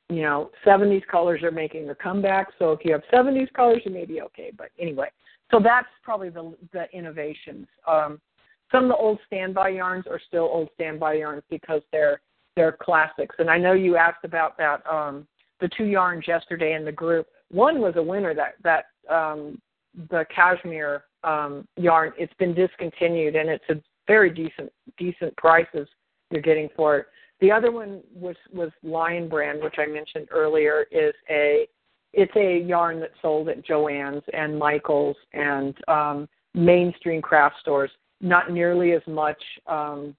you 0.09 0.21
know, 0.21 0.51
70s 0.65 1.05
colors 1.07 1.43
are 1.43 1.51
making 1.51 1.89
a 1.89 1.95
comeback. 1.95 2.47
So 2.59 2.71
if 2.71 2.79
you 2.83 2.93
have 2.93 3.01
70s 3.11 3.51
colors, 3.53 3.81
you 3.85 3.91
may 3.91 4.05
be 4.05 4.21
okay. 4.21 4.51
But 4.55 4.69
anyway, 4.79 5.09
so 5.51 5.59
that's 5.63 5.87
probably 6.03 6.29
the 6.29 6.55
the 6.71 6.85
innovations. 6.93 7.67
Um, 7.87 8.19
some 8.71 8.83
of 8.83 8.89
the 8.89 8.95
old 8.95 9.19
standby 9.25 9.69
yarns 9.69 10.05
are 10.07 10.19
still 10.27 10.43
old 10.43 10.69
standby 10.75 11.15
yarns 11.15 11.43
because 11.49 11.81
they're 11.91 12.21
they're 12.55 12.77
classics. 12.81 13.35
And 13.39 13.49
I 13.49 13.57
know 13.57 13.73
you 13.73 13.97
asked 13.97 14.23
about 14.23 14.57
that 14.57 14.85
um, 14.89 15.27
the 15.59 15.69
two 15.77 15.85
yarns 15.85 16.27
yesterday 16.27 16.73
in 16.73 16.85
the 16.85 16.91
group. 16.91 17.27
One 17.49 17.81
was 17.81 17.93
a 17.97 18.03
winner 18.03 18.33
that 18.33 18.55
that 18.63 18.85
um, 19.13 19.61
the 20.09 20.25
cashmere 20.33 21.03
um, 21.23 21.67
yarn. 21.75 22.13
It's 22.17 22.33
been 22.35 22.53
discontinued 22.53 23.35
and 23.35 23.49
it's 23.49 23.63
a 23.69 23.75
very 24.07 24.29
decent 24.29 24.71
decent 24.97 25.35
prices 25.37 25.87
you're 26.31 26.41
getting 26.41 26.69
for 26.75 26.97
it. 26.97 27.05
The 27.39 27.51
other 27.51 27.71
one 27.71 28.01
was 28.13 28.35
was 28.53 28.71
Lion 28.83 29.29
Brand, 29.29 29.61
which 29.61 29.75
I 29.77 29.85
mentioned 29.85 30.27
earlier, 30.31 30.85
is 30.91 31.13
a 31.29 31.67
it's 32.13 32.35
a 32.35 32.59
yarn 32.65 32.99
that's 32.99 33.13
sold 33.21 33.49
at 33.49 33.65
Joann's 33.65 34.23
and 34.33 34.57
Michaels 34.57 35.17
and 35.33 35.75
um, 35.87 36.27
mainstream 36.53 37.21
craft 37.21 37.55
stores. 37.61 37.91
Not 38.21 38.51
nearly 38.51 38.93
as 38.93 39.03
much 39.05 39.41
um, 39.67 40.15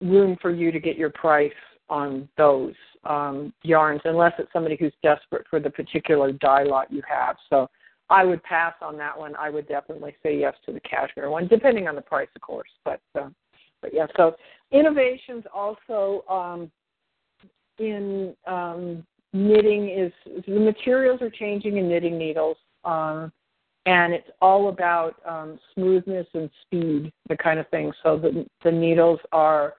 room 0.00 0.36
for 0.40 0.52
you 0.52 0.70
to 0.70 0.78
get 0.78 0.96
your 0.96 1.10
price 1.10 1.50
on 1.88 2.28
those 2.36 2.74
um, 3.04 3.52
yarns, 3.62 4.00
unless 4.04 4.32
it's 4.38 4.52
somebody 4.52 4.76
who's 4.78 4.92
desperate 5.02 5.46
for 5.48 5.58
the 5.58 5.70
particular 5.70 6.32
dye 6.32 6.64
lot 6.64 6.92
you 6.92 7.02
have. 7.08 7.36
So 7.50 7.68
I 8.08 8.24
would 8.24 8.42
pass 8.42 8.74
on 8.80 8.96
that 8.98 9.18
one. 9.18 9.34
I 9.36 9.50
would 9.50 9.66
definitely 9.68 10.14
say 10.22 10.38
yes 10.38 10.54
to 10.66 10.72
the 10.72 10.80
cashmere 10.80 11.30
one, 11.30 11.48
depending 11.48 11.88
on 11.88 11.96
the 11.96 12.02
price, 12.02 12.28
of 12.36 12.42
course. 12.42 12.70
But 12.84 13.00
uh, 13.18 13.28
but 13.82 13.92
yeah, 13.92 14.06
so 14.16 14.36
innovations 14.70 15.44
also 15.52 16.24
um, 16.28 16.70
in 17.78 18.34
um, 18.46 19.04
knitting 19.32 19.90
is 19.90 20.12
the 20.46 20.58
materials 20.58 21.20
are 21.20 21.30
changing 21.30 21.76
in 21.78 21.88
knitting 21.88 22.16
needles, 22.16 22.56
um, 22.84 23.32
and 23.86 24.12
it's 24.12 24.28
all 24.40 24.68
about 24.68 25.16
um, 25.26 25.58
smoothness 25.74 26.26
and 26.34 26.48
speed, 26.62 27.12
the 27.28 27.36
kind 27.36 27.58
of 27.58 27.68
thing. 27.68 27.92
So 28.02 28.16
the 28.16 28.46
the 28.62 28.72
needles 28.72 29.20
are 29.32 29.74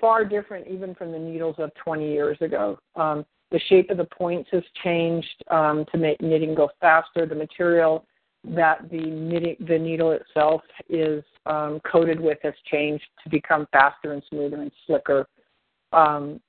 far 0.00 0.24
different 0.24 0.66
even 0.66 0.94
from 0.94 1.12
the 1.12 1.18
needles 1.18 1.56
of 1.58 1.70
20 1.84 2.10
years 2.10 2.38
ago. 2.40 2.78
Um, 2.96 3.24
the 3.50 3.60
shape 3.68 3.90
of 3.90 3.96
the 3.96 4.04
points 4.04 4.48
has 4.52 4.62
changed 4.82 5.44
um, 5.50 5.84
to 5.92 5.98
make 5.98 6.20
knitting 6.20 6.54
go 6.54 6.70
faster. 6.80 7.26
The 7.26 7.34
material 7.34 8.04
that 8.44 8.88
the 8.90 9.00
knitting, 9.00 9.56
the 9.66 9.78
needle 9.78 10.12
itself 10.12 10.62
is 10.88 11.22
um, 11.46 11.80
coated 11.90 12.20
with 12.20 12.38
has 12.42 12.54
changed 12.70 13.04
to 13.22 13.30
become 13.30 13.66
faster 13.72 14.12
and 14.12 14.22
smoother 14.30 14.60
and 14.60 14.70
slicker. 14.86 15.26
Um, 15.92 16.40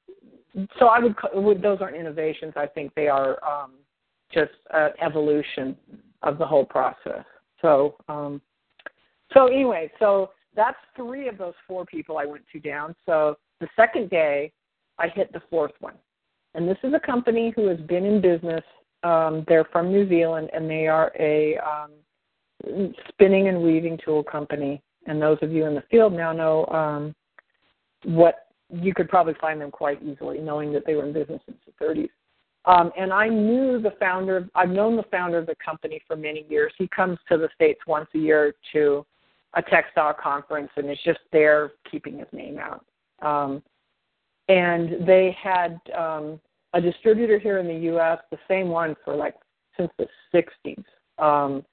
so 0.79 0.87
I 0.87 0.99
would, 1.33 1.61
those 1.61 1.79
aren't 1.81 1.95
innovations. 1.95 2.53
I 2.55 2.67
think 2.67 2.93
they 2.95 3.07
are 3.07 3.43
um, 3.43 3.71
just 4.33 4.51
an 4.71 4.91
evolution 5.01 5.75
of 6.23 6.37
the 6.37 6.45
whole 6.45 6.65
process. 6.65 7.25
So, 7.61 7.95
um, 8.07 8.41
so 9.33 9.47
anyway, 9.47 9.91
so 9.99 10.31
that's 10.55 10.77
three 10.95 11.27
of 11.27 11.37
those 11.37 11.53
four 11.67 11.85
people 11.85 12.17
I 12.17 12.25
went 12.25 12.43
to 12.51 12.59
down. 12.59 12.95
So 13.05 13.37
the 13.59 13.67
second 13.75 14.09
day, 14.09 14.51
I 14.99 15.07
hit 15.07 15.31
the 15.31 15.41
fourth 15.49 15.71
one, 15.79 15.95
and 16.53 16.67
this 16.67 16.77
is 16.83 16.93
a 16.93 16.99
company 16.99 17.53
who 17.55 17.67
has 17.67 17.79
been 17.79 18.05
in 18.05 18.21
business 18.21 18.63
Um, 19.03 19.43
they're 19.47 19.65
from 19.71 19.91
New 19.91 20.07
Zealand, 20.07 20.49
and 20.53 20.69
they 20.69 20.87
are 20.87 21.11
a 21.19 21.57
um, 21.57 22.93
spinning 23.09 23.47
and 23.47 23.61
weaving 23.61 23.97
tool 24.03 24.23
company. 24.23 24.81
And 25.07 25.19
those 25.19 25.39
of 25.41 25.51
you 25.51 25.65
in 25.65 25.73
the 25.73 25.83
field 25.89 26.13
now 26.13 26.31
know 26.31 26.65
um, 26.67 27.15
what 28.03 28.47
you 28.69 28.93
could 28.93 29.09
probably 29.09 29.33
find 29.41 29.59
them 29.59 29.71
quite 29.71 30.01
easily, 30.03 30.39
knowing 30.39 30.71
that 30.73 30.85
they 30.85 30.95
were 30.95 31.05
in 31.05 31.13
business 31.13 31.41
since 31.45 31.57
the 31.65 31.83
30s. 31.83 32.09
Um, 32.65 32.91
and 32.95 33.11
I 33.11 33.27
knew 33.27 33.81
the 33.81 33.93
founder. 33.99 34.47
I've 34.53 34.69
known 34.69 34.95
the 34.95 35.03
founder 35.09 35.39
of 35.39 35.47
the 35.47 35.55
company 35.63 35.99
for 36.07 36.15
many 36.15 36.45
years. 36.47 36.71
He 36.77 36.87
comes 36.87 37.17
to 37.29 37.37
the 37.37 37.49
states 37.55 37.79
once 37.87 38.07
a 38.13 38.19
year 38.19 38.53
to 38.73 39.03
a 39.55 39.61
textile 39.63 40.13
conference, 40.13 40.69
and 40.77 40.89
is 40.89 40.99
just 41.03 41.19
there 41.31 41.71
keeping 41.89 42.19
his 42.19 42.27
name 42.31 42.59
out. 42.59 42.85
Um, 43.21 43.63
and 44.51 45.07
they 45.07 45.35
had 45.41 45.79
um, 45.97 46.37
a 46.73 46.81
distributor 46.81 47.39
here 47.39 47.59
in 47.59 47.67
the 47.67 47.85
U.S., 47.85 48.19
the 48.31 48.37
same 48.49 48.67
one 48.67 48.95
for 49.05 49.15
like 49.15 49.35
since 49.77 49.89
the 49.97 50.07
60s. 50.33 50.83
Um, 51.17 51.63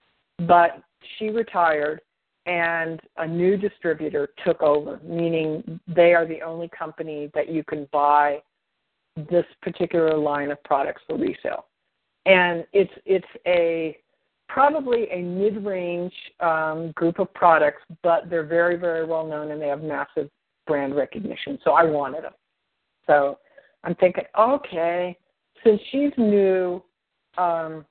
but 0.47 0.81
she 1.19 1.31
retired, 1.31 2.01
and 2.47 3.01
a 3.17 3.27
new 3.27 3.57
distributor 3.57 4.29
took 4.45 4.63
over, 4.63 5.01
meaning 5.03 5.81
they 5.89 6.15
are 6.15 6.25
the 6.25 6.41
only 6.43 6.69
company 6.69 7.31
that 7.35 7.49
you 7.49 7.65
can 7.65 7.89
buy 7.93 8.39
this 9.29 9.45
particular 9.61 10.17
line 10.17 10.53
of 10.53 10.63
products 10.63 11.03
for 11.09 11.17
resale. 11.17 11.67
And 12.27 12.65
it's 12.73 12.93
it's 13.05 13.27
a 13.45 13.99
probably 14.49 15.09
a 15.11 15.21
mid-range 15.21 16.13
um, 16.39 16.93
group 16.93 17.19
of 17.19 17.33
products, 17.35 17.83
but 18.05 18.31
they're 18.31 18.47
very 18.47 18.77
very 18.77 19.05
well 19.05 19.27
known 19.27 19.51
and 19.51 19.61
they 19.61 19.67
have 19.67 19.83
massive 19.83 20.31
brand 20.67 20.95
recognition. 20.95 21.59
So 21.65 21.73
I 21.73 21.83
wanted 21.83 22.23
them. 22.23 22.35
So 23.09 23.39
I'm 23.83 23.95
thinking, 23.97 24.25
okay, 24.39 25.19
since 25.65 25.81
she's 25.91 26.13
new, 26.17 26.83
um, 27.37 27.85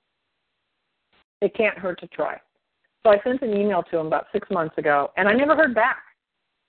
it 1.42 1.54
can't 1.56 1.78
hurt 1.78 2.00
to 2.00 2.08
try. 2.08 2.38
So 3.04 3.12
I 3.12 3.18
sent 3.24 3.42
an 3.42 3.56
email 3.56 3.84
to 3.84 3.98
him 3.98 4.08
about 4.08 4.28
six 4.32 4.50
months 4.50 4.78
ago, 4.78 5.12
and 5.18 5.28
I 5.28 5.34
never 5.34 5.56
heard 5.56 5.76
back. 5.76 6.04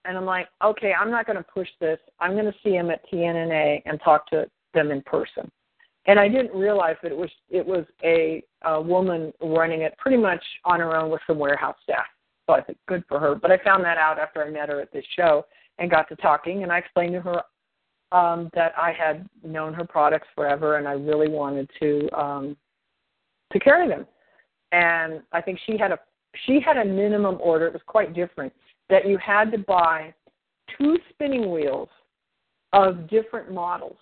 And 0.04 0.16
I'm 0.16 0.24
like, 0.24 0.48
okay, 0.64 0.92
I'm 0.98 1.10
not 1.10 1.26
going 1.26 1.36
to 1.36 1.42
push 1.42 1.68
this. 1.80 1.98
I'm 2.20 2.32
going 2.32 2.46
to 2.46 2.54
see 2.62 2.70
him 2.70 2.90
at 2.90 3.02
TNNA 3.12 3.82
and 3.84 4.00
talk 4.02 4.28
to 4.30 4.48
them 4.72 4.90
in 4.90 5.02
person. 5.02 5.50
And 6.06 6.18
I 6.18 6.28
didn't 6.28 6.58
realize 6.58 6.96
that 7.02 7.12
it 7.12 7.18
was 7.18 7.30
it 7.50 7.66
was 7.66 7.84
a, 8.02 8.42
a 8.64 8.80
woman 8.80 9.32
running 9.42 9.82
it 9.82 9.94
pretty 9.98 10.16
much 10.16 10.42
on 10.64 10.80
her 10.80 10.96
own 10.96 11.10
with 11.10 11.20
some 11.26 11.38
warehouse 11.38 11.76
staff. 11.82 12.06
So 12.46 12.54
I 12.54 12.62
think 12.62 12.78
good 12.86 13.04
for 13.08 13.20
her. 13.20 13.34
But 13.34 13.50
I 13.50 13.58
found 13.62 13.84
that 13.84 13.98
out 13.98 14.18
after 14.18 14.42
I 14.42 14.50
met 14.50 14.70
her 14.70 14.80
at 14.80 14.92
this 14.92 15.04
show 15.14 15.44
and 15.78 15.90
got 15.90 16.08
to 16.08 16.16
talking, 16.16 16.62
and 16.62 16.72
I 16.72 16.78
explained 16.78 17.12
to 17.12 17.20
her 17.20 17.42
um, 18.12 18.50
that 18.54 18.72
I 18.76 18.92
had 18.92 19.28
known 19.44 19.74
her 19.74 19.84
products 19.84 20.28
forever, 20.34 20.76
and 20.76 20.88
I 20.88 20.92
really 20.92 21.28
wanted 21.28 21.70
to 21.80 22.08
um, 22.18 22.56
to 23.52 23.58
carry 23.58 23.88
them. 23.88 24.06
And 24.72 25.22
I 25.32 25.40
think 25.40 25.58
she 25.66 25.76
had 25.78 25.92
a 25.92 25.98
she 26.46 26.60
had 26.60 26.76
a 26.76 26.84
minimum 26.84 27.38
order. 27.40 27.66
It 27.66 27.72
was 27.72 27.82
quite 27.86 28.14
different 28.14 28.52
that 28.88 29.06
you 29.06 29.18
had 29.18 29.50
to 29.52 29.58
buy 29.58 30.14
two 30.78 30.96
spinning 31.10 31.50
wheels 31.50 31.88
of 32.72 33.08
different 33.08 33.52
models, 33.52 33.96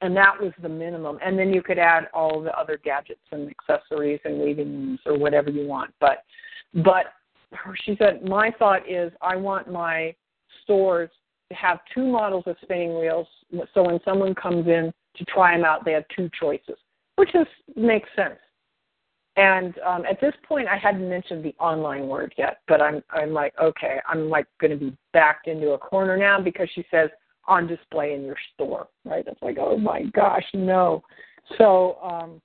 and 0.00 0.16
that 0.16 0.40
was 0.40 0.52
the 0.62 0.68
minimum. 0.68 1.18
And 1.24 1.38
then 1.38 1.52
you 1.52 1.62
could 1.62 1.78
add 1.78 2.08
all 2.14 2.40
the 2.40 2.56
other 2.58 2.78
gadgets 2.82 3.20
and 3.32 3.50
accessories 3.50 4.20
and 4.24 4.40
weaving 4.40 4.72
rooms 4.72 5.00
or 5.06 5.18
whatever 5.18 5.50
you 5.50 5.66
want. 5.66 5.92
But 6.00 6.24
but 6.74 7.06
she 7.84 7.96
said 7.96 8.24
my 8.24 8.50
thought 8.58 8.88
is 8.88 9.12
I 9.20 9.36
want 9.36 9.70
my 9.70 10.14
stores 10.62 11.10
to 11.10 11.19
have 11.52 11.80
two 11.94 12.06
models 12.06 12.44
of 12.46 12.56
spinning 12.62 12.98
wheels. 12.98 13.26
So 13.74 13.82
when 13.82 14.00
someone 14.04 14.34
comes 14.34 14.66
in 14.66 14.92
to 15.16 15.24
try 15.24 15.56
them 15.56 15.64
out, 15.64 15.84
they 15.84 15.92
have 15.92 16.04
two 16.14 16.30
choices, 16.38 16.76
which 17.16 17.34
is 17.34 17.46
makes 17.76 18.08
sense. 18.14 18.38
And 19.36 19.78
um, 19.86 20.04
at 20.10 20.20
this 20.20 20.34
point, 20.46 20.68
I 20.68 20.76
hadn't 20.76 21.08
mentioned 21.08 21.44
the 21.44 21.54
online 21.58 22.08
word 22.08 22.34
yet, 22.36 22.58
but 22.68 22.80
I'm 22.80 23.02
I'm 23.10 23.32
like, 23.32 23.54
okay, 23.62 23.98
I'm 24.08 24.28
like 24.28 24.46
going 24.60 24.72
to 24.72 24.76
be 24.76 24.96
backed 25.12 25.46
into 25.46 25.70
a 25.70 25.78
corner 25.78 26.16
now 26.16 26.40
because 26.40 26.68
she 26.74 26.84
says 26.90 27.10
on 27.46 27.66
display 27.66 28.14
in 28.14 28.24
your 28.24 28.36
store, 28.54 28.88
right? 29.04 29.24
It's 29.26 29.42
like, 29.42 29.56
oh 29.58 29.76
my 29.76 30.04
gosh, 30.14 30.44
no. 30.52 31.02
So 31.58 31.98
um, 32.02 32.40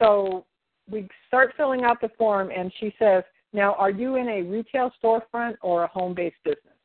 so 0.00 0.44
we 0.90 1.08
start 1.28 1.54
filling 1.56 1.84
out 1.84 2.00
the 2.00 2.10
form, 2.16 2.50
and 2.56 2.72
she 2.78 2.94
says, 2.98 3.24
now, 3.52 3.74
are 3.74 3.90
you 3.90 4.16
in 4.16 4.28
a 4.28 4.42
retail 4.42 4.92
storefront 5.02 5.56
or 5.62 5.84
a 5.84 5.88
home-based 5.88 6.36
business? 6.44 6.75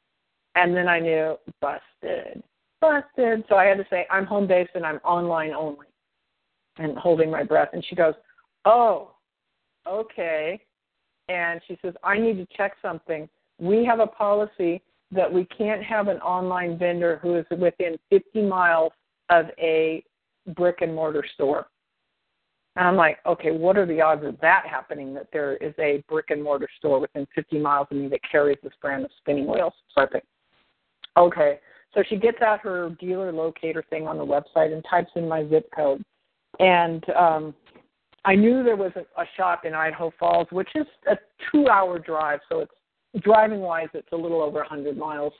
And 0.55 0.75
then 0.75 0.87
I 0.87 0.99
knew 0.99 1.37
busted, 1.61 2.43
busted. 2.81 3.45
So 3.47 3.55
I 3.55 3.65
had 3.65 3.77
to 3.77 3.85
say 3.89 4.05
I'm 4.09 4.25
home 4.25 4.47
based 4.47 4.71
and 4.75 4.85
I'm 4.85 4.97
online 4.97 5.51
only, 5.51 5.87
and 6.77 6.97
holding 6.97 7.31
my 7.31 7.43
breath. 7.43 7.69
And 7.73 7.83
she 7.85 7.95
goes, 7.95 8.15
"Oh, 8.65 9.15
okay." 9.87 10.65
And 11.29 11.61
she 11.67 11.77
says, 11.81 11.93
"I 12.03 12.17
need 12.17 12.37
to 12.37 12.45
check 12.57 12.75
something. 12.81 13.29
We 13.59 13.85
have 13.85 13.99
a 13.99 14.07
policy 14.07 14.81
that 15.11 15.31
we 15.31 15.45
can't 15.45 15.83
have 15.83 16.07
an 16.07 16.19
online 16.21 16.77
vendor 16.77 17.17
who 17.17 17.35
is 17.35 17.45
within 17.49 17.97
50 18.09 18.41
miles 18.41 18.93
of 19.29 19.45
a 19.57 20.03
brick 20.55 20.81
and 20.81 20.93
mortar 20.93 21.23
store." 21.33 21.67
And 22.77 22.87
I'm 22.87 22.95
like, 22.95 23.19
okay, 23.25 23.51
what 23.51 23.77
are 23.77 23.85
the 23.85 23.99
odds 23.99 24.23
of 24.23 24.39
that 24.39 24.65
happening? 24.65 25.13
That 25.13 25.27
there 25.33 25.57
is 25.57 25.73
a 25.77 26.03
brick 26.07 26.29
and 26.29 26.41
mortar 26.41 26.69
store 26.77 26.99
within 26.99 27.27
50 27.35 27.59
miles 27.59 27.87
of 27.91 27.97
me 27.97 28.07
that 28.07 28.21
carries 28.29 28.57
this 28.63 28.71
brand 28.81 29.03
of 29.03 29.11
spinning 29.17 29.45
wheels? 29.45 29.73
So 29.93 30.03
I 30.03 30.07
think, 30.07 30.23
Okay. 31.17 31.59
So 31.93 32.03
she 32.07 32.15
gets 32.15 32.41
out 32.41 32.61
her 32.61 32.89
dealer 32.99 33.31
locator 33.31 33.83
thing 33.89 34.07
on 34.07 34.17
the 34.17 34.25
website 34.25 34.73
and 34.73 34.83
types 34.89 35.11
in 35.15 35.27
my 35.27 35.47
zip 35.49 35.69
code. 35.75 36.03
And 36.59 37.03
um 37.11 37.53
I 38.23 38.35
knew 38.35 38.63
there 38.63 38.75
was 38.75 38.91
a, 38.95 39.01
a 39.19 39.25
shop 39.35 39.65
in 39.65 39.73
Idaho 39.73 40.13
Falls, 40.19 40.47
which 40.51 40.69
is 40.75 40.85
a 41.09 41.17
two 41.51 41.67
hour 41.67 41.97
drive, 41.97 42.39
so 42.49 42.59
it's 42.59 43.23
driving 43.23 43.61
wise 43.61 43.87
it's 43.93 44.11
a 44.11 44.15
little 44.15 44.41
over 44.41 44.61
a 44.61 44.67
hundred 44.67 44.97
miles 44.97 45.33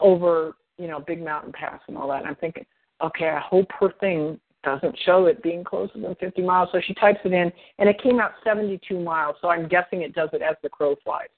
over, 0.00 0.54
you 0.78 0.86
know, 0.86 1.00
Big 1.00 1.24
Mountain 1.24 1.52
Pass 1.52 1.80
and 1.88 1.96
all 1.96 2.08
that. 2.08 2.20
And 2.20 2.28
I'm 2.28 2.36
thinking, 2.36 2.66
okay, 3.02 3.28
I 3.30 3.40
hope 3.40 3.66
her 3.80 3.92
thing 3.98 4.38
doesn't 4.62 4.96
show 5.04 5.26
it 5.26 5.42
being 5.42 5.64
closer 5.64 5.98
than 5.98 6.14
50 6.16 6.42
miles. 6.42 6.68
So 6.72 6.80
she 6.86 6.94
types 6.94 7.20
it 7.24 7.32
in, 7.32 7.50
and 7.78 7.88
it 7.88 8.00
came 8.02 8.20
out 8.20 8.32
72 8.44 9.00
miles. 9.00 9.36
So 9.40 9.48
I'm 9.48 9.68
guessing 9.68 10.02
it 10.02 10.14
does 10.14 10.28
it 10.32 10.42
as 10.42 10.56
the 10.62 10.68
crow 10.68 10.96
flies, 11.02 11.28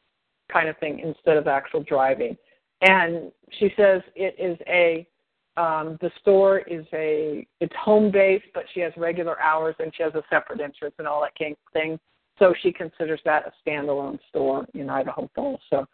kind 0.52 0.68
of 0.68 0.76
thing, 0.78 1.00
instead 1.00 1.36
of 1.36 1.46
actual 1.46 1.82
driving 1.82 2.36
and 2.80 3.30
she 3.58 3.72
says 3.76 4.02
it 4.14 4.34
is 4.38 4.58
a 4.66 5.06
um, 5.56 5.98
the 6.00 6.10
store 6.20 6.60
is 6.60 6.86
a 6.92 7.46
it's 7.60 7.74
home 7.76 8.10
based, 8.10 8.46
but 8.54 8.64
she 8.72 8.80
has 8.80 8.92
regular 8.96 9.40
hours 9.40 9.74
and 9.78 9.92
she 9.94 10.02
has 10.02 10.14
a 10.14 10.22
separate 10.30 10.60
entrance 10.60 10.94
and 10.98 11.06
all 11.06 11.20
that 11.22 11.36
kind 11.38 11.52
of 11.52 11.72
thing. 11.72 11.98
So 12.38 12.54
she 12.62 12.72
considers 12.72 13.20
that 13.24 13.44
a 13.46 13.68
standalone 13.68 14.18
store 14.28 14.66
in 14.74 14.88
Idaho 14.88 15.28
Falls. 15.34 15.60
So, 15.68 15.86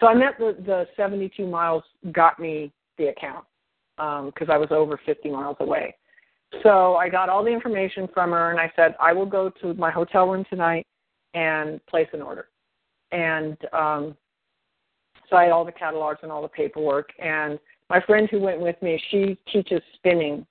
so 0.00 0.06
I 0.06 0.14
met 0.14 0.38
the 0.38 0.56
the 0.66 0.86
72 0.96 1.46
miles 1.46 1.84
got 2.10 2.40
me 2.40 2.72
the 2.98 3.08
account 3.08 3.44
because 3.96 4.48
um, 4.48 4.50
I 4.50 4.56
was 4.56 4.68
over 4.70 4.98
50 5.06 5.30
miles 5.30 5.56
away. 5.60 5.94
So 6.62 6.96
I 6.96 7.08
got 7.08 7.28
all 7.28 7.44
the 7.44 7.50
information 7.50 8.08
from 8.12 8.30
her 8.30 8.50
and 8.50 8.58
I 8.58 8.72
said 8.74 8.94
I 9.00 9.12
will 9.12 9.26
go 9.26 9.50
to 9.60 9.74
my 9.74 9.90
hotel 9.90 10.28
room 10.28 10.44
tonight 10.50 10.86
and 11.34 11.84
place 11.86 12.08
an 12.12 12.22
order. 12.22 12.48
And 13.12 13.56
um, 13.72 14.16
all 15.32 15.64
the 15.64 15.72
catalogs 15.72 16.20
and 16.22 16.32
all 16.32 16.42
the 16.42 16.48
paperwork. 16.48 17.10
And 17.18 17.58
my 17.90 18.00
friend 18.00 18.28
who 18.30 18.40
went 18.40 18.60
with 18.60 18.80
me, 18.82 19.02
she 19.10 19.38
teaches 19.52 19.82
spinning 19.94 20.46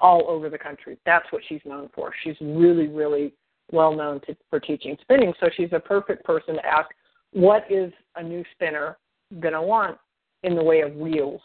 all 0.00 0.24
over 0.28 0.50
the 0.50 0.58
country. 0.58 0.98
That's 1.06 1.26
what 1.30 1.42
she's 1.48 1.60
known 1.64 1.88
for. 1.94 2.12
She's 2.22 2.36
really, 2.40 2.88
really 2.88 3.34
well 3.72 3.94
known 3.94 4.20
to, 4.26 4.36
for 4.50 4.60
teaching 4.60 4.96
spinning. 5.00 5.32
So 5.40 5.48
she's 5.56 5.72
a 5.72 5.80
perfect 5.80 6.24
person 6.24 6.56
to 6.56 6.66
ask, 6.66 6.88
what 7.32 7.64
is 7.70 7.92
a 8.16 8.22
new 8.22 8.44
spinner 8.52 8.98
going 9.40 9.54
to 9.54 9.62
want 9.62 9.98
in 10.42 10.54
the 10.54 10.62
way 10.62 10.80
of 10.80 10.94
wheels? 10.94 11.40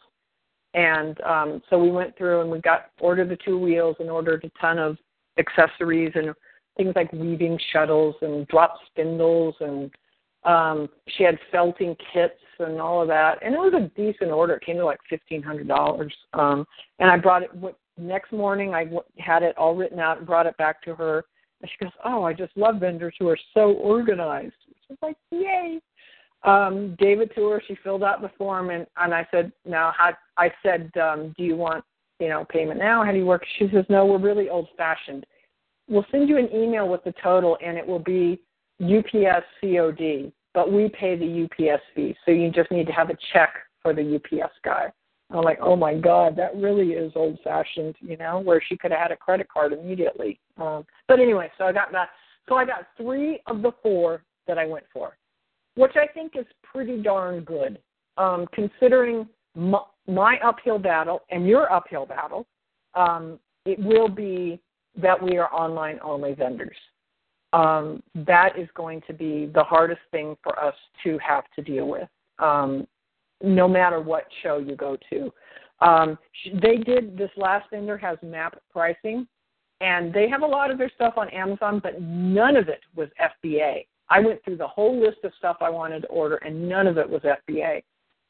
And 0.73 1.19
um, 1.21 1.61
so 1.69 1.77
we 1.77 1.91
went 1.91 2.17
through 2.17 2.41
and 2.41 2.51
we 2.51 2.59
got 2.59 2.91
ordered 2.99 3.29
the 3.29 3.37
two 3.43 3.57
wheels 3.57 3.95
and 3.99 4.09
ordered 4.09 4.43
a 4.45 4.59
ton 4.59 4.79
of 4.79 4.97
accessories 5.37 6.11
and 6.15 6.33
things 6.77 6.93
like 6.95 7.11
weaving 7.11 7.59
shuttles 7.73 8.15
and 8.21 8.47
drop 8.47 8.75
spindles 8.87 9.55
and 9.59 9.91
um, 10.43 10.89
she 11.07 11.23
had 11.23 11.37
felting 11.51 11.95
kits 12.13 12.39
and 12.59 12.79
all 12.79 13.01
of 13.01 13.07
that, 13.07 13.39
and 13.43 13.53
it 13.53 13.57
was 13.57 13.73
a 13.73 13.89
decent 13.99 14.31
order. 14.31 14.55
It 14.55 14.65
came 14.65 14.77
to 14.77 14.85
like 14.85 14.99
fifteen 15.09 15.41
hundred 15.41 15.67
dollars. 15.67 16.13
Um, 16.33 16.65
and 16.99 17.09
I 17.09 17.17
brought 17.17 17.43
it 17.43 17.53
w- 17.55 17.75
next 17.97 18.31
morning. 18.31 18.73
I 18.73 18.85
w- 18.85 19.03
had 19.17 19.43
it 19.43 19.57
all 19.57 19.75
written 19.75 19.99
out 19.99 20.17
and 20.17 20.27
brought 20.27 20.45
it 20.47 20.57
back 20.57 20.81
to 20.83 20.95
her. 20.95 21.25
And 21.61 21.69
she 21.69 21.85
goes, 21.85 21.93
"Oh, 22.03 22.23
I 22.23 22.33
just 22.33 22.55
love 22.55 22.77
vendors 22.79 23.15
who 23.19 23.27
are 23.29 23.37
so 23.53 23.73
organized." 23.73 24.53
She's 24.87 24.97
like, 25.01 25.17
"Yay!" 25.31 25.79
Um, 26.43 26.95
gave 26.97 27.21
it 27.21 27.33
to 27.35 27.47
her. 27.49 27.61
She 27.67 27.75
filled 27.83 28.03
out 28.03 28.21
the 28.21 28.31
form, 28.37 28.71
and 28.71 28.87
and 28.97 29.13
I 29.13 29.27
said, 29.31 29.51
"Now, 29.65 29.93
how?" 29.95 30.13
I 30.37 30.51
said, 30.63 30.91
um, 30.99 31.33
"Do 31.37 31.43
you 31.43 31.55
want, 31.55 31.83
you 32.19 32.29
know, 32.29 32.45
payment 32.49 32.79
now? 32.79 33.03
How 33.03 33.11
do 33.11 33.17
you 33.17 33.27
work?" 33.27 33.45
She 33.59 33.69
says, 33.71 33.85
"No, 33.89 34.05
we're 34.05 34.17
really 34.17 34.49
old-fashioned. 34.49 35.25
We'll 35.87 36.05
send 36.11 36.29
you 36.29 36.37
an 36.37 36.49
email 36.55 36.87
with 36.87 37.03
the 37.03 37.13
total, 37.23 37.57
and 37.63 37.77
it 37.77 37.85
will 37.85 37.99
be." 37.99 38.41
UPS 38.81 39.45
COD, 39.61 40.31
but 40.53 40.71
we 40.71 40.89
pay 40.89 41.15
the 41.15 41.43
UPS 41.43 41.83
fee. 41.95 42.15
So 42.25 42.31
you 42.31 42.51
just 42.51 42.71
need 42.71 42.87
to 42.87 42.93
have 42.93 43.09
a 43.09 43.17
check 43.33 43.53
for 43.81 43.93
the 43.93 44.15
UPS 44.15 44.53
guy. 44.63 44.91
I'm 45.29 45.43
like, 45.43 45.59
oh 45.61 45.75
my 45.75 45.95
god, 45.95 46.35
that 46.35 46.55
really 46.55 46.89
is 46.91 47.13
old 47.15 47.39
fashioned, 47.43 47.95
you 48.01 48.17
know, 48.17 48.39
where 48.39 48.61
she 48.67 48.75
could 48.75 48.91
have 48.91 48.99
had 48.99 49.11
a 49.11 49.15
credit 49.15 49.47
card 49.49 49.71
immediately. 49.71 50.39
Um, 50.57 50.85
but 51.07 51.19
anyway, 51.19 51.49
so 51.57 51.65
I 51.65 51.71
got 51.71 51.91
that. 51.93 52.09
So 52.49 52.55
I 52.55 52.65
got 52.65 52.87
three 52.97 53.39
of 53.47 53.61
the 53.61 53.71
four 53.81 54.23
that 54.47 54.57
I 54.57 54.65
went 54.65 54.85
for, 54.91 55.17
which 55.75 55.93
I 55.95 56.07
think 56.07 56.33
is 56.35 56.45
pretty 56.63 57.01
darn 57.01 57.43
good, 57.43 57.79
um, 58.17 58.45
considering 58.53 59.27
my, 59.55 59.79
my 60.07 60.37
uphill 60.43 60.79
battle 60.79 61.21
and 61.29 61.47
your 61.47 61.71
uphill 61.71 62.05
battle. 62.05 62.45
Um, 62.93 63.39
it 63.65 63.79
will 63.79 64.09
be 64.09 64.59
that 64.97 65.21
we 65.21 65.37
are 65.37 65.53
online 65.53 65.99
only 66.03 66.33
vendors. 66.33 66.75
Um, 67.53 68.01
that 68.15 68.57
is 68.57 68.69
going 68.75 69.01
to 69.07 69.13
be 69.13 69.51
the 69.53 69.63
hardest 69.63 70.01
thing 70.11 70.37
for 70.41 70.57
us 70.57 70.75
to 71.03 71.17
have 71.17 71.43
to 71.55 71.61
deal 71.61 71.87
with, 71.87 72.07
um, 72.39 72.87
no 73.43 73.67
matter 73.67 73.99
what 73.99 74.25
show 74.41 74.57
you 74.57 74.75
go 74.75 74.97
to. 75.09 75.33
Um, 75.85 76.17
they 76.61 76.77
did 76.77 77.17
this 77.17 77.31
last 77.35 77.69
vendor 77.69 77.97
has 77.97 78.17
MAP 78.23 78.61
pricing, 78.71 79.27
and 79.81 80.13
they 80.13 80.29
have 80.29 80.43
a 80.43 80.47
lot 80.47 80.71
of 80.71 80.77
their 80.77 80.91
stuff 80.95 81.15
on 81.17 81.27
Amazon, 81.29 81.81
but 81.83 82.01
none 82.01 82.55
of 82.55 82.69
it 82.69 82.81
was 82.95 83.09
FBA. 83.19 83.85
I 84.09 84.19
went 84.19 84.43
through 84.43 84.57
the 84.57 84.67
whole 84.67 84.99
list 84.99 85.17
of 85.23 85.31
stuff 85.37 85.57
I 85.59 85.69
wanted 85.69 86.01
to 86.01 86.07
order, 86.07 86.35
and 86.37 86.69
none 86.69 86.87
of 86.87 86.97
it 86.97 87.09
was 87.09 87.21
FBA. 87.23 87.83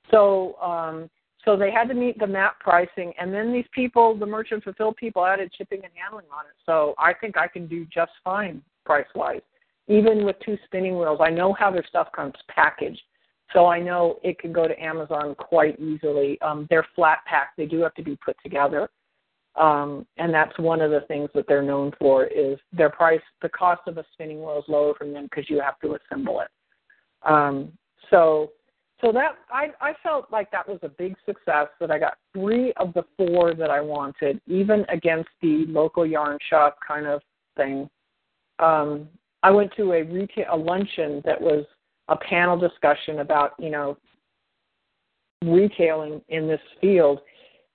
So 0.10 0.56
um, 0.62 1.10
so 1.44 1.58
they 1.58 1.72
had 1.72 1.88
to 1.90 1.94
meet 1.94 2.20
the 2.20 2.28
MAP 2.28 2.60
pricing, 2.60 3.14
and 3.20 3.34
then 3.34 3.52
these 3.52 3.66
people, 3.72 4.16
the 4.16 4.26
merchant 4.26 4.64
fulfilled 4.64 4.96
people, 4.96 5.26
added 5.26 5.52
shipping 5.58 5.82
and 5.84 5.92
handling 5.96 6.28
on 6.32 6.46
it. 6.46 6.54
So 6.66 6.94
I 6.98 7.14
think 7.14 7.38
I 7.38 7.48
can 7.48 7.68
do 7.68 7.86
just 7.86 8.12
fine 8.24 8.62
price 8.92 9.06
wise, 9.16 9.42
even 9.88 10.26
with 10.26 10.36
two 10.46 10.58
spinning 10.66 10.98
wheels. 10.98 11.20
I 11.22 11.30
know 11.30 11.54
how 11.54 11.72
their 11.72 11.86
stuff 11.88 12.10
comes 12.14 12.34
packaged, 12.54 13.02
so 13.54 13.68
I 13.68 13.80
know 13.80 14.20
it 14.22 14.38
can 14.38 14.52
go 14.52 14.68
to 14.68 14.84
Amazon 14.84 15.34
quite 15.36 15.80
easily. 15.80 16.38
Um, 16.42 16.68
they're 16.70 16.88
flat 16.94 17.20
packed; 17.26 17.56
they 17.56 17.66
do 17.66 17.80
have 17.82 17.94
to 17.96 18.04
be 18.04 18.18
put 18.18 18.36
together, 18.44 18.90
um, 19.56 20.06
and 20.18 20.34
that's 20.34 20.58
one 20.60 20.82
of 20.82 20.92
the 20.92 21.02
things 21.08 21.30
that 21.36 21.46
they're 21.48 21.62
known 21.64 21.94
for 22.00 22.26
is 22.26 22.60
their 22.74 22.90
price. 22.90 23.22
The 23.42 23.48
cost 23.48 23.82
of 23.88 23.98
a 23.98 24.04
spinning 24.12 24.40
wheel 24.40 24.60
is 24.60 24.66
lower 24.68 24.94
from 24.94 25.14
them 25.14 25.24
because 25.24 25.50
you 25.50 25.62
have 25.62 25.80
to 25.80 25.96
assemble 25.96 26.42
it. 26.42 26.50
Um, 27.24 27.72
so 28.10 28.52
so 29.00 29.14
that 29.14 29.38
I 29.50 29.68
I 29.80 29.94
felt 30.04 30.30
like 30.34 30.52
that 30.52 30.68
was 30.68 30.80
a 30.84 30.90
big 30.90 31.16
success 31.26 31.68
that 31.80 31.92
I 31.92 31.98
got 31.98 32.18
three 32.34 32.74
of 32.76 32.94
the 32.94 33.04
four 33.16 33.54
that 33.54 33.70
I 33.70 33.80
wanted, 33.80 34.42
even 34.48 34.86
against 34.90 35.30
the 35.42 35.64
local 35.70 36.06
yarn 36.06 36.38
shop 36.50 36.76
kind 36.86 37.08
of 37.08 37.22
thing. 37.56 37.90
Um, 38.62 39.10
I 39.44 39.52
went 39.52 39.72
to 39.78 39.94
a 39.94 40.04
retail 40.04 40.46
a 40.52 40.58
luncheon 40.58 41.22
that 41.26 41.40
was 41.40 41.66
a 42.08 42.16
panel 42.16 42.58
discussion 42.58 43.20
about 43.20 43.54
you 43.60 43.70
know 43.70 43.98
retailing 45.44 46.22
in 46.30 46.48
this 46.48 46.62
field, 46.80 47.20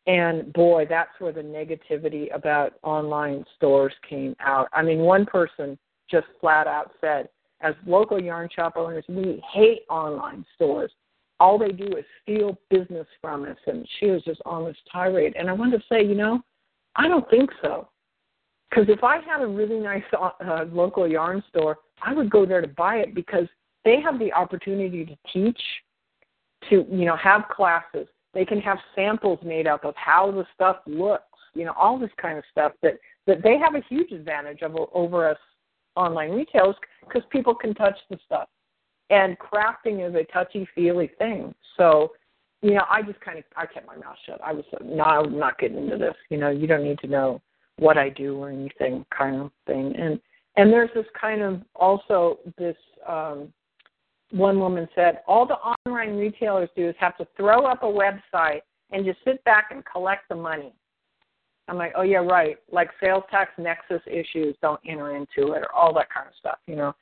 and 0.06 0.52
boy, 0.52 0.86
that's 0.88 1.10
where 1.18 1.32
the 1.32 1.42
negativity 1.42 2.34
about 2.34 2.74
online 2.82 3.44
stores 3.56 3.92
came 4.08 4.36
out. 4.40 4.68
I 4.72 4.82
mean, 4.82 4.98
one 5.00 5.26
person 5.26 5.78
just 6.08 6.26
flat 6.40 6.66
out 6.66 6.92
said, 7.00 7.28
as 7.60 7.74
local 7.84 8.22
yarn 8.22 8.48
shop 8.54 8.74
owners, 8.76 9.04
we 9.08 9.42
hate 9.52 9.82
online 9.90 10.46
stores 10.54 10.92
all 11.40 11.58
they 11.58 11.72
do 11.72 11.96
is 11.96 12.04
steal 12.22 12.58
business 12.70 13.06
from 13.20 13.44
us. 13.44 13.56
And 13.66 13.86
she 13.98 14.06
was 14.06 14.22
just 14.22 14.40
on 14.46 14.64
this 14.64 14.76
tirade. 14.90 15.34
And 15.36 15.50
I 15.50 15.52
wanted 15.52 15.78
to 15.78 15.84
say, 15.88 16.04
you 16.04 16.14
know, 16.14 16.40
I 16.94 17.08
don't 17.08 17.28
think 17.30 17.50
so. 17.62 17.88
Because 18.76 18.94
if 18.94 19.02
I 19.02 19.20
had 19.20 19.40
a 19.40 19.46
really 19.46 19.78
nice 19.78 20.02
uh, 20.12 20.30
uh, 20.44 20.66
local 20.70 21.08
yarn 21.08 21.42
store, 21.48 21.78
I 22.02 22.12
would 22.12 22.28
go 22.28 22.44
there 22.44 22.60
to 22.60 22.68
buy 22.68 22.96
it 22.96 23.14
because 23.14 23.46
they 23.86 24.02
have 24.02 24.18
the 24.18 24.30
opportunity 24.34 25.02
to 25.06 25.16
teach, 25.32 25.60
to 26.68 26.84
you 26.90 27.06
know 27.06 27.16
have 27.16 27.48
classes. 27.48 28.06
They 28.34 28.44
can 28.44 28.60
have 28.60 28.76
samples 28.94 29.38
made 29.42 29.66
up 29.66 29.86
of 29.86 29.94
how 29.96 30.30
the 30.30 30.44
stuff 30.54 30.76
looks, 30.86 31.24
you 31.54 31.64
know, 31.64 31.72
all 31.72 31.98
this 31.98 32.10
kind 32.20 32.36
of 32.36 32.44
stuff 32.50 32.72
that 32.82 32.98
that 33.26 33.42
they 33.42 33.56
have 33.56 33.74
a 33.74 33.80
huge 33.88 34.12
advantage 34.12 34.60
of 34.60 34.76
over 34.92 35.26
us 35.26 35.38
online 35.94 36.32
retailers 36.32 36.76
because 37.00 37.22
people 37.30 37.54
can 37.54 37.72
touch 37.72 37.96
the 38.10 38.18
stuff 38.26 38.48
and 39.08 39.38
crafting 39.38 40.06
is 40.06 40.14
a 40.14 40.30
touchy 40.30 40.68
feely 40.74 41.10
thing. 41.16 41.54
So, 41.78 42.12
you 42.60 42.74
know, 42.74 42.84
I 42.90 43.00
just 43.00 43.20
kind 43.20 43.38
of 43.38 43.44
I 43.56 43.64
kept 43.64 43.86
my 43.86 43.96
mouth 43.96 44.16
shut. 44.26 44.38
I 44.44 44.52
was 44.52 44.64
like, 44.70 44.84
no, 44.84 45.04
I'm 45.04 45.38
not 45.38 45.58
getting 45.58 45.78
into 45.78 45.96
this. 45.96 46.14
You 46.28 46.36
know, 46.36 46.50
you 46.50 46.66
don't 46.66 46.84
need 46.84 46.98
to 46.98 47.06
know 47.06 47.40
what 47.78 47.98
I 47.98 48.08
do 48.08 48.36
or 48.36 48.50
anything 48.50 49.04
kind 49.16 49.36
of 49.36 49.50
thing. 49.66 49.94
And 49.96 50.20
and 50.56 50.72
there's 50.72 50.90
this 50.94 51.06
kind 51.20 51.42
of 51.42 51.62
also 51.74 52.38
this 52.58 52.76
um 53.06 53.52
one 54.30 54.58
woman 54.58 54.88
said 54.94 55.20
all 55.26 55.46
the 55.46 55.54
online 55.54 56.16
retailers 56.16 56.68
do 56.76 56.88
is 56.88 56.94
have 56.98 57.16
to 57.18 57.26
throw 57.36 57.64
up 57.66 57.82
a 57.82 57.86
website 57.86 58.60
and 58.90 59.04
just 59.04 59.18
sit 59.24 59.42
back 59.44 59.68
and 59.70 59.84
collect 59.84 60.28
the 60.28 60.34
money. 60.34 60.72
I'm 61.68 61.76
like, 61.76 61.92
oh 61.96 62.02
yeah, 62.02 62.18
right. 62.18 62.56
Like 62.70 62.90
sales 63.00 63.24
tax 63.30 63.50
nexus 63.58 64.02
issues 64.06 64.56
don't 64.62 64.80
enter 64.86 65.16
into 65.16 65.52
it 65.52 65.62
or 65.62 65.74
all 65.74 65.92
that 65.94 66.08
kind 66.12 66.26
of 66.28 66.34
stuff, 66.38 66.58
you 66.66 66.76
know. 66.76 66.94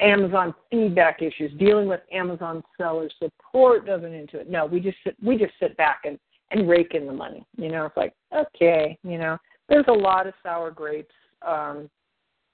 Amazon 0.00 0.54
feedback 0.70 1.22
issues, 1.22 1.50
dealing 1.58 1.88
with 1.88 2.00
Amazon 2.12 2.62
seller 2.76 3.10
support 3.18 3.84
doesn't 3.84 4.14
into 4.14 4.38
it. 4.38 4.48
No, 4.48 4.64
we 4.64 4.78
just 4.78 4.96
sit 5.02 5.16
we 5.22 5.36
just 5.36 5.52
sit 5.58 5.76
back 5.76 6.02
and 6.04 6.18
and 6.52 6.68
rake 6.68 6.94
in 6.94 7.06
the 7.06 7.12
money. 7.12 7.44
You 7.56 7.68
know, 7.68 7.86
it's 7.86 7.96
like 7.96 8.14
okay, 8.32 8.96
you 9.02 9.18
know, 9.18 9.36
there's 9.68 9.86
a 9.88 9.92
lot 9.92 10.26
of 10.26 10.34
sour 10.42 10.70
grapes 10.70 11.14
um, 11.46 11.88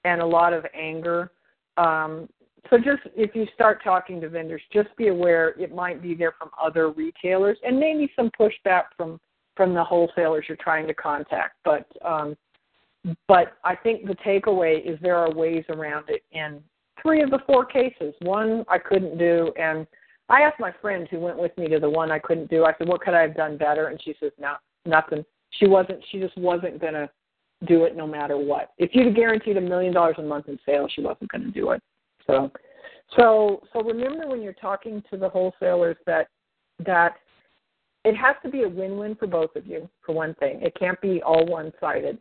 and 0.03 0.21
a 0.21 0.25
lot 0.25 0.53
of 0.53 0.65
anger. 0.73 1.31
Um, 1.77 2.29
so 2.69 2.77
just 2.77 3.01
if 3.15 3.35
you 3.35 3.45
start 3.53 3.83
talking 3.83 4.19
to 4.21 4.29
vendors, 4.29 4.61
just 4.73 4.89
be 4.97 5.07
aware 5.07 5.49
it 5.59 5.73
might 5.73 6.01
be 6.01 6.15
there 6.15 6.33
from 6.37 6.49
other 6.61 6.89
retailers 6.89 7.57
and 7.65 7.79
maybe 7.79 8.11
some 8.15 8.31
pushback 8.39 8.85
from 8.97 9.19
from 9.55 9.73
the 9.73 9.83
wholesalers 9.83 10.45
you're 10.47 10.57
trying 10.57 10.87
to 10.87 10.93
contact. 10.93 11.55
But 11.63 11.85
um, 12.03 12.35
but 13.27 13.57
I 13.63 13.75
think 13.75 14.07
the 14.07 14.15
takeaway 14.15 14.83
is 14.83 14.97
there 15.01 15.17
are 15.17 15.31
ways 15.31 15.63
around 15.69 16.05
it, 16.09 16.23
and 16.33 16.61
three 17.01 17.21
of 17.21 17.29
the 17.29 17.39
four 17.45 17.65
cases. 17.65 18.13
One 18.21 18.65
I 18.67 18.79
couldn't 18.79 19.17
do, 19.17 19.53
and 19.59 19.85
I 20.27 20.41
asked 20.41 20.59
my 20.59 20.73
friend 20.81 21.07
who 21.09 21.19
went 21.19 21.37
with 21.37 21.55
me 21.57 21.67
to 21.69 21.79
the 21.79 21.89
one 21.89 22.11
I 22.11 22.19
couldn't 22.19 22.49
do. 22.49 22.65
I 22.65 22.73
said, 22.77 22.87
"What 22.87 23.01
could 23.01 23.13
I 23.13 23.21
have 23.21 23.35
done 23.35 23.57
better?" 23.57 23.87
And 23.87 24.01
she 24.01 24.15
says, 24.19 24.31
"No, 24.39 24.55
nothing." 24.85 25.23
She 25.59 25.67
wasn't. 25.67 26.03
She 26.11 26.19
just 26.19 26.37
wasn't 26.37 26.81
gonna 26.81 27.09
do 27.65 27.85
it 27.85 27.95
no 27.95 28.05
matter 28.05 28.37
what. 28.37 28.71
If 28.77 28.91
you'd 28.93 29.15
guaranteed 29.15 29.57
a 29.57 29.61
million 29.61 29.93
dollars 29.93 30.15
a 30.19 30.23
month 30.23 30.47
in 30.47 30.59
sales, 30.65 30.91
she 30.93 31.01
wasn't 31.01 31.31
going 31.31 31.43
to 31.43 31.51
do 31.51 31.71
it. 31.71 31.81
So, 32.27 32.51
so, 33.17 33.61
so 33.71 33.81
remember 33.81 34.27
when 34.27 34.41
you're 34.41 34.53
talking 34.53 35.03
to 35.09 35.17
the 35.17 35.29
wholesalers 35.29 35.97
that 36.05 36.27
that 36.85 37.15
it 38.03 38.15
has 38.15 38.35
to 38.43 38.49
be 38.49 38.63
a 38.63 38.69
win-win 38.69 39.15
for 39.15 39.27
both 39.27 39.55
of 39.55 39.65
you. 39.65 39.89
For 40.05 40.13
one 40.13 40.35
thing, 40.35 40.61
it 40.61 40.75
can't 40.77 40.99
be 41.01 41.21
all 41.23 41.45
one-sided, 41.45 42.17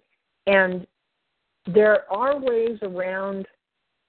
and 0.46 0.86
there 1.66 2.10
are 2.12 2.38
ways 2.38 2.78
around 2.82 3.46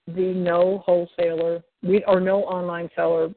the 0.07 0.33
no 0.33 0.83
wholesaler 0.85 1.63
or 2.07 2.19
no 2.19 2.43
online 2.43 2.89
seller 2.95 3.29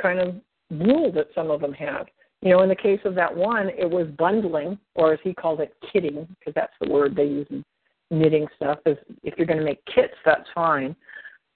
kind 0.00 0.18
of 0.18 0.34
rule 0.70 1.12
that 1.12 1.28
some 1.34 1.50
of 1.50 1.60
them 1.60 1.72
have. 1.74 2.06
You 2.42 2.50
know, 2.50 2.62
in 2.62 2.68
the 2.68 2.76
case 2.76 3.00
of 3.04 3.14
that 3.14 3.34
one, 3.34 3.68
it 3.70 3.88
was 3.88 4.08
bundling, 4.18 4.78
or 4.94 5.12
as 5.12 5.20
he 5.22 5.32
called 5.32 5.60
it, 5.60 5.74
kitting, 5.92 6.26
because 6.38 6.54
that's 6.54 6.72
the 6.80 6.90
word 6.90 7.14
they 7.14 7.24
use 7.24 7.46
in 7.50 7.64
knitting 8.10 8.46
stuff. 8.56 8.78
Is 8.84 8.98
if 9.22 9.34
you're 9.38 9.46
going 9.46 9.58
to 9.58 9.64
make 9.64 9.84
kits, 9.86 10.14
that's 10.24 10.48
fine. 10.54 10.94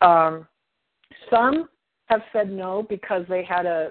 Um, 0.01 0.47
some 1.31 1.69
have 2.07 2.23
said 2.33 2.51
no 2.51 2.87
because 2.89 3.25
they 3.29 3.43
had 3.43 3.67
a 3.67 3.91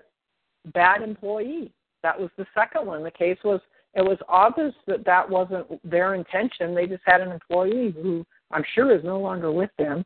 bad 0.74 1.02
employee. 1.02 1.72
That 2.02 2.20
was 2.20 2.30
the 2.38 2.46
second 2.54 2.86
one. 2.86 3.04
The 3.04 3.12
case 3.12 3.38
was 3.43 3.60
it 3.93 4.02
was 4.02 4.18
obvious 4.28 4.74
that 4.88 5.06
that 5.06 5.30
wasn't 5.30 5.68
their 5.89 6.16
intention. 6.16 6.74
They 6.74 6.88
just 6.88 7.04
had 7.06 7.22
an 7.22 7.32
employee 7.32 7.93
who 8.02 8.26
I'm 8.52 8.64
sure 8.74 8.96
is 8.96 9.04
no 9.04 9.20
longer 9.20 9.52
with 9.52 9.72
them 9.78 10.06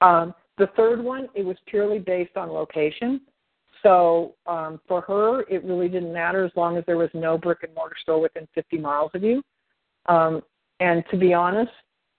um, 0.00 0.34
the 0.58 0.68
third 0.76 1.02
one, 1.02 1.28
it 1.34 1.44
was 1.44 1.56
purely 1.66 1.98
based 1.98 2.36
on 2.36 2.50
location. 2.50 3.20
So 3.82 4.34
um, 4.46 4.80
for 4.88 5.00
her, 5.02 5.42
it 5.42 5.64
really 5.64 5.88
didn't 5.88 6.12
matter 6.12 6.44
as 6.44 6.52
long 6.56 6.76
as 6.76 6.84
there 6.86 6.96
was 6.96 7.10
no 7.14 7.38
brick 7.38 7.58
and 7.62 7.74
mortar 7.74 7.96
store 8.00 8.20
within 8.20 8.48
50 8.54 8.78
miles 8.78 9.10
of 9.14 9.22
you. 9.22 9.42
Um, 10.06 10.42
and 10.80 11.04
to 11.10 11.16
be 11.16 11.32
honest, 11.34 11.72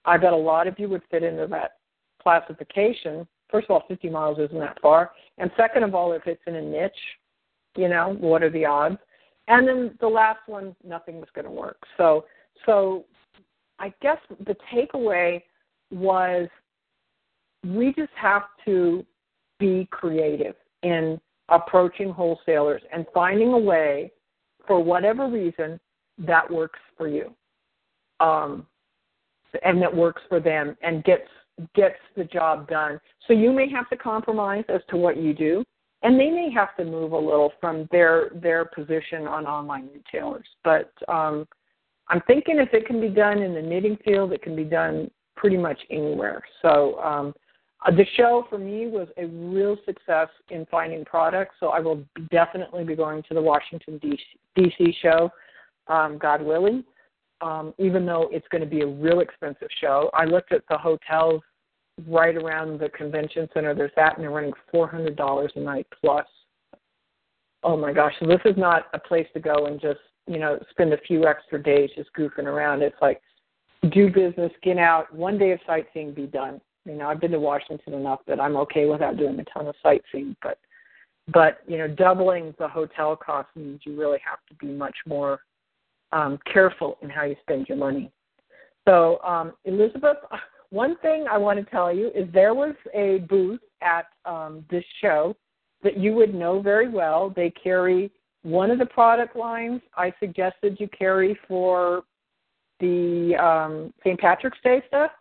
I 0.06 0.18
bet 0.18 0.34
a 0.34 0.38
lot 0.38 0.68
of 0.68 0.80
you 0.80 0.90
would 0.90 1.04
fit 1.12 1.24
into 1.24 1.48
that 1.48 1.78
classification. 2.22 3.28
First 3.50 3.66
of 3.66 3.72
all, 3.72 3.84
50 3.88 4.10
miles 4.10 4.40
isn't 4.40 4.60
that 4.60 4.80
far. 4.82 5.12
And 5.38 5.52
second 5.58 5.84
of 5.84 5.96
all, 5.96 6.14
if 6.14 6.26
it's 6.26 6.42
in 6.48 6.56
a 6.56 6.62
niche, 6.62 6.92
you 7.76 7.88
know, 7.88 8.16
what 8.20 8.44
are 8.44 8.50
the 8.50 8.66
odds? 8.66 8.98
And 9.48 9.68
then 9.68 9.98
the 10.02 10.08
last 10.08 10.40
one, 10.48 10.76
nothing 10.84 11.20
was 11.20 11.30
going 11.34 11.46
to 11.46 11.52
work. 11.52 11.78
So, 11.96 12.26
so 12.66 13.06
I 13.80 13.94
guess 14.02 14.18
the 14.46 14.56
takeaway 14.74 15.42
was 15.92 16.50
we 17.66 17.94
just 17.94 18.12
have 18.16 18.44
to 18.66 19.06
be 19.60 19.88
creative 19.92 20.56
in 20.84 21.20
approaching 21.50 22.12
wholesalers 22.12 22.82
and 22.94 23.06
finding 23.14 23.54
a 23.54 23.58
way, 23.58 24.12
for 24.66 24.84
whatever 24.84 25.30
reason, 25.30 25.80
that 26.18 26.50
works 26.52 26.80
for 26.98 27.08
you, 27.08 27.34
um, 28.20 28.66
and 29.64 29.82
that 29.82 29.96
works 29.96 30.22
for 30.28 30.40
them, 30.40 30.76
and 30.82 31.04
gets 31.04 31.30
gets 31.74 31.96
the 32.16 32.24
job 32.26 32.68
done. 32.70 33.00
So 33.28 33.34
you 33.34 33.52
may 33.52 33.70
have 33.70 33.90
to 33.90 33.98
compromise 33.98 34.66
as 34.70 34.82
to 34.90 34.98
what 34.98 35.18
you 35.18 35.34
do. 35.34 35.64
and 36.04 36.20
they 36.20 36.30
may 36.30 36.50
have 36.52 36.76
to 36.78 36.86
move 36.86 37.12
a 37.12 37.18
little 37.18 37.52
from 37.60 37.88
their 37.92 38.30
their 38.36 38.66
position 38.66 39.28
on 39.28 39.46
online 39.46 39.90
retailers. 39.94 40.48
But 40.64 40.92
um, 41.08 41.48
I'm 42.10 42.22
thinking 42.28 42.60
if 42.60 42.74
it 42.74 42.86
can 42.86 43.02
be 43.02 43.10
done 43.10 43.40
in 43.42 43.54
the 43.54 43.62
knitting 43.62 43.98
field, 44.06 44.32
it 44.32 44.42
can 44.42 44.56
be 44.56 44.64
done 44.64 45.10
pretty 45.36 45.58
much 45.58 45.80
anywhere. 45.90 46.42
So 46.62 47.00
um, 47.00 47.34
the 47.86 48.06
show 48.16 48.46
for 48.50 48.58
me 48.58 48.88
was 48.88 49.08
a 49.18 49.26
real 49.26 49.78
success 49.86 50.30
in 50.50 50.66
finding 50.70 51.06
products. 51.06 51.56
So 51.60 51.68
I 51.68 51.80
will 51.80 52.04
definitely 52.32 52.84
be 52.84 52.96
going 52.96 53.24
to 53.24 53.34
the 53.34 53.42
Washington 53.42 54.00
D.C. 54.00 54.96
show, 55.02 55.30
um, 55.88 56.18
God 56.18 56.42
willing. 56.42 56.84
Um, 57.42 57.74
even 57.78 58.06
though 58.06 58.30
it's 58.32 58.48
going 58.48 58.64
to 58.64 58.70
be 58.70 58.82
a 58.82 58.88
real 58.88 59.20
expensive 59.20 59.68
show, 59.80 60.10
I 60.14 60.26
looked 60.26 60.52
at 60.52 60.64
the 60.70 60.78
hotels 60.78 61.42
right 62.08 62.36
around 62.36 62.80
the 62.80 62.90
convention 62.90 63.48
center. 63.54 63.76
There's 63.76 63.92
that, 63.96 64.16
and 64.16 64.24
they're 64.24 64.32
running 64.32 64.54
four 64.72 64.88
hundred 64.88 65.16
dollars 65.16 65.52
a 65.56 65.60
night 65.60 65.88
plus. 66.02 66.26
Oh 67.64 67.78
my 67.78 67.94
gosh! 67.94 68.14
So 68.20 68.26
this 68.26 68.42
is 68.46 68.58
not 68.58 68.88
a 68.94 69.00
place 69.00 69.28
to 69.36 69.40
go 69.40 69.68
and 69.68 69.80
just 69.80 70.00
you 70.26 70.40
know 70.40 70.60
spend 70.72 70.94
a 70.94 70.98
few 71.08 71.28
extra 71.28 71.62
days 71.62 71.92
just 71.96 72.10
goofing 72.18 72.46
around. 72.46 72.82
It's 72.82 72.96
like 73.02 73.22
do 73.92 74.10
business, 74.10 74.52
get 74.64 74.80
out, 74.80 75.14
one 75.14 75.38
day 75.38 75.52
of 75.52 75.60
sightseeing, 75.68 76.14
be 76.14 76.26
done. 76.26 76.60
You 76.88 76.96
know, 76.96 77.08
I've 77.08 77.20
been 77.20 77.32
to 77.32 77.40
Washington 77.40 77.94
enough 77.94 78.22
that 78.28 78.40
I'm 78.40 78.56
okay 78.58 78.86
without 78.86 79.18
doing 79.18 79.40
a 79.40 79.44
ton 79.46 79.68
of 79.68 79.76
sightseeing, 79.84 80.36
but 80.42 80.58
but 81.34 81.60
you 81.68 81.78
know, 81.78 81.88
doubling 81.88 82.56
the 82.58 82.68
hotel 82.68 83.16
cost 83.16 83.50
means 83.56 83.82
you 83.84 84.00
really 84.00 84.20
have 84.28 84.40
to 84.48 84.66
be 84.66 84.72
much 84.72 84.96
more 85.06 85.42
um, 86.14 86.40
careful 86.52 86.98
in 87.02 87.10
how 87.10 87.24
you 87.26 87.36
spend 87.42 87.68
your 87.68 87.78
money. 87.78 88.12
So, 88.88 89.20
um, 89.24 89.54
Elizabeth, 89.66 90.18
one 90.70 90.96
thing 91.02 91.26
I 91.30 91.38
want 91.38 91.60
to 91.60 91.70
tell 91.70 91.94
you 91.94 92.08
is 92.16 92.28
there 92.34 92.54
was 92.54 92.76
a 92.94 93.26
booth 93.30 93.60
at 93.82 94.06
um, 94.26 94.64
this 94.72 94.86
show 95.02 95.36
that 95.84 95.98
you 95.98 96.14
would 96.14 96.34
know 96.34 96.62
very 96.62 96.90
well. 96.90 97.32
They 97.36 97.50
carry 97.52 98.12
one 98.44 98.72
of 98.72 98.80
the 98.80 98.86
product 98.86 99.36
lines 99.36 99.82
I 99.96 100.14
suggested 100.20 100.78
you 100.80 100.88
carry 100.98 101.38
for 101.48 102.04
the 102.80 103.36
um, 103.36 103.94
St. 104.02 104.20
Patrick's 104.20 104.60
Day 104.64 104.82
stuff. 104.88 105.12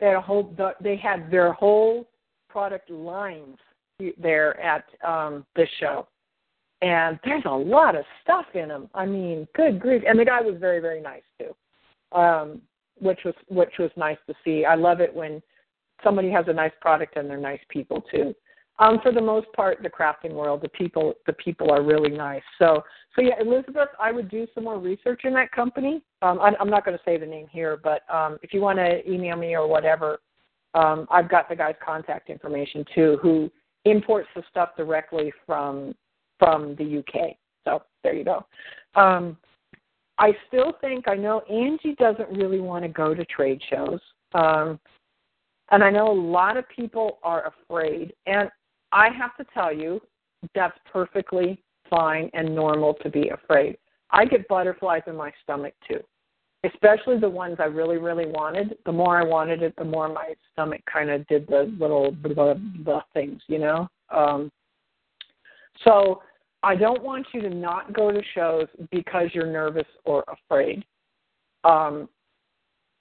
They 0.00 0.06
had 0.06 0.16
a 0.16 0.20
whole. 0.20 0.54
They 0.80 0.96
had 0.96 1.30
their 1.30 1.52
whole 1.52 2.08
product 2.48 2.90
lines 2.90 3.56
there 4.16 4.58
at 4.60 4.84
um, 5.06 5.44
this 5.56 5.68
show, 5.80 6.06
and 6.82 7.18
there's 7.24 7.44
a 7.46 7.50
lot 7.50 7.96
of 7.96 8.04
stuff 8.22 8.46
in 8.54 8.68
them. 8.68 8.88
I 8.94 9.06
mean, 9.06 9.48
good 9.54 9.80
grief! 9.80 10.02
And 10.06 10.18
the 10.18 10.24
guy 10.24 10.40
was 10.40 10.56
very, 10.58 10.80
very 10.80 11.00
nice 11.00 11.22
too, 11.38 12.18
um, 12.18 12.62
which 13.00 13.20
was 13.24 13.34
which 13.48 13.74
was 13.78 13.90
nice 13.96 14.18
to 14.28 14.34
see. 14.44 14.64
I 14.64 14.76
love 14.76 15.00
it 15.00 15.14
when 15.14 15.42
somebody 16.04 16.30
has 16.30 16.44
a 16.48 16.52
nice 16.52 16.72
product 16.80 17.16
and 17.16 17.28
they're 17.28 17.38
nice 17.38 17.60
people 17.68 18.02
too. 18.10 18.34
Um, 18.80 19.00
for 19.02 19.10
the 19.10 19.20
most 19.20 19.52
part, 19.54 19.82
the 19.82 19.90
crafting 19.90 20.32
world, 20.32 20.62
the 20.62 20.68
people 20.68 21.14
the 21.26 21.32
people 21.32 21.70
are 21.70 21.82
really 21.82 22.10
nice. 22.10 22.42
So 22.58 22.82
so 23.16 23.22
yeah, 23.22 23.34
Elizabeth, 23.40 23.88
I 24.00 24.12
would 24.12 24.28
do 24.30 24.46
some 24.54 24.64
more 24.64 24.78
research 24.78 25.22
in 25.24 25.34
that 25.34 25.50
company. 25.50 26.02
Um, 26.22 26.38
I, 26.40 26.52
I'm 26.60 26.70
not 26.70 26.84
going 26.84 26.96
to 26.96 27.02
say 27.04 27.16
the 27.16 27.26
name 27.26 27.46
here, 27.50 27.78
but 27.82 28.02
um, 28.12 28.38
if 28.42 28.54
you 28.54 28.60
want 28.60 28.78
to 28.78 29.08
email 29.10 29.36
me 29.36 29.56
or 29.56 29.66
whatever, 29.66 30.20
um, 30.74 31.08
I've 31.10 31.28
got 31.28 31.48
the 31.48 31.56
guy's 31.56 31.74
contact 31.84 32.30
information 32.30 32.84
too, 32.94 33.18
who 33.20 33.50
imports 33.84 34.28
the 34.36 34.42
stuff 34.50 34.70
directly 34.76 35.32
from 35.44 35.94
from 36.38 36.76
the 36.76 36.98
UK. 36.98 37.36
So 37.64 37.82
there 38.04 38.14
you 38.14 38.24
go. 38.24 38.46
Um, 38.94 39.36
I 40.18 40.32
still 40.46 40.72
think 40.80 41.08
I 41.08 41.14
know 41.14 41.40
Angie 41.50 41.94
doesn't 41.98 42.28
really 42.30 42.60
want 42.60 42.84
to 42.84 42.88
go 42.88 43.14
to 43.14 43.24
trade 43.24 43.60
shows. 43.70 44.00
Um, 44.34 44.78
and 45.70 45.84
I 45.84 45.90
know 45.90 46.10
a 46.10 46.12
lot 46.12 46.56
of 46.56 46.64
people 46.68 47.18
are 47.22 47.52
afraid. 47.52 48.12
And 48.26 48.50
I 48.92 49.10
have 49.10 49.36
to 49.36 49.44
tell 49.52 49.72
you, 49.72 50.00
that's 50.54 50.78
perfectly 50.90 51.62
fine 51.90 52.30
and 52.34 52.54
normal 52.54 52.94
to 52.94 53.10
be 53.10 53.28
afraid. 53.30 53.76
I 54.10 54.24
get 54.24 54.48
butterflies 54.48 55.02
in 55.06 55.16
my 55.16 55.32
stomach 55.42 55.74
too, 55.86 56.00
especially 56.64 57.18
the 57.18 57.28
ones 57.28 57.56
I 57.58 57.64
really, 57.64 57.98
really 57.98 58.26
wanted. 58.26 58.76
The 58.86 58.92
more 58.92 59.20
I 59.20 59.24
wanted 59.24 59.62
it, 59.62 59.74
the 59.76 59.84
more 59.84 60.08
my 60.08 60.34
stomach 60.52 60.80
kind 60.90 61.10
of 61.10 61.26
did 61.26 61.46
the 61.46 61.74
little 61.78 62.12
the, 62.22 62.60
the 62.84 63.00
things, 63.12 63.40
you 63.48 63.58
know. 63.58 63.88
Um, 64.10 64.50
so 65.84 66.22
I 66.62 66.74
don't 66.74 67.02
want 67.02 67.26
you 67.32 67.40
to 67.42 67.50
not 67.50 67.92
go 67.92 68.10
to 68.10 68.22
shows 68.34 68.66
because 68.90 69.28
you're 69.32 69.46
nervous 69.46 69.86
or 70.04 70.24
afraid. 70.28 70.84
Um, 71.64 72.08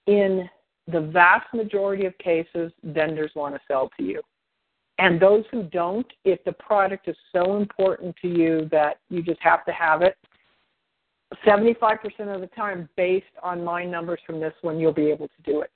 in 0.07 0.49
the 0.91 1.01
vast 1.01 1.53
majority 1.53 2.05
of 2.05 2.17
cases, 2.17 2.71
vendors 2.83 3.31
want 3.35 3.55
to 3.55 3.61
sell 3.67 3.89
to 3.97 4.03
you. 4.03 4.21
And 4.99 5.19
those 5.19 5.43
who 5.51 5.63
don't, 5.63 6.07
if 6.25 6.43
the 6.43 6.53
product 6.53 7.07
is 7.07 7.15
so 7.31 7.57
important 7.57 8.15
to 8.21 8.27
you 8.27 8.67
that 8.71 8.99
you 9.09 9.21
just 9.21 9.39
have 9.41 9.63
to 9.65 9.71
have 9.71 10.01
it, 10.01 10.17
75% 11.45 11.99
of 12.33 12.41
the 12.41 12.49
time, 12.55 12.89
based 12.97 13.25
on 13.43 13.63
my 13.63 13.85
numbers 13.85 14.19
from 14.25 14.39
this 14.39 14.53
one, 14.61 14.79
you'll 14.79 14.93
be 14.93 15.11
able 15.11 15.27
to 15.27 15.41
do 15.43 15.61
it. 15.61 15.71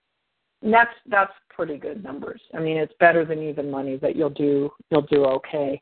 And 0.63 0.73
that's 0.73 0.93
that's 1.07 1.33
pretty 1.49 1.77
good 1.77 2.03
numbers. 2.03 2.39
I 2.53 2.59
mean, 2.59 2.77
it's 2.77 2.93
better 2.99 3.25
than 3.25 3.41
even 3.41 3.69
money 3.69 3.97
that 3.97 4.15
you'll 4.15 4.29
do 4.29 4.69
you'll 4.91 5.01
do 5.03 5.25
okay. 5.25 5.81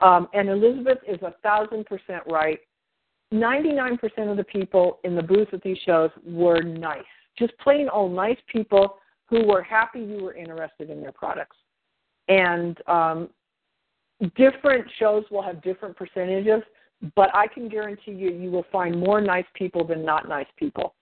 Um, 0.00 0.28
and 0.34 0.48
Elizabeth 0.48 0.98
is 1.08 1.20
a 1.22 1.34
thousand 1.42 1.86
percent 1.86 2.22
right. 2.28 2.58
99% 3.32 3.98
of 4.30 4.36
the 4.38 4.44
people 4.44 5.00
in 5.04 5.14
the 5.14 5.22
booth 5.22 5.48
at 5.52 5.62
these 5.62 5.76
shows 5.84 6.10
were 6.26 6.62
nice, 6.62 7.02
just 7.38 7.52
plain 7.58 7.88
old 7.90 8.12
nice 8.12 8.38
people 8.50 8.96
who 9.28 9.44
were 9.46 9.62
happy 9.62 10.00
you 10.00 10.22
were 10.22 10.34
interested 10.34 10.88
in 10.88 11.02
their 11.02 11.12
products 11.12 11.56
and 12.28 12.78
um, 12.86 13.28
different 14.36 14.86
shows 14.98 15.24
will 15.30 15.42
have 15.42 15.62
different 15.62 15.96
percentages, 15.96 16.62
but 17.14 17.34
I 17.34 17.46
can 17.46 17.68
guarantee 17.68 18.12
you, 18.12 18.30
you 18.30 18.50
will 18.50 18.66
find 18.72 18.98
more 18.98 19.20
nice 19.20 19.46
people 19.54 19.86
than 19.86 20.04
not 20.04 20.28
nice 20.28 20.46
people. 20.56 20.94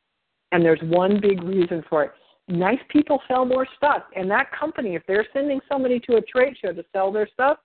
And 0.52 0.64
there's 0.64 0.80
one 0.82 1.20
big 1.20 1.42
reason 1.42 1.84
for 1.88 2.04
it. 2.04 2.12
Nice 2.48 2.78
people 2.90 3.20
sell 3.26 3.44
more 3.44 3.66
stuff, 3.76 4.04
and 4.14 4.30
that 4.30 4.52
company, 4.52 4.94
if 4.94 5.02
they're 5.08 5.26
sending 5.32 5.58
somebody 5.68 5.98
to 6.00 6.16
a 6.16 6.22
trade 6.22 6.56
show 6.62 6.72
to 6.72 6.84
sell 6.92 7.10
their 7.10 7.28
stuff, 7.32 7.58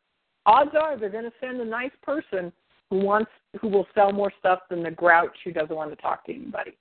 odds 0.48 0.72
are 0.80 0.98
they're 0.98 1.10
going 1.10 1.24
to 1.24 1.34
send 1.40 1.62
a 1.62 1.66
nice 1.66 1.92
person 2.02 2.52
who 2.90 2.98
wants 3.00 3.30
who 3.60 3.68
will 3.68 3.86
sell 3.94 4.12
more 4.12 4.32
stuff 4.40 4.60
than 4.70 4.82
the 4.82 4.90
grouch 4.90 5.36
who 5.44 5.52
doesn't 5.52 5.76
want 5.76 5.92
to 5.92 5.96
talk 5.98 6.26
to 6.26 6.34
anybody. 6.34 6.72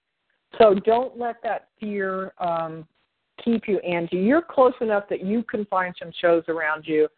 So 0.58 0.74
don't 0.74 1.18
let 1.18 1.36
that 1.42 1.68
fear 1.78 2.32
um, 2.38 2.86
keep 3.44 3.68
you, 3.68 3.78
Angie. 3.78 4.16
You're 4.16 4.42
close 4.42 4.74
enough 4.80 5.04
that 5.10 5.24
you 5.24 5.42
can 5.42 5.64
find 5.66 5.94
some 5.98 6.12
shows 6.20 6.44
around 6.48 6.84
you. 6.86 7.08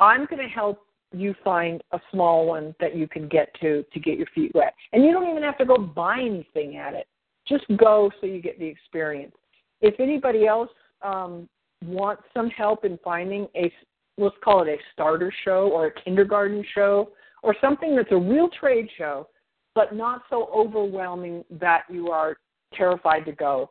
I'm 0.00 0.26
going 0.26 0.42
to 0.42 0.48
help 0.48 0.86
you 1.12 1.34
find 1.44 1.82
a 1.92 2.00
small 2.10 2.46
one 2.46 2.74
that 2.80 2.96
you 2.96 3.08
can 3.08 3.28
get 3.28 3.48
to 3.60 3.84
to 3.92 4.00
get 4.00 4.18
your 4.18 4.26
feet 4.34 4.52
wet. 4.54 4.74
And 4.92 5.04
you 5.04 5.12
don't 5.12 5.30
even 5.30 5.42
have 5.42 5.58
to 5.58 5.64
go 5.64 5.76
buy 5.76 6.20
anything 6.20 6.76
at 6.76 6.94
it. 6.94 7.06
Just 7.48 7.64
go 7.76 8.10
so 8.20 8.26
you 8.26 8.42
get 8.42 8.58
the 8.58 8.66
experience. 8.66 9.34
If 9.80 10.00
anybody 10.00 10.46
else 10.46 10.70
um, 11.02 11.48
wants 11.84 12.24
some 12.34 12.50
help 12.50 12.84
in 12.84 12.98
finding 13.04 13.46
a, 13.54 13.72
let's 14.18 14.34
call 14.42 14.62
it 14.62 14.68
a 14.68 14.76
starter 14.92 15.32
show 15.44 15.70
or 15.72 15.86
a 15.86 16.02
kindergarten 16.02 16.64
show 16.74 17.10
or 17.42 17.54
something 17.60 17.94
that's 17.94 18.10
a 18.10 18.16
real 18.16 18.48
trade 18.48 18.88
show, 18.98 19.28
but 19.74 19.94
not 19.94 20.22
so 20.28 20.48
overwhelming 20.54 21.44
that 21.50 21.82
you 21.88 22.10
are 22.10 22.36
terrified 22.74 23.24
to 23.26 23.32
go, 23.32 23.70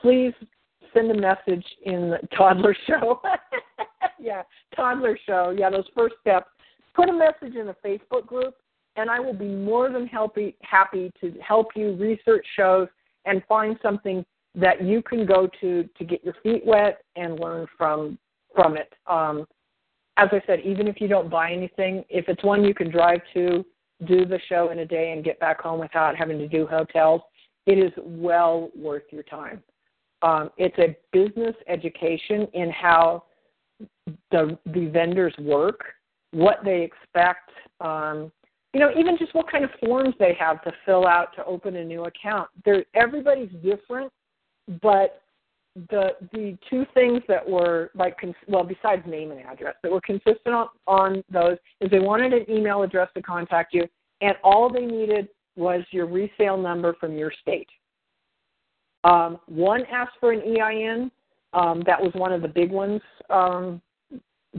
please 0.00 0.32
send 0.94 1.10
a 1.10 1.14
message 1.14 1.64
in 1.84 2.10
the 2.10 2.18
toddler 2.36 2.76
show. 2.86 3.20
yeah, 4.18 4.42
toddler 4.74 5.18
show. 5.26 5.54
Yeah, 5.56 5.70
those 5.70 5.88
first 5.94 6.14
steps. 6.20 6.48
Put 6.94 7.08
a 7.08 7.12
message 7.12 7.56
in 7.56 7.68
a 7.68 7.76
Facebook 7.86 8.26
group, 8.26 8.54
and 8.96 9.10
I 9.10 9.20
will 9.20 9.34
be 9.34 9.48
more 9.48 9.90
than 9.90 10.06
happy 10.06 10.56
happy 10.62 11.12
to 11.20 11.34
help 11.46 11.68
you 11.76 11.94
research 11.96 12.46
shows 12.56 12.88
and 13.26 13.42
find 13.48 13.76
something 13.82 14.24
that 14.54 14.82
you 14.82 15.02
can 15.02 15.26
go 15.26 15.48
to 15.60 15.88
to 15.98 16.04
get 16.04 16.24
your 16.24 16.34
feet 16.42 16.64
wet 16.64 17.02
and 17.16 17.38
learn 17.38 17.66
from 17.76 18.18
from 18.54 18.76
it. 18.76 18.92
Um, 19.06 19.46
as 20.16 20.28
I 20.32 20.40
said, 20.46 20.60
even 20.60 20.88
if 20.88 21.00
you 21.00 21.08
don't 21.08 21.30
buy 21.30 21.52
anything, 21.52 22.02
if 22.08 22.28
it's 22.28 22.42
one 22.42 22.64
you 22.64 22.72
can 22.72 22.90
drive 22.90 23.20
to, 23.34 23.64
do 24.06 24.24
the 24.24 24.40
show 24.48 24.70
in 24.70 24.78
a 24.78 24.86
day 24.86 25.12
and 25.12 25.22
get 25.22 25.38
back 25.40 25.60
home 25.60 25.78
without 25.80 26.16
having 26.16 26.38
to 26.38 26.48
do 26.48 26.66
hotels, 26.66 27.20
it 27.66 27.78
is 27.78 27.92
well 27.98 28.70
worth 28.74 29.02
your 29.10 29.22
time. 29.24 29.62
Um, 30.26 30.50
it's 30.56 30.76
a 30.78 30.96
business 31.12 31.54
education 31.68 32.48
in 32.52 32.70
how 32.70 33.22
the 34.32 34.58
the 34.74 34.88
vendors 34.92 35.34
work, 35.38 35.80
what 36.32 36.58
they 36.64 36.82
expect, 36.82 37.50
um, 37.80 38.32
you 38.74 38.80
know, 38.80 38.90
even 38.98 39.16
just 39.18 39.34
what 39.36 39.50
kind 39.50 39.62
of 39.62 39.70
forms 39.84 40.14
they 40.18 40.34
have 40.38 40.62
to 40.64 40.72
fill 40.84 41.06
out 41.06 41.28
to 41.36 41.44
open 41.44 41.76
a 41.76 41.84
new 41.84 42.06
account. 42.06 42.48
They're, 42.64 42.84
everybody's 42.94 43.52
different, 43.62 44.12
but 44.82 45.22
the 45.90 46.16
the 46.32 46.58
two 46.68 46.84
things 46.92 47.22
that 47.28 47.48
were 47.48 47.90
like 47.94 48.18
cons- 48.18 48.34
well 48.48 48.64
besides 48.64 49.02
name 49.06 49.30
and 49.30 49.40
address 49.40 49.76
that 49.84 49.92
were 49.92 50.00
consistent 50.00 50.54
on, 50.54 50.68
on 50.88 51.24
those 51.30 51.58
is 51.80 51.90
they 51.90 52.00
wanted 52.00 52.32
an 52.32 52.50
email 52.50 52.82
address 52.82 53.10
to 53.14 53.22
contact 53.22 53.74
you 53.74 53.84
and 54.22 54.34
all 54.42 54.72
they 54.72 54.86
needed 54.86 55.28
was 55.54 55.82
your 55.90 56.06
resale 56.06 56.56
number 56.56 56.94
from 56.98 57.14
your 57.14 57.30
state 57.42 57.68
um, 59.06 59.38
one 59.46 59.82
asked 59.92 60.16
for 60.18 60.32
an 60.32 60.42
EIN. 60.42 61.10
Um, 61.52 61.82
that 61.86 62.00
was 62.00 62.12
one 62.14 62.32
of 62.32 62.42
the 62.42 62.48
big 62.48 62.70
ones, 62.70 63.00
um, 63.30 63.80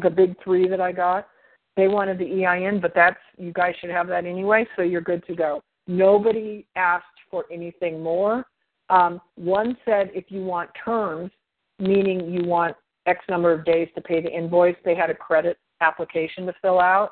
the 0.01 0.09
big 0.09 0.35
three 0.43 0.67
that 0.67 0.81
I 0.81 0.91
got. 0.91 1.27
they 1.75 1.87
wanted 1.87 2.17
the 2.17 2.45
EIN, 2.45 2.79
but 2.79 2.93
that's 2.95 3.19
you 3.37 3.51
guys 3.51 3.75
should 3.79 3.91
have 3.91 4.07
that 4.07 4.25
anyway, 4.25 4.65
so 4.75 4.81
you're 4.81 5.01
good 5.01 5.25
to 5.27 5.35
go. 5.35 5.61
Nobody 5.87 6.65
asked 6.75 7.05
for 7.29 7.45
anything 7.51 8.01
more. 8.01 8.45
Um, 8.89 9.21
one 9.35 9.77
said 9.85 10.09
if 10.15 10.25
you 10.29 10.43
want 10.43 10.69
terms, 10.83 11.29
meaning 11.77 12.31
you 12.31 12.47
want 12.47 12.75
X 13.05 13.19
number 13.29 13.51
of 13.51 13.65
days 13.65 13.89
to 13.95 14.01
pay 14.01 14.21
the 14.21 14.31
invoice, 14.31 14.75
they 14.83 14.95
had 14.95 15.09
a 15.09 15.13
credit 15.13 15.57
application 15.81 16.45
to 16.45 16.53
fill 16.61 16.79
out, 16.79 17.11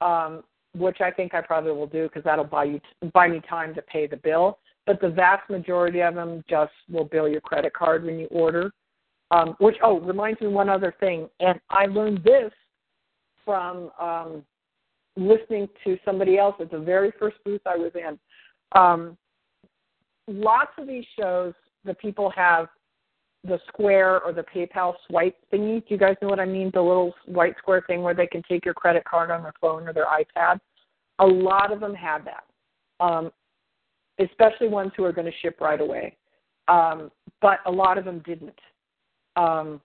um, 0.00 0.42
which 0.74 1.00
I 1.00 1.10
think 1.10 1.32
I 1.32 1.40
probably 1.40 1.72
will 1.72 1.86
do 1.86 2.04
because 2.08 2.24
that'll 2.24 2.44
buy 2.44 2.64
you 2.64 2.80
buy 3.14 3.28
me 3.28 3.40
time 3.48 3.74
to 3.76 3.82
pay 3.82 4.06
the 4.06 4.16
bill. 4.16 4.58
But 4.86 5.00
the 5.00 5.08
vast 5.08 5.48
majority 5.50 6.00
of 6.00 6.14
them 6.14 6.44
just 6.48 6.72
will 6.88 7.04
bill 7.04 7.28
your 7.28 7.40
credit 7.40 7.72
card 7.74 8.04
when 8.04 8.18
you 8.18 8.26
order. 8.26 8.70
Um, 9.32 9.56
which 9.58 9.76
oh 9.82 9.98
reminds 9.98 10.40
me 10.40 10.46
one 10.46 10.68
other 10.68 10.94
thing, 11.00 11.28
and 11.40 11.58
I 11.68 11.86
learned 11.86 12.22
this 12.22 12.52
from 13.44 13.90
um, 14.00 14.44
listening 15.16 15.68
to 15.82 15.98
somebody 16.04 16.38
else 16.38 16.54
at 16.60 16.70
the 16.70 16.78
very 16.78 17.12
first 17.18 17.36
booth 17.44 17.62
I 17.66 17.76
was 17.76 17.90
in. 17.94 18.18
Um, 18.78 19.16
lots 20.28 20.70
of 20.78 20.86
these 20.86 21.04
shows, 21.18 21.54
the 21.84 21.94
people 21.94 22.30
have 22.36 22.68
the 23.44 23.58
Square 23.68 24.22
or 24.22 24.32
the 24.32 24.44
PayPal 24.54 24.94
swipe 25.08 25.36
thingy. 25.52 25.80
Do 25.80 25.94
you 25.94 25.98
guys 25.98 26.16
know 26.20 26.28
what 26.28 26.40
I 26.40 26.44
mean? 26.44 26.70
The 26.74 26.82
little 26.82 27.14
white 27.26 27.56
square 27.58 27.82
thing 27.86 28.02
where 28.02 28.14
they 28.14 28.26
can 28.26 28.42
take 28.48 28.64
your 28.64 28.74
credit 28.74 29.04
card 29.04 29.30
on 29.30 29.42
their 29.42 29.54
phone 29.60 29.88
or 29.88 29.92
their 29.92 30.06
iPad. 30.06 30.58
A 31.20 31.26
lot 31.26 31.72
of 31.72 31.80
them 31.80 31.94
have 31.94 32.22
that, 32.24 32.44
um, 33.00 33.30
especially 34.18 34.68
ones 34.68 34.92
who 34.96 35.04
are 35.04 35.12
going 35.12 35.26
to 35.26 35.38
ship 35.42 35.60
right 35.60 35.80
away. 35.80 36.16
Um, 36.68 37.10
but 37.40 37.58
a 37.66 37.70
lot 37.70 37.98
of 37.98 38.04
them 38.04 38.22
didn't. 38.24 38.58
Um, 39.36 39.80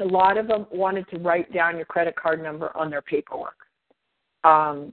a 0.00 0.04
lot 0.04 0.38
of 0.38 0.46
them 0.46 0.66
wanted 0.70 1.08
to 1.10 1.18
write 1.18 1.52
down 1.52 1.76
your 1.76 1.84
credit 1.84 2.14
card 2.16 2.42
number 2.42 2.74
on 2.76 2.88
their 2.88 3.02
paperwork. 3.02 3.56
Um, 4.44 4.92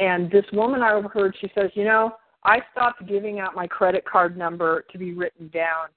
and 0.00 0.30
this 0.30 0.44
woman 0.52 0.82
I 0.82 0.92
overheard, 0.92 1.36
she 1.40 1.50
says, 1.54 1.70
you 1.74 1.84
know, 1.84 2.16
I 2.44 2.60
stopped 2.72 3.06
giving 3.06 3.38
out 3.38 3.54
my 3.54 3.66
credit 3.66 4.04
card 4.04 4.36
number 4.36 4.84
to 4.90 4.98
be 4.98 5.12
written 5.12 5.48
down 5.48 5.88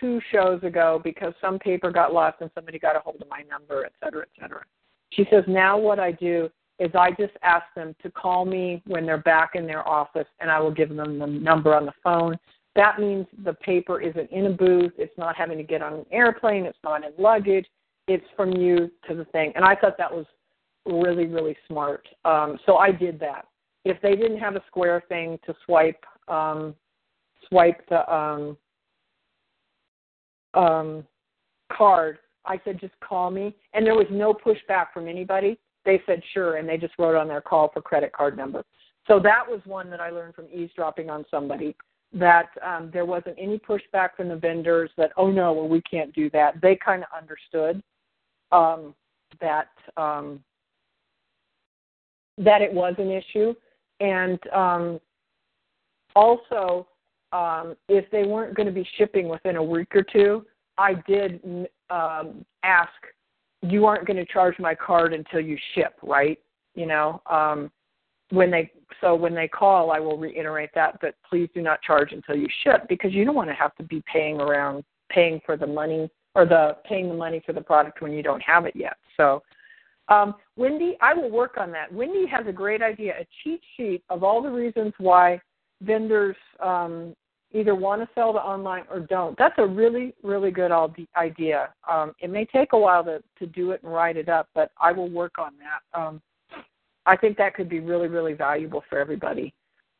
two 0.00 0.20
shows 0.32 0.62
ago 0.62 1.00
because 1.04 1.34
some 1.40 1.58
paper 1.58 1.90
got 1.90 2.12
lost 2.12 2.38
and 2.40 2.50
somebody 2.54 2.78
got 2.78 2.96
a 2.96 3.00
hold 3.00 3.20
of 3.20 3.28
my 3.28 3.42
number, 3.48 3.84
et 3.84 3.92
cetera, 4.02 4.22
et 4.22 4.40
cetera. 4.40 4.64
She 5.10 5.26
says, 5.30 5.44
now 5.46 5.78
what 5.78 5.98
I 5.98 6.12
do 6.12 6.50
is 6.82 6.90
I 6.94 7.10
just 7.12 7.34
ask 7.42 7.64
them 7.76 7.94
to 8.02 8.10
call 8.10 8.44
me 8.44 8.82
when 8.86 9.06
they're 9.06 9.18
back 9.18 9.52
in 9.54 9.66
their 9.66 9.86
office 9.88 10.26
and 10.40 10.50
I 10.50 10.58
will 10.58 10.72
give 10.72 10.94
them 10.94 11.18
the 11.18 11.26
number 11.26 11.74
on 11.74 11.86
the 11.86 11.92
phone. 12.02 12.36
That 12.74 12.98
means 12.98 13.26
the 13.44 13.52
paper 13.54 14.00
isn't 14.00 14.30
in 14.30 14.46
a 14.46 14.50
booth, 14.50 14.92
it's 14.98 15.16
not 15.16 15.36
having 15.36 15.58
to 15.58 15.64
get 15.64 15.82
on 15.82 15.94
an 15.94 16.06
airplane, 16.10 16.64
it's 16.64 16.78
not 16.82 17.04
in 17.04 17.12
luggage, 17.18 17.66
it's 18.08 18.24
from 18.36 18.52
you 18.52 18.90
to 19.08 19.14
the 19.14 19.26
thing. 19.26 19.52
And 19.54 19.64
I 19.64 19.76
thought 19.76 19.96
that 19.98 20.12
was 20.12 20.26
really, 20.86 21.26
really 21.26 21.56
smart. 21.68 22.06
Um, 22.24 22.58
so 22.66 22.76
I 22.76 22.90
did 22.90 23.20
that. 23.20 23.46
If 23.84 24.00
they 24.00 24.16
didn't 24.16 24.38
have 24.38 24.56
a 24.56 24.62
square 24.66 25.02
thing 25.08 25.38
to 25.46 25.54
swipe, 25.64 26.04
um, 26.28 26.74
swipe 27.48 27.86
the 27.88 28.12
um, 28.12 28.56
um, 30.54 31.04
card, 31.70 32.18
I 32.44 32.60
said, 32.64 32.80
just 32.80 32.94
call 33.00 33.30
me. 33.30 33.54
And 33.74 33.86
there 33.86 33.94
was 33.94 34.06
no 34.10 34.34
pushback 34.34 34.86
from 34.92 35.08
anybody. 35.08 35.58
They 35.84 36.00
said, 36.06 36.22
sure. 36.32 36.56
And 36.56 36.68
they 36.68 36.76
just 36.76 36.94
wrote 36.98 37.16
on 37.16 37.28
their 37.28 37.40
call 37.40 37.70
for 37.72 37.82
credit 37.82 38.12
card 38.12 38.36
number. 38.36 38.64
So 39.08 39.18
that 39.20 39.42
was 39.48 39.60
one 39.64 39.90
that 39.90 40.00
I 40.00 40.10
learned 40.10 40.34
from 40.34 40.46
eavesdropping 40.52 41.10
on 41.10 41.24
somebody 41.30 41.74
that 42.12 42.50
um, 42.64 42.90
there 42.92 43.06
wasn't 43.06 43.36
any 43.38 43.58
pushback 43.58 44.10
from 44.16 44.28
the 44.28 44.36
vendors 44.36 44.90
that, 44.96 45.12
oh 45.16 45.30
no, 45.30 45.52
well, 45.52 45.68
we 45.68 45.80
can't 45.82 46.14
do 46.14 46.28
that. 46.30 46.60
They 46.60 46.76
kind 46.76 47.02
of 47.02 47.08
understood 47.16 47.82
um, 48.52 48.94
that 49.40 49.68
um, 49.96 50.40
that 52.38 52.62
it 52.62 52.72
was 52.72 52.94
an 52.98 53.10
issue. 53.10 53.54
And 54.00 54.38
um, 54.52 55.00
also, 56.14 56.86
um, 57.32 57.76
if 57.88 58.10
they 58.10 58.24
weren't 58.24 58.54
going 58.54 58.66
to 58.66 58.72
be 58.72 58.86
shipping 58.98 59.28
within 59.28 59.56
a 59.56 59.62
week 59.62 59.94
or 59.94 60.02
two, 60.02 60.44
I 60.78 60.94
did 61.06 61.40
um, 61.90 62.44
ask, 62.62 62.92
you 63.62 63.86
aren't 63.86 64.06
going 64.06 64.16
to 64.16 64.26
charge 64.26 64.58
my 64.58 64.74
card 64.74 65.12
until 65.14 65.40
you 65.40 65.56
ship, 65.74 65.94
right? 66.02 66.38
You 66.74 66.86
know, 66.86 67.22
um, 67.30 67.70
when 68.30 68.50
they 68.50 68.70
so 69.00 69.14
when 69.14 69.34
they 69.34 69.48
call, 69.48 69.90
I 69.90 70.00
will 70.00 70.18
reiterate 70.18 70.70
that, 70.74 70.98
but 71.00 71.14
please 71.28 71.48
do 71.54 71.62
not 71.62 71.82
charge 71.82 72.12
until 72.12 72.36
you 72.36 72.48
ship 72.62 72.86
because 72.88 73.12
you 73.12 73.24
don't 73.24 73.34
want 73.34 73.50
to 73.50 73.54
have 73.54 73.74
to 73.76 73.82
be 73.82 74.02
paying 74.10 74.40
around 74.40 74.84
paying 75.10 75.40
for 75.44 75.56
the 75.56 75.66
money 75.66 76.10
or 76.34 76.46
the 76.46 76.76
paying 76.84 77.08
the 77.08 77.14
money 77.14 77.42
for 77.44 77.52
the 77.52 77.60
product 77.60 78.00
when 78.00 78.12
you 78.12 78.22
don't 78.22 78.42
have 78.42 78.64
it 78.64 78.74
yet. 78.74 78.96
So, 79.16 79.42
um, 80.08 80.34
Wendy, 80.56 80.96
I 81.00 81.14
will 81.14 81.30
work 81.30 81.56
on 81.58 81.70
that. 81.72 81.92
Wendy 81.92 82.26
has 82.26 82.46
a 82.46 82.52
great 82.52 82.82
idea, 82.82 83.14
a 83.20 83.26
cheat 83.42 83.60
sheet 83.76 84.02
of 84.08 84.24
all 84.24 84.42
the 84.42 84.50
reasons 84.50 84.92
why 84.98 85.40
vendors 85.82 86.36
um, 86.60 87.14
either 87.54 87.74
want 87.74 88.02
to 88.02 88.08
sell 88.14 88.32
the 88.32 88.38
online 88.40 88.84
or 88.90 89.00
don't. 89.00 89.36
That's 89.36 89.54
a 89.58 89.66
really, 89.66 90.14
really 90.22 90.50
good 90.50 90.72
idea. 91.16 91.70
Um, 91.90 92.14
it 92.20 92.30
may 92.30 92.44
take 92.46 92.72
a 92.72 92.78
while 92.78 93.04
to, 93.04 93.22
to 93.38 93.46
do 93.46 93.72
it 93.72 93.82
and 93.82 93.92
write 93.92 94.16
it 94.16 94.28
up, 94.28 94.48
but 94.54 94.70
I 94.80 94.92
will 94.92 95.10
work 95.10 95.38
on 95.38 95.52
that. 95.58 96.00
Um, 96.00 96.22
I 97.04 97.16
think 97.16 97.36
that 97.38 97.54
could 97.54 97.68
be 97.68 97.80
really, 97.80 98.08
really 98.08 98.32
valuable 98.32 98.82
for 98.88 98.98
everybody 98.98 99.52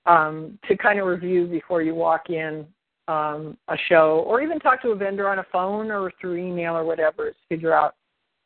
um, 0.06 0.58
to 0.68 0.76
kind 0.76 0.98
of 0.98 1.06
review 1.06 1.46
before 1.46 1.82
you 1.82 1.94
walk 1.94 2.30
in 2.30 2.66
um, 3.08 3.56
a 3.68 3.76
show 3.88 4.24
or 4.26 4.40
even 4.40 4.58
talk 4.60 4.80
to 4.82 4.90
a 4.90 4.96
vendor 4.96 5.28
on 5.28 5.40
a 5.40 5.46
phone 5.50 5.90
or 5.90 6.12
through 6.20 6.36
email 6.36 6.76
or 6.76 6.84
whatever 6.84 7.28
is 7.28 7.34
figure 7.48 7.72
out 7.72 7.94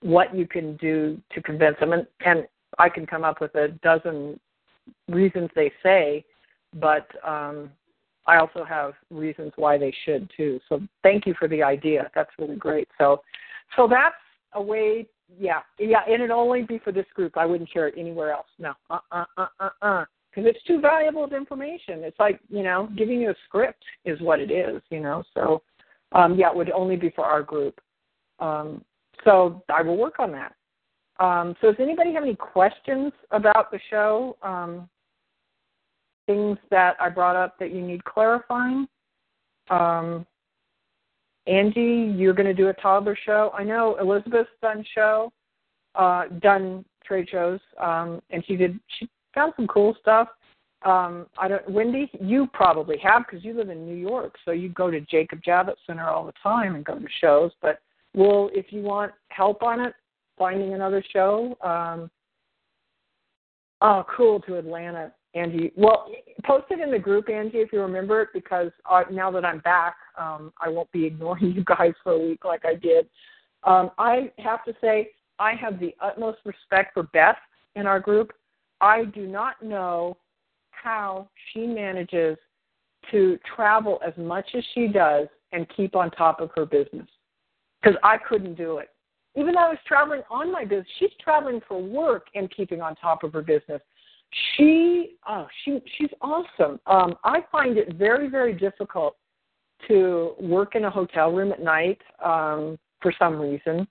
what 0.01 0.35
you 0.35 0.47
can 0.47 0.77
do 0.77 1.21
to 1.33 1.43
convince 1.43 1.79
them. 1.79 1.93
And, 1.93 2.07
and 2.25 2.47
I 2.79 2.89
can 2.89 3.07
come 3.07 3.25
up 3.25 3.41
with 3.41 3.55
a 3.55 3.69
dozen 3.83 4.39
reasons 5.09 5.51
they 5.55 5.73
say, 5.83 6.25
but 6.75 7.07
um, 7.27 7.71
I 8.27 8.39
also 8.39 8.65
have 8.65 8.95
reasons 9.11 9.53
why 9.57 9.79
they 9.79 9.95
should 10.05 10.31
too. 10.37 10.61
So 10.69 10.81
thank 11.03 11.27
you 11.27 11.35
for 11.39 11.49
the 11.49 11.63
idea. 11.63 12.11
That's 12.15 12.31
really 12.39 12.57
great. 12.57 12.89
So, 12.99 13.23
so 13.77 13.87
that's 13.89 14.15
a 14.55 14.63
way. 14.63 15.07
Yeah, 15.39 15.61
yeah, 15.79 16.03
and 16.07 16.15
it'd 16.15 16.31
only 16.31 16.63
be 16.63 16.79
for 16.79 16.93
this 16.93 17.07
group. 17.15 17.37
I 17.37 17.45
wouldn't 17.47 17.71
share 17.71 17.89
it 17.89 17.95
anywhere 17.99 18.31
else. 18.31 18.47
No, 18.61 18.75
uh, 18.91 18.99
uh, 19.11 19.25
uh, 19.37 19.47
uh, 19.59 19.69
uh, 19.83 20.05
because 20.31 20.49
it's 20.49 20.63
too 20.65 20.81
valuable 20.81 21.25
of 21.25 21.33
information. 21.33 22.05
It's 22.05 22.19
like 22.21 22.39
you 22.49 22.63
know, 22.63 22.89
giving 22.97 23.21
you 23.21 23.31
a 23.31 23.35
script 23.45 23.83
is 24.05 24.21
what 24.21 24.39
it 24.39 24.53
is. 24.53 24.81
You 24.91 25.01
know, 25.01 25.25
so 25.35 25.63
um, 26.13 26.37
yeah, 26.37 26.51
it 26.51 26.57
would 26.57 26.71
only 26.71 26.95
be 26.95 27.11
for 27.11 27.25
our 27.25 27.43
group. 27.43 27.81
Um, 28.39 28.85
so 29.25 29.65
I 29.69 29.83
will 29.83 29.97
work 29.97 30.21
on 30.21 30.31
that. 30.33 30.55
Um, 31.19 31.57
so 31.61 31.69
does 31.69 31.81
anybody 31.81 32.13
have 32.13 32.23
any 32.23 32.37
questions 32.37 33.13
about 33.31 33.71
the 33.71 33.81
show? 33.91 34.37
Um, 34.43 34.89
things 36.27 36.59
that 36.71 36.97
I 37.01 37.09
brought 37.09 37.37
up 37.37 37.59
that 37.59 37.73
you 37.73 37.81
need 37.81 38.05
clarifying. 38.05 38.87
Um, 39.71 40.27
Angie, 41.47 42.13
you're 42.17 42.35
going 42.35 42.47
to 42.47 42.55
do 42.55 42.69
a 42.69 42.75
toddler 42.75 43.17
show. 43.25 43.53
I 43.57 43.63
know 43.63 43.97
Elizabeth's 44.01 44.51
done 44.61 44.85
show, 44.95 45.33
uh, 45.95 46.25
done 46.41 46.85
trade 47.05 47.29
shows, 47.31 47.61
um, 47.81 48.21
and 48.31 48.45
she 48.47 48.57
did. 48.57 48.79
She 48.99 49.09
found 49.35 49.53
some 49.57 49.69
cool 49.69 49.97
stuff. 50.01 50.29
Um, 50.85 51.27
I 51.39 51.49
don't. 51.49 51.69
Wendy, 51.71 52.11
you 52.21 52.49
probably 52.53 52.99
have 52.99 53.25
because 53.27 53.45
you 53.45 53.55
live 53.55 53.71
in 53.71 53.87
New 53.87 53.95
York, 53.95 54.35
so 54.45 54.51
you 54.51 54.69
go 54.71 54.91
to 54.91 55.01
Jacob 55.03 55.41
Javits 55.43 55.77
Center 55.87 56.09
all 56.09 56.27
the 56.27 56.33
time 56.43 56.75
and 56.75 56.85
go 56.85 56.99
to 56.99 57.07
shows. 57.21 57.53
But 57.63 57.79
well, 58.15 58.51
if 58.53 58.67
you 58.71 58.83
want 58.83 59.13
help 59.29 59.63
on 59.63 59.81
it, 59.81 59.95
finding 60.37 60.75
another 60.75 61.03
show. 61.13 61.57
Um, 61.63 62.11
oh, 63.81 64.05
cool 64.17 64.41
to 64.41 64.57
Atlanta. 64.57 65.13
Angie. 65.37 65.73
Well, 65.77 66.11
post 66.45 66.67
it 66.71 66.81
in 66.81 66.91
the 66.91 66.99
group, 66.99 67.29
Angie, 67.29 67.59
if 67.59 67.73
you 67.73 67.81
remember 67.81 68.23
it, 68.23 68.31
because 68.33 68.71
uh, 68.91 69.05
now 69.11 69.31
that 69.33 69.45
I'm 69.45 69.61
back, 69.61 69.97
um, 70.19 70.53
I 70.61 70.69
won't 70.69 70.91
be 70.93 71.05
ignoring 71.07 71.53
you 71.53 71.65
guys 71.65 71.93
for 72.03 72.13
a 72.13 72.19
week 72.19 72.45
like 72.45 72.65
I 72.65 72.75
did. 72.75 73.07
Um, 73.65 73.91
I 73.99 74.31
have 74.39 74.65
to 74.65 74.75
say, 74.81 75.11
I 75.39 75.53
have 75.55 75.79
the 75.79 75.95
utmost 76.01 76.39
respect 76.45 76.95
for 76.95 77.05
Beth 77.05 77.37
in 77.75 77.87
our 77.87 78.01
group. 78.01 78.33
I 78.81 79.05
do 79.05 79.27
not 79.27 79.63
know 79.63 80.17
how 80.71 81.29
she 81.53 81.67
manages 81.67 82.39
to 83.11 83.39
travel 83.55 84.01
as 84.07 84.13
much 84.17 84.47
as 84.55 84.65
she 84.75 84.89
does 84.89 85.29
and 85.53 85.67
keep 85.77 85.95
on 85.95 86.11
top 86.11 86.41
of 86.41 86.51
her 86.57 86.67
business 86.67 87.07
because 87.81 87.99
I 88.03 88.17
couldn't 88.19 88.55
do 88.55 88.79
it. 88.79 88.89
Even 89.37 89.55
though 89.55 89.61
I 89.61 89.69
was 89.69 89.79
traveling 89.87 90.23
on 90.31 90.51
my 90.51 90.65
business, 90.65 90.87
she's 90.99 91.11
traveling 91.23 91.61
for 91.69 91.81
work 91.83 92.27
and 92.35 92.51
keeping 92.55 92.81
on 92.81 92.97
top 92.97 93.23
of 93.23 93.33
her 93.33 93.43
business 93.43 93.83
she 94.33 95.17
oh 95.29 95.47
she 95.65 95.81
she's 95.97 96.11
awesome. 96.21 96.81
Um 96.87 97.15
i 97.25 97.41
find 97.51 97.79
it 97.79 97.95
very 97.95 98.29
very 98.29 98.53
difficult 98.53 99.17
to 99.89 100.33
work 100.41 100.75
in 100.75 100.85
a 100.85 100.91
hotel 100.91 101.33
room 101.33 101.53
at 101.53 101.63
night 101.63 102.01
um 102.25 102.79
for 103.01 103.13
some 103.19 103.39
reason. 103.39 103.87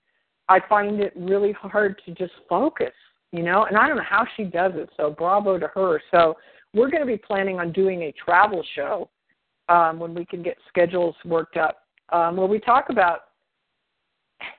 I 0.48 0.60
find 0.68 1.00
it 1.00 1.12
really 1.16 1.52
hard 1.52 2.00
to 2.06 2.12
just 2.12 2.32
focus 2.48 2.92
you 3.32 3.42
know 3.42 3.64
and 3.64 3.76
i 3.76 3.88
don't 3.88 3.96
know 3.96 4.02
how 4.08 4.24
she 4.36 4.44
does 4.44 4.72
it 4.74 4.88
so 4.96 5.10
bravo 5.10 5.58
to 5.58 5.68
her. 5.68 6.00
So 6.10 6.36
we're 6.74 6.90
going 6.90 7.00
to 7.00 7.06
be 7.06 7.16
planning 7.16 7.58
on 7.58 7.72
doing 7.72 8.02
a 8.02 8.12
travel 8.12 8.62
show 8.74 9.08
um 9.68 9.98
when 9.98 10.14
we 10.14 10.24
can 10.24 10.42
get 10.42 10.56
schedules 10.68 11.14
worked 11.24 11.56
up 11.56 11.82
um 12.10 12.36
where 12.36 12.46
we 12.46 12.60
talk 12.60 12.86
about 12.90 13.20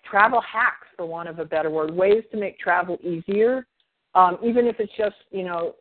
travel 0.10 0.41
hacks 0.41 0.88
for 0.95 1.06
want 1.06 1.30
of 1.30 1.40
a 1.40 1.45
better 1.45 1.70
word 1.70 1.94
ways 1.94 2.24
to 2.32 2.38
make 2.38 2.58
travel 2.60 2.98
easier 3.04 3.66
Um, 4.15 4.38
even 4.43 4.67
if 4.67 4.79
it's 4.79 4.93
just 4.97 5.15
you 5.31 5.43
know 5.43 5.75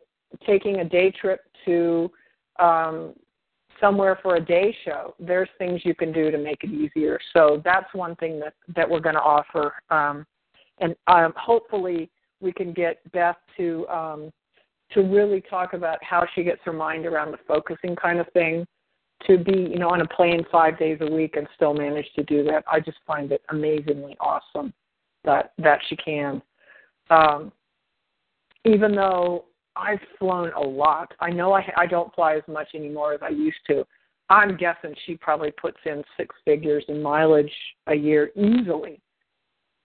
taking 0.45 0.77
a 0.77 0.85
day 0.85 1.11
trip 1.11 1.41
to 1.65 2.11
um, 2.59 3.13
somewhere 3.79 4.19
for 4.21 4.35
a 4.35 4.43
day 4.43 4.75
show, 4.83 5.15
there's 5.19 5.49
things 5.57 5.81
you 5.83 5.95
can 5.95 6.11
do 6.11 6.31
to 6.31 6.37
make 6.37 6.63
it 6.63 6.71
easier. 6.71 7.19
So 7.33 7.61
that's 7.63 7.93
one 7.93 8.15
thing 8.15 8.39
that 8.39 8.53
that 8.75 8.89
we're 8.89 8.99
going 8.99 9.15
to 9.15 9.21
offer, 9.21 9.73
um, 9.89 10.25
and 10.79 10.95
um, 11.07 11.33
hopefully 11.35 12.09
we 12.39 12.51
can 12.51 12.73
get 12.73 12.99
Beth 13.11 13.37
to 13.57 13.87
um, 13.87 14.31
to 14.93 15.01
really 15.01 15.41
talk 15.41 15.73
about 15.73 16.03
how 16.03 16.25
she 16.33 16.43
gets 16.43 16.61
her 16.63 16.73
mind 16.73 17.05
around 17.05 17.31
the 17.31 17.39
focusing 17.47 17.95
kind 17.95 18.19
of 18.19 18.27
thing. 18.33 18.65
To 19.25 19.35
be, 19.35 19.51
you 19.51 19.79
know, 19.79 19.89
on 19.89 20.01
a 20.01 20.07
plane 20.07 20.45
five 20.51 20.77
days 20.77 20.99
a 21.01 21.11
week 21.11 21.37
and 21.37 21.47
still 21.55 21.73
manage 21.73 22.05
to 22.15 22.23
do 22.23 22.43
that, 22.43 22.63
I 22.71 22.79
just 22.79 22.99
find 23.07 23.31
it 23.31 23.41
amazingly 23.49 24.15
awesome 24.19 24.71
that 25.23 25.53
that 25.57 25.79
she 25.89 25.95
can. 25.95 26.41
Um, 27.09 27.51
even 28.65 28.95
though 28.95 29.45
I've 29.75 29.99
flown 30.17 30.51
a 30.53 30.59
lot. 30.59 31.13
I 31.19 31.29
know 31.29 31.53
I 31.53 31.65
I 31.77 31.85
don't 31.85 32.13
fly 32.13 32.35
as 32.35 32.43
much 32.47 32.69
anymore 32.73 33.13
as 33.13 33.19
I 33.21 33.29
used 33.29 33.59
to. 33.67 33.85
I'm 34.29 34.57
guessing 34.57 34.93
she 35.05 35.15
probably 35.15 35.51
puts 35.51 35.77
in 35.85 36.03
six 36.17 36.35
figures 36.43 36.83
in 36.89 37.01
mileage 37.01 37.51
a 37.87 37.95
year 37.95 38.31
easily, 38.35 38.99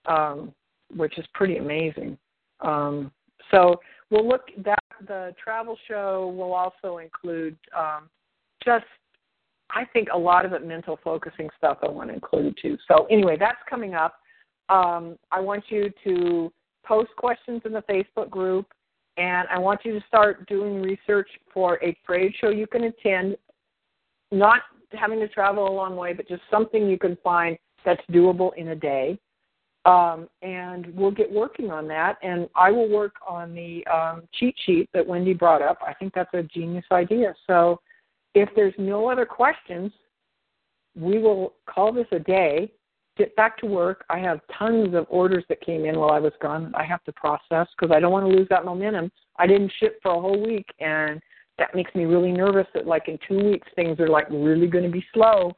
um, 0.05 0.53
which 0.95 1.17
is 1.17 1.25
pretty 1.33 1.57
amazing. 1.57 2.17
Um, 2.59 3.11
so 3.51 3.79
we'll 4.09 4.27
look 4.27 4.47
that 4.65 4.83
the 5.07 5.33
travel 5.41 5.77
show 5.87 6.33
will 6.35 6.53
also 6.53 6.97
include 6.97 7.57
um, 7.77 8.09
just 8.65 8.85
I 9.69 9.85
think 9.85 10.09
a 10.13 10.17
lot 10.17 10.45
of 10.45 10.53
it 10.53 10.65
mental 10.65 10.99
focusing 11.03 11.49
stuff 11.57 11.79
I 11.81 11.89
want 11.89 12.09
to 12.09 12.13
include 12.13 12.57
too. 12.61 12.77
So 12.87 13.05
anyway, 13.09 13.37
that's 13.39 13.57
coming 13.69 13.93
up. 13.95 14.15
Um, 14.69 15.17
I 15.31 15.39
want 15.39 15.63
you 15.69 15.91
to 16.03 16.51
post 16.85 17.09
questions 17.17 17.61
in 17.65 17.71
the 17.71 17.83
Facebook 17.83 18.29
group 18.29 18.67
and 19.17 19.47
I 19.49 19.59
want 19.59 19.81
you 19.83 19.93
to 19.93 20.05
start 20.07 20.47
doing 20.47 20.81
research 20.81 21.29
for 21.53 21.83
a 21.83 21.95
trade 22.05 22.33
show 22.39 22.49
you 22.49 22.65
can 22.65 22.85
attend, 22.85 23.37
not 24.31 24.61
having 24.91 25.19
to 25.19 25.27
travel 25.27 25.67
a 25.67 25.71
long 25.71 25.95
way, 25.95 26.13
but 26.13 26.27
just 26.27 26.41
something 26.49 26.89
you 26.89 26.97
can 26.97 27.17
find 27.23 27.57
that's 27.85 28.01
doable 28.11 28.51
in 28.55 28.69
a 28.69 28.75
day. 28.75 29.19
Um, 29.85 30.29
and 30.41 30.95
we'll 30.95 31.11
get 31.11 31.31
working 31.31 31.69
on 31.69 31.87
that. 31.89 32.17
And 32.23 32.47
I 32.55 32.71
will 32.71 32.89
work 32.89 33.15
on 33.27 33.53
the 33.53 33.85
um, 33.93 34.23
cheat 34.33 34.55
sheet 34.65 34.89
that 34.93 35.05
Wendy 35.05 35.33
brought 35.33 35.61
up. 35.61 35.79
I 35.85 35.93
think 35.93 36.13
that's 36.13 36.33
a 36.33 36.43
genius 36.43 36.85
idea. 36.91 37.35
So 37.45 37.81
if 38.33 38.49
there's 38.55 38.73
no 38.77 39.09
other 39.09 39.25
questions, 39.25 39.91
we 40.95 41.19
will 41.19 41.53
call 41.67 41.91
this 41.91 42.07
a 42.11 42.19
day 42.19 42.71
get 43.17 43.35
back 43.35 43.57
to 43.57 43.65
work. 43.65 44.03
I 44.09 44.19
have 44.19 44.39
tons 44.57 44.93
of 44.95 45.05
orders 45.09 45.43
that 45.49 45.61
came 45.61 45.85
in 45.85 45.97
while 45.97 46.11
I 46.11 46.19
was 46.19 46.33
gone 46.41 46.73
I 46.75 46.83
have 46.83 47.03
to 47.05 47.11
process 47.13 47.67
because 47.77 47.93
I 47.95 47.99
don't 47.99 48.11
want 48.11 48.25
to 48.25 48.35
lose 48.35 48.47
that 48.49 48.65
momentum. 48.65 49.11
I 49.37 49.47
didn't 49.47 49.71
ship 49.79 49.99
for 50.01 50.11
a 50.11 50.21
whole 50.21 50.41
week, 50.43 50.67
and 50.79 51.21
that 51.57 51.75
makes 51.75 51.93
me 51.93 52.05
really 52.05 52.31
nervous 52.31 52.67
that 52.73 52.87
like 52.87 53.07
in 53.07 53.19
two 53.27 53.51
weeks 53.51 53.67
things 53.75 53.99
are 53.99 54.07
like 54.07 54.27
really 54.29 54.67
going 54.67 54.85
to 54.85 54.91
be 54.91 55.05
slow. 55.13 55.53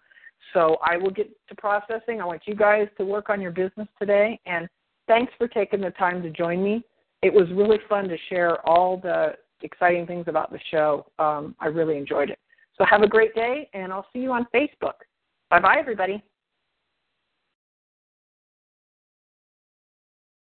So 0.54 0.78
I 0.86 0.98
will 0.98 1.12
get 1.12 1.30
to 1.48 1.56
processing. 1.56 2.22
I 2.22 2.26
want 2.26 2.42
you 2.46 2.56
guys 2.56 2.88
to 2.98 3.06
work 3.06 3.30
on 3.30 3.42
your 3.42 3.52
business 3.52 3.88
today, 4.00 4.40
and 4.46 4.68
thanks 5.08 5.32
for 5.38 5.48
taking 5.48 5.82
the 5.82 5.92
time 5.92 6.22
to 6.24 6.30
join 6.30 6.64
me. 6.64 6.84
It 7.22 7.34
was 7.34 7.48
really 7.54 7.80
fun 7.90 8.08
to 8.10 8.18
share 8.30 8.68
all 8.68 8.98
the 8.98 9.36
exciting 9.62 10.06
things 10.06 10.26
about 10.28 10.52
the 10.52 10.60
show. 10.70 11.08
Um, 11.18 11.56
I 11.60 11.68
really 11.68 11.98
enjoyed 11.98 12.30
it. 12.30 12.40
So 12.78 12.86
have 12.86 13.02
a 13.02 13.08
great 13.08 13.34
day, 13.34 13.70
and 13.74 13.92
I'll 13.92 14.06
see 14.14 14.20
you 14.20 14.32
on 14.32 14.46
Facebook. 14.54 14.94
Bye 15.50 15.60
bye, 15.60 15.78
everybody. 15.80 16.24